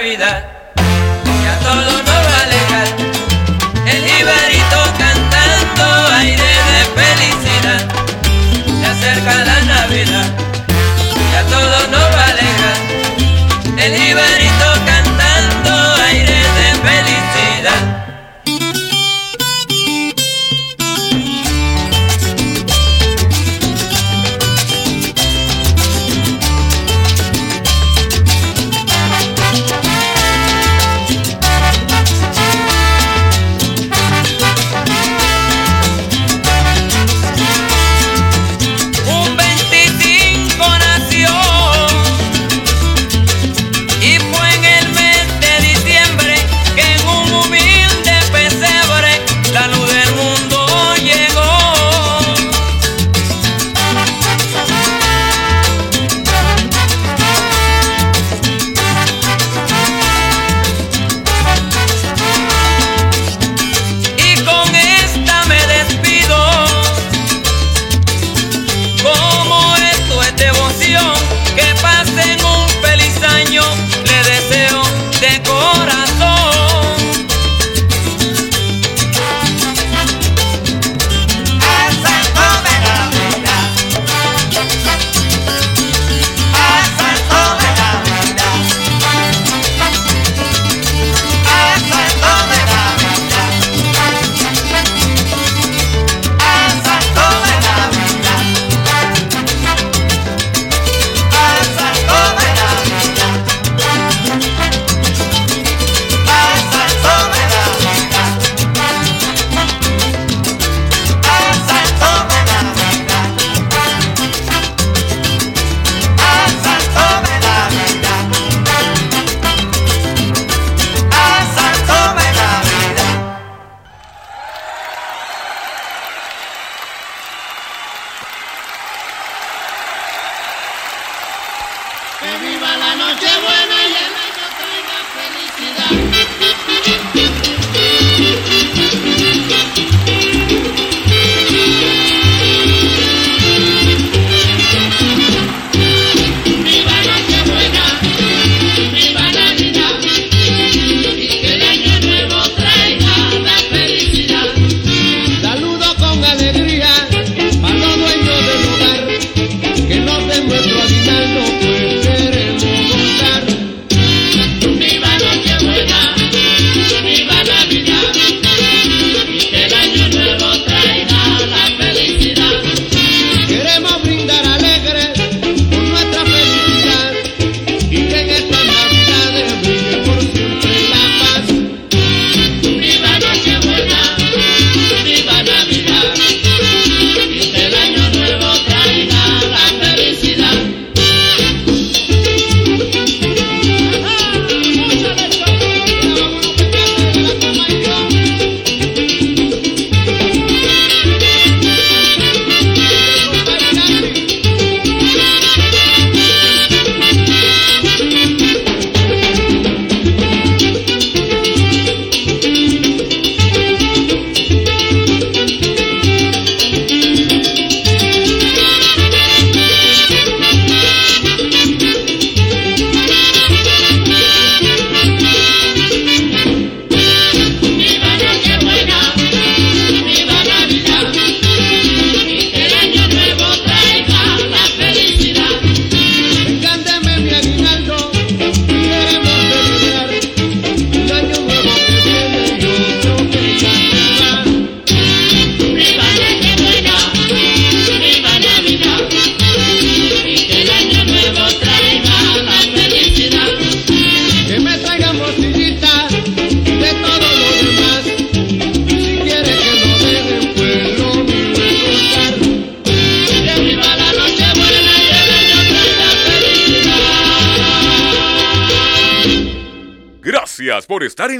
la 0.00 0.59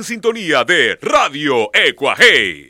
en 0.01 0.05
sintonía 0.05 0.65
de 0.65 0.99
Radio 1.03 1.69
Ecuaje. 1.75 2.70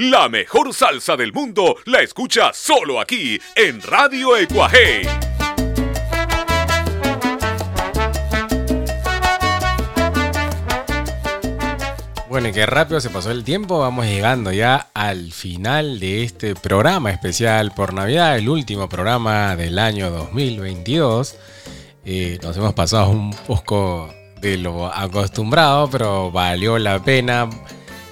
La 0.00 0.28
mejor 0.28 0.72
salsa 0.74 1.16
del 1.16 1.32
mundo 1.32 1.74
la 1.86 2.02
escuchas 2.02 2.56
solo 2.56 3.00
aquí 3.00 3.36
en 3.56 3.82
Radio 3.82 4.36
Ecuaje. 4.36 5.02
Bueno, 12.28 12.46
y 12.46 12.52
qué 12.52 12.64
rápido 12.64 13.00
se 13.00 13.10
pasó 13.10 13.32
el 13.32 13.42
tiempo. 13.42 13.80
Vamos 13.80 14.06
llegando 14.06 14.52
ya 14.52 14.86
al 14.94 15.32
final 15.32 15.98
de 15.98 16.22
este 16.22 16.54
programa 16.54 17.10
especial 17.10 17.72
por 17.72 17.92
Navidad, 17.92 18.38
el 18.38 18.48
último 18.48 18.88
programa 18.88 19.56
del 19.56 19.80
año 19.80 20.10
2022. 20.10 21.36
Eh, 22.04 22.38
nos 22.40 22.56
hemos 22.56 22.72
pasado 22.72 23.10
un 23.10 23.32
poco 23.48 24.14
de 24.40 24.58
lo 24.58 24.86
acostumbrado, 24.86 25.90
pero 25.90 26.30
valió 26.30 26.78
la 26.78 27.02
pena. 27.02 27.50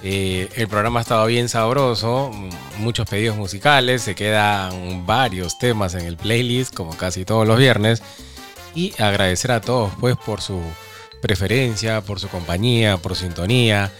Eh, 0.08 0.48
el 0.54 0.68
programa 0.68 1.00
ha 1.00 1.02
estado 1.02 1.26
bien 1.26 1.48
sabroso, 1.48 2.30
muchos 2.78 3.08
pedidos 3.08 3.36
musicales, 3.36 4.02
se 4.02 4.14
quedan 4.14 5.04
varios 5.04 5.58
temas 5.58 5.94
en 5.94 6.06
el 6.06 6.16
playlist, 6.16 6.72
como 6.72 6.96
casi 6.96 7.24
todos 7.24 7.44
los 7.44 7.58
viernes. 7.58 8.04
Y 8.72 8.92
agradecer 9.02 9.50
a 9.50 9.60
todos 9.60 9.90
pues 9.98 10.16
por 10.16 10.40
su 10.40 10.60
preferencia, 11.20 12.02
por 12.02 12.20
su 12.20 12.28
compañía, 12.28 12.98
por 12.98 13.16
su 13.16 13.24
sintonía. 13.24 13.90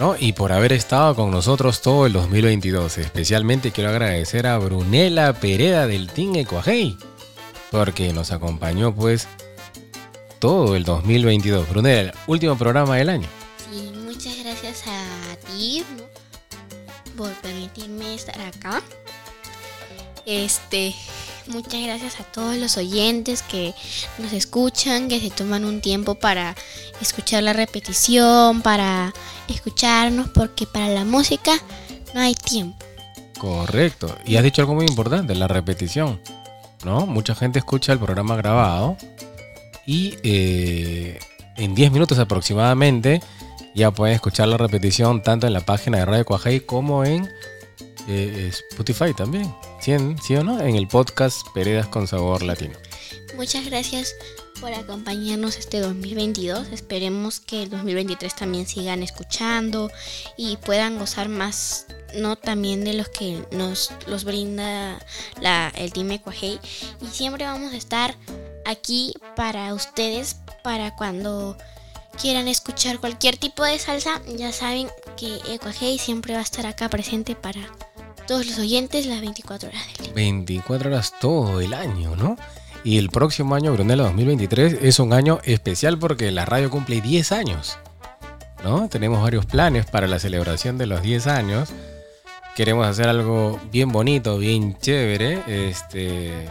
¿no? 0.00 0.16
Y 0.18 0.32
por 0.32 0.52
haber 0.52 0.72
estado 0.72 1.14
con 1.14 1.30
nosotros 1.30 1.82
todo 1.82 2.06
el 2.06 2.14
2022. 2.14 2.96
Especialmente 2.96 3.72
quiero 3.72 3.90
agradecer 3.90 4.46
a 4.46 4.56
Brunela 4.56 5.34
Pereda 5.34 5.86
del 5.86 6.06
Team 6.10 6.36
Ecuajei, 6.36 6.96
porque 7.70 8.14
nos 8.14 8.32
acompañó 8.32 8.94
pues 8.94 9.28
todo 10.38 10.76
el 10.76 10.84
2022. 10.84 11.68
Brunela, 11.68 12.14
último 12.26 12.56
programa 12.56 12.96
del 12.96 13.10
año. 13.10 13.41
Por 17.16 17.32
permitirme 17.42 18.14
estar 18.14 18.40
acá. 18.40 18.82
Este, 20.24 20.94
muchas 21.48 21.82
gracias 21.82 22.20
a 22.20 22.24
todos 22.24 22.56
los 22.56 22.76
oyentes 22.76 23.42
que 23.42 23.74
nos 24.18 24.32
escuchan, 24.32 25.08
que 25.08 25.20
se 25.20 25.30
toman 25.30 25.64
un 25.64 25.80
tiempo 25.80 26.14
para 26.14 26.54
escuchar 27.00 27.42
la 27.42 27.52
repetición, 27.52 28.62
para 28.62 29.12
escucharnos, 29.48 30.28
porque 30.30 30.66
para 30.66 30.88
la 30.88 31.04
música 31.04 31.52
no 32.14 32.20
hay 32.20 32.34
tiempo. 32.34 32.78
Correcto. 33.38 34.16
Y 34.24 34.36
has 34.36 34.44
dicho 34.44 34.62
algo 34.62 34.74
muy 34.74 34.86
importante, 34.86 35.34
la 35.34 35.48
repetición. 35.48 36.20
¿No? 36.84 37.06
Mucha 37.06 37.34
gente 37.34 37.58
escucha 37.58 37.92
el 37.92 37.98
programa 37.98 38.36
grabado 38.36 38.96
y 39.86 40.16
eh, 40.22 41.18
en 41.56 41.74
10 41.74 41.92
minutos 41.92 42.18
aproximadamente 42.18 43.20
ya 43.74 43.90
pueden 43.90 44.14
escuchar 44.14 44.48
la 44.48 44.56
repetición 44.56 45.22
tanto 45.22 45.46
en 45.46 45.52
la 45.52 45.60
página 45.60 45.98
de 45.98 46.04
Radio 46.04 46.24
Cuajay 46.24 46.60
como 46.60 47.04
en 47.04 47.28
eh, 48.08 48.50
Spotify 48.70 49.14
también. 49.14 49.54
¿Sí, 49.80 49.92
en- 49.92 50.20
sí 50.20 50.34
o 50.36 50.44
no? 50.44 50.60
En 50.60 50.76
el 50.76 50.88
podcast 50.88 51.46
Peredas 51.54 51.86
con 51.88 52.06
Sabor 52.06 52.42
Latino. 52.42 52.74
Muchas 53.36 53.64
gracias 53.64 54.14
por 54.60 54.72
acompañarnos 54.74 55.56
este 55.56 55.80
2022. 55.80 56.68
Esperemos 56.72 57.40
que 57.40 57.62
el 57.64 57.70
2023 57.70 58.34
también 58.36 58.66
sigan 58.66 59.02
escuchando 59.02 59.90
y 60.36 60.56
puedan 60.58 60.98
gozar 60.98 61.28
más, 61.28 61.86
no 62.14 62.36
también 62.36 62.84
de 62.84 62.92
los 62.92 63.08
que 63.08 63.42
nos 63.52 63.90
los 64.06 64.24
brinda 64.24 64.98
la, 65.40 65.72
el 65.74 65.92
Team 65.92 66.12
Ecuajei. 66.12 66.60
Y 67.00 67.06
siempre 67.06 67.44
vamos 67.44 67.72
a 67.72 67.76
estar 67.76 68.14
aquí 68.66 69.14
para 69.34 69.72
ustedes, 69.74 70.36
para 70.62 70.94
cuando 70.94 71.56
quieran 72.20 72.48
escuchar 72.48 72.98
cualquier 72.98 73.36
tipo 73.36 73.64
de 73.64 73.78
salsa. 73.78 74.20
Ya 74.36 74.52
saben 74.52 74.88
que 75.16 75.38
Ecuajei 75.52 75.98
siempre 75.98 76.34
va 76.34 76.40
a 76.40 76.42
estar 76.42 76.66
acá 76.66 76.88
presente 76.88 77.34
para 77.34 77.60
todos 78.26 78.46
los 78.46 78.58
oyentes 78.58 79.06
las 79.06 79.20
24 79.20 79.68
horas 79.68 79.86
del 79.86 80.06
día. 80.06 80.14
24 80.14 80.90
horas 80.90 81.14
todo 81.20 81.60
el 81.60 81.74
año, 81.74 82.16
¿no? 82.16 82.36
Y 82.84 82.98
el 82.98 83.10
próximo 83.10 83.54
año, 83.54 83.72
Brunella 83.72 84.04
2023, 84.04 84.78
es 84.82 84.98
un 84.98 85.12
año 85.12 85.40
especial 85.44 85.98
porque 85.98 86.30
la 86.32 86.44
radio 86.44 86.70
cumple 86.70 87.00
10 87.00 87.32
años, 87.32 87.78
¿no? 88.64 88.88
Tenemos 88.88 89.22
varios 89.22 89.46
planes 89.46 89.86
para 89.86 90.08
la 90.08 90.18
celebración 90.18 90.78
de 90.78 90.86
los 90.86 91.02
10 91.02 91.26
años. 91.28 91.68
Queremos 92.56 92.86
hacer 92.86 93.08
algo 93.08 93.60
bien 93.70 93.90
bonito, 93.90 94.36
bien 94.36 94.76
chévere. 94.78 95.42
Este, 95.46 96.48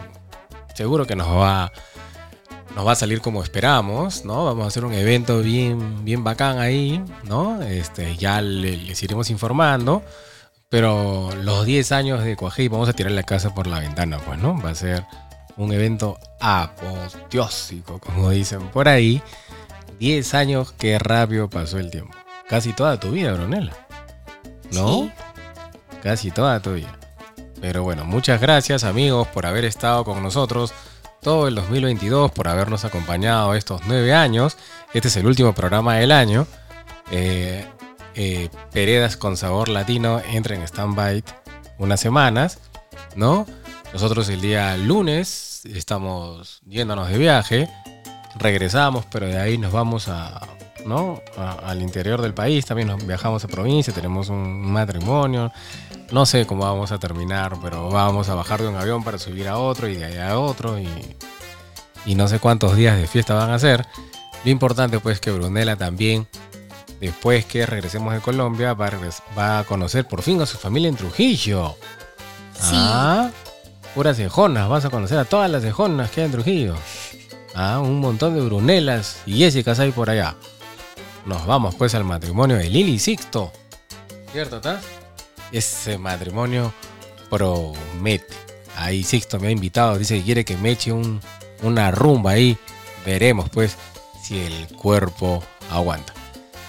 seguro 0.74 1.06
que 1.06 1.16
nos 1.16 1.28
va, 1.28 1.70
nos 2.74 2.86
va 2.86 2.92
a 2.92 2.96
salir 2.96 3.20
como 3.20 3.42
esperamos, 3.42 4.24
¿no? 4.24 4.44
Vamos 4.44 4.64
a 4.64 4.68
hacer 4.68 4.84
un 4.84 4.94
evento 4.94 5.40
bien, 5.40 6.04
bien 6.04 6.24
bacán 6.24 6.58
ahí, 6.58 7.02
¿no? 7.24 7.60
Este, 7.62 8.16
ya 8.16 8.40
le- 8.40 8.76
les 8.78 9.02
iremos 9.02 9.30
informando. 9.30 10.02
Pero 10.68 11.28
los 11.42 11.66
10 11.66 11.92
años 11.92 12.24
de 12.24 12.34
Cuajei 12.34 12.68
vamos 12.68 12.88
a 12.88 12.94
tirar 12.94 13.12
la 13.12 13.24
casa 13.24 13.54
por 13.54 13.66
la 13.66 13.78
ventana, 13.78 14.18
pues, 14.18 14.38
¿no? 14.38 14.58
Va 14.62 14.70
a 14.70 14.74
ser 14.74 15.04
un 15.58 15.70
evento 15.72 16.18
apoteósico, 16.40 17.98
como 17.98 18.30
dicen 18.30 18.60
por 18.68 18.88
ahí. 18.88 19.22
10 19.98 20.32
años, 20.34 20.72
qué 20.78 20.98
rápido 20.98 21.50
pasó 21.50 21.78
el 21.78 21.90
tiempo. 21.90 22.16
Casi 22.48 22.72
toda 22.72 22.98
tu 22.98 23.10
vida, 23.10 23.32
Brunella. 23.34 23.72
¿No? 24.72 25.02
Sí. 25.04 25.12
Casi 26.02 26.30
toda 26.30 26.60
tu 26.60 26.72
vida. 26.74 26.98
Pero 27.60 27.82
bueno, 27.82 28.04
muchas 28.04 28.40
gracias 28.40 28.82
amigos 28.82 29.28
por 29.28 29.46
haber 29.46 29.64
estado 29.64 30.04
con 30.04 30.22
nosotros 30.22 30.72
todo 31.22 31.46
el 31.46 31.54
2022, 31.54 32.32
por 32.32 32.48
habernos 32.48 32.84
acompañado 32.84 33.54
estos 33.54 33.82
9 33.86 34.12
años. 34.12 34.56
Este 34.92 35.08
es 35.08 35.16
el 35.16 35.26
último 35.26 35.54
programa 35.54 35.96
del 35.96 36.10
año. 36.10 36.46
Eh, 37.12 37.64
eh, 38.14 38.48
Peredas 38.72 39.16
con 39.16 39.36
sabor 39.36 39.68
latino 39.68 40.20
entra 40.32 40.56
en 40.56 40.62
stand-by 40.62 41.22
unas 41.78 42.00
semanas, 42.00 42.58
¿no? 43.14 43.46
Nosotros 43.92 44.28
el 44.28 44.40
día 44.40 44.76
lunes 44.76 45.62
estamos 45.64 46.60
yéndonos 46.66 47.08
de 47.08 47.18
viaje, 47.18 47.70
regresamos, 48.36 49.06
pero 49.10 49.26
de 49.26 49.38
ahí 49.38 49.58
nos 49.58 49.72
vamos 49.72 50.08
a, 50.08 50.40
¿no? 50.86 51.22
Al 51.36 51.82
interior 51.82 52.20
del 52.20 52.34
país, 52.34 52.66
también 52.66 52.88
nos 52.88 53.06
viajamos 53.06 53.44
a 53.44 53.48
provincia, 53.48 53.92
tenemos 53.92 54.28
un 54.28 54.72
matrimonio, 54.72 55.52
no 56.12 56.26
sé 56.26 56.46
cómo 56.46 56.62
vamos 56.64 56.92
a 56.92 56.98
terminar, 56.98 57.56
pero 57.62 57.88
vamos 57.90 58.28
a 58.28 58.34
bajar 58.34 58.62
de 58.62 58.68
un 58.68 58.76
avión 58.76 59.02
para 59.02 59.18
subir 59.18 59.48
a 59.48 59.58
otro 59.58 59.88
y 59.88 59.96
de 59.96 60.04
allá 60.04 60.30
a 60.30 60.38
otro 60.38 60.78
y, 60.78 60.88
y 62.06 62.14
no 62.14 62.28
sé 62.28 62.38
cuántos 62.38 62.76
días 62.76 62.96
de 62.96 63.06
fiesta 63.06 63.34
van 63.34 63.50
a 63.50 63.58
ser. 63.58 63.86
Lo 64.44 64.50
importante 64.50 65.00
pues 65.00 65.20
que 65.20 65.30
Brunella 65.30 65.76
también 65.76 66.28
después 67.00 67.44
que 67.46 67.66
regresemos 67.66 68.14
de 68.14 68.20
Colombia, 68.20 68.74
va 68.74 68.86
a, 68.86 68.90
regres- 68.92 69.22
va 69.36 69.58
a 69.60 69.64
conocer 69.64 70.06
por 70.06 70.22
fin 70.22 70.40
a 70.40 70.46
su 70.46 70.56
familia 70.58 70.88
en 70.88 70.94
Trujillo. 70.96 71.74
Sí. 72.54 72.74
Ah, 72.74 73.30
puras 73.94 74.16
cejonas, 74.16 74.68
vas 74.68 74.84
a 74.84 74.90
conocer 74.90 75.18
a 75.18 75.24
todas 75.24 75.50
las 75.50 75.62
cejonas 75.62 76.10
que 76.12 76.20
hay 76.20 76.26
en 76.26 76.32
Trujillo. 76.32 76.76
Ah, 77.54 77.80
un 77.80 77.98
montón 78.00 78.34
de 78.34 78.40
Brunelas 78.40 79.18
y 79.26 79.38
Jessicas 79.38 79.80
hay 79.80 79.90
por 79.90 80.10
allá. 80.10 80.36
Nos 81.26 81.44
vamos 81.46 81.74
pues 81.74 81.94
al 81.96 82.04
matrimonio 82.04 82.56
de 82.56 82.68
Lili 82.70 82.92
y 82.92 82.98
Sixto. 82.98 83.52
¿Cierto, 84.32 84.60
Taz? 84.60 84.82
Ese 85.52 85.98
matrimonio 85.98 86.72
promete. 87.30 88.34
Ahí 88.76 89.02
Sixto 89.04 89.38
me 89.38 89.48
ha 89.48 89.50
invitado, 89.50 89.98
dice 89.98 90.16
que 90.18 90.24
quiere 90.24 90.44
que 90.44 90.56
me 90.56 90.70
eche 90.70 90.92
un- 90.92 91.20
una 91.62 91.90
rumba 91.90 92.32
ahí. 92.32 92.56
Veremos 93.04 93.48
pues 93.50 93.76
si 94.22 94.38
el 94.40 94.66
cuerpo 94.76 95.42
aguanta. 95.70 96.14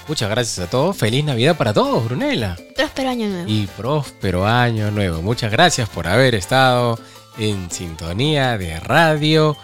Muchas 0.07 0.29
gracias 0.29 0.59
a 0.67 0.69
todos. 0.69 0.97
Feliz 0.97 1.23
Navidad 1.23 1.55
para 1.55 1.73
todos, 1.73 2.03
Brunella. 2.05 2.57
Próspero 2.75 3.09
año 3.09 3.29
nuevo. 3.29 3.49
Y 3.49 3.67
próspero 3.67 4.45
año 4.45 4.91
nuevo. 4.91 5.21
Muchas 5.21 5.49
gracias 5.51 5.87
por 5.87 6.07
haber 6.07 6.35
estado 6.35 6.99
en 7.37 7.71
sintonía 7.71 8.57
de 8.57 8.79
radio 8.81 9.55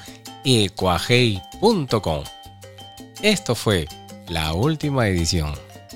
ecuajei.com. 0.45 2.23
Esto 3.22 3.53
fue 3.56 3.88
la 4.30 4.53
última 4.53 5.07
edición 5.07 5.53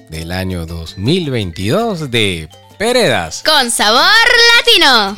del 0.10 0.32
año 0.34 0.66
2022 0.66 2.12
de 2.12 2.50
Peredas. 2.78 3.44
Con 3.46 3.70
sabor 3.70 4.02
latino. 4.58 5.16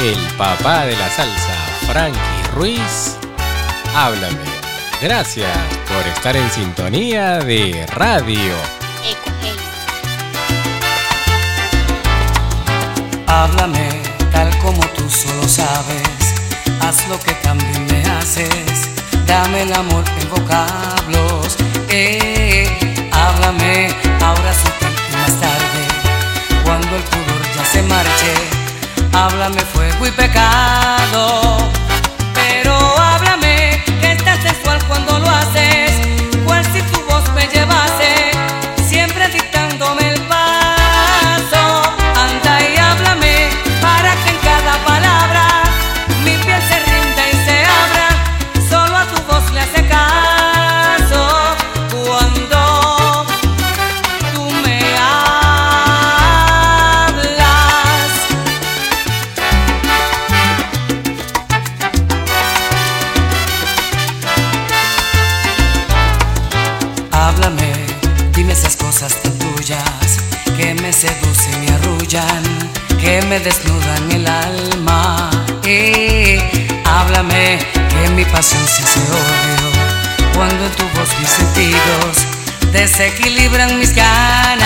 El 0.00 0.16
papá 0.36 0.86
de 0.86 0.96
la 0.96 1.10
salsa, 1.10 1.54
Frankie 1.86 2.20
Ruiz. 2.54 3.16
Háblame. 3.94 4.36
Gracias 5.00 5.50
por 5.88 6.06
estar 6.06 6.36
en 6.36 6.50
sintonía 6.50 7.38
de 7.38 7.86
radio. 7.88 8.54
Háblame 13.26 14.02
tal 14.32 14.56
como 14.58 14.80
tú 14.88 15.10
solo 15.10 15.48
sabes. 15.48 16.34
Haz 16.80 17.08
lo 17.08 17.18
que 17.18 17.32
también 17.42 17.86
me 17.86 18.04
haces. 18.04 18.95
Dame 19.26 19.62
el 19.62 19.72
amor 19.72 20.04
en 20.20 20.30
vocablos. 20.30 21.56
Eh, 21.88 22.68
háblame 23.12 23.88
ahora 24.22 24.52
tiempo 24.78 25.02
y 25.12 25.16
más 25.16 25.40
tarde. 25.40 25.82
Cuando 26.64 26.96
el 26.96 27.02
pudor 27.02 27.42
ya 27.56 27.64
se 27.64 27.82
marche. 27.82 28.34
Háblame 29.12 29.60
fuego 29.60 30.06
y 30.06 30.10
pecado. 30.10 31.56
Desequilibran 82.76 83.78
mis 83.78 83.94
ganas. 83.94 84.65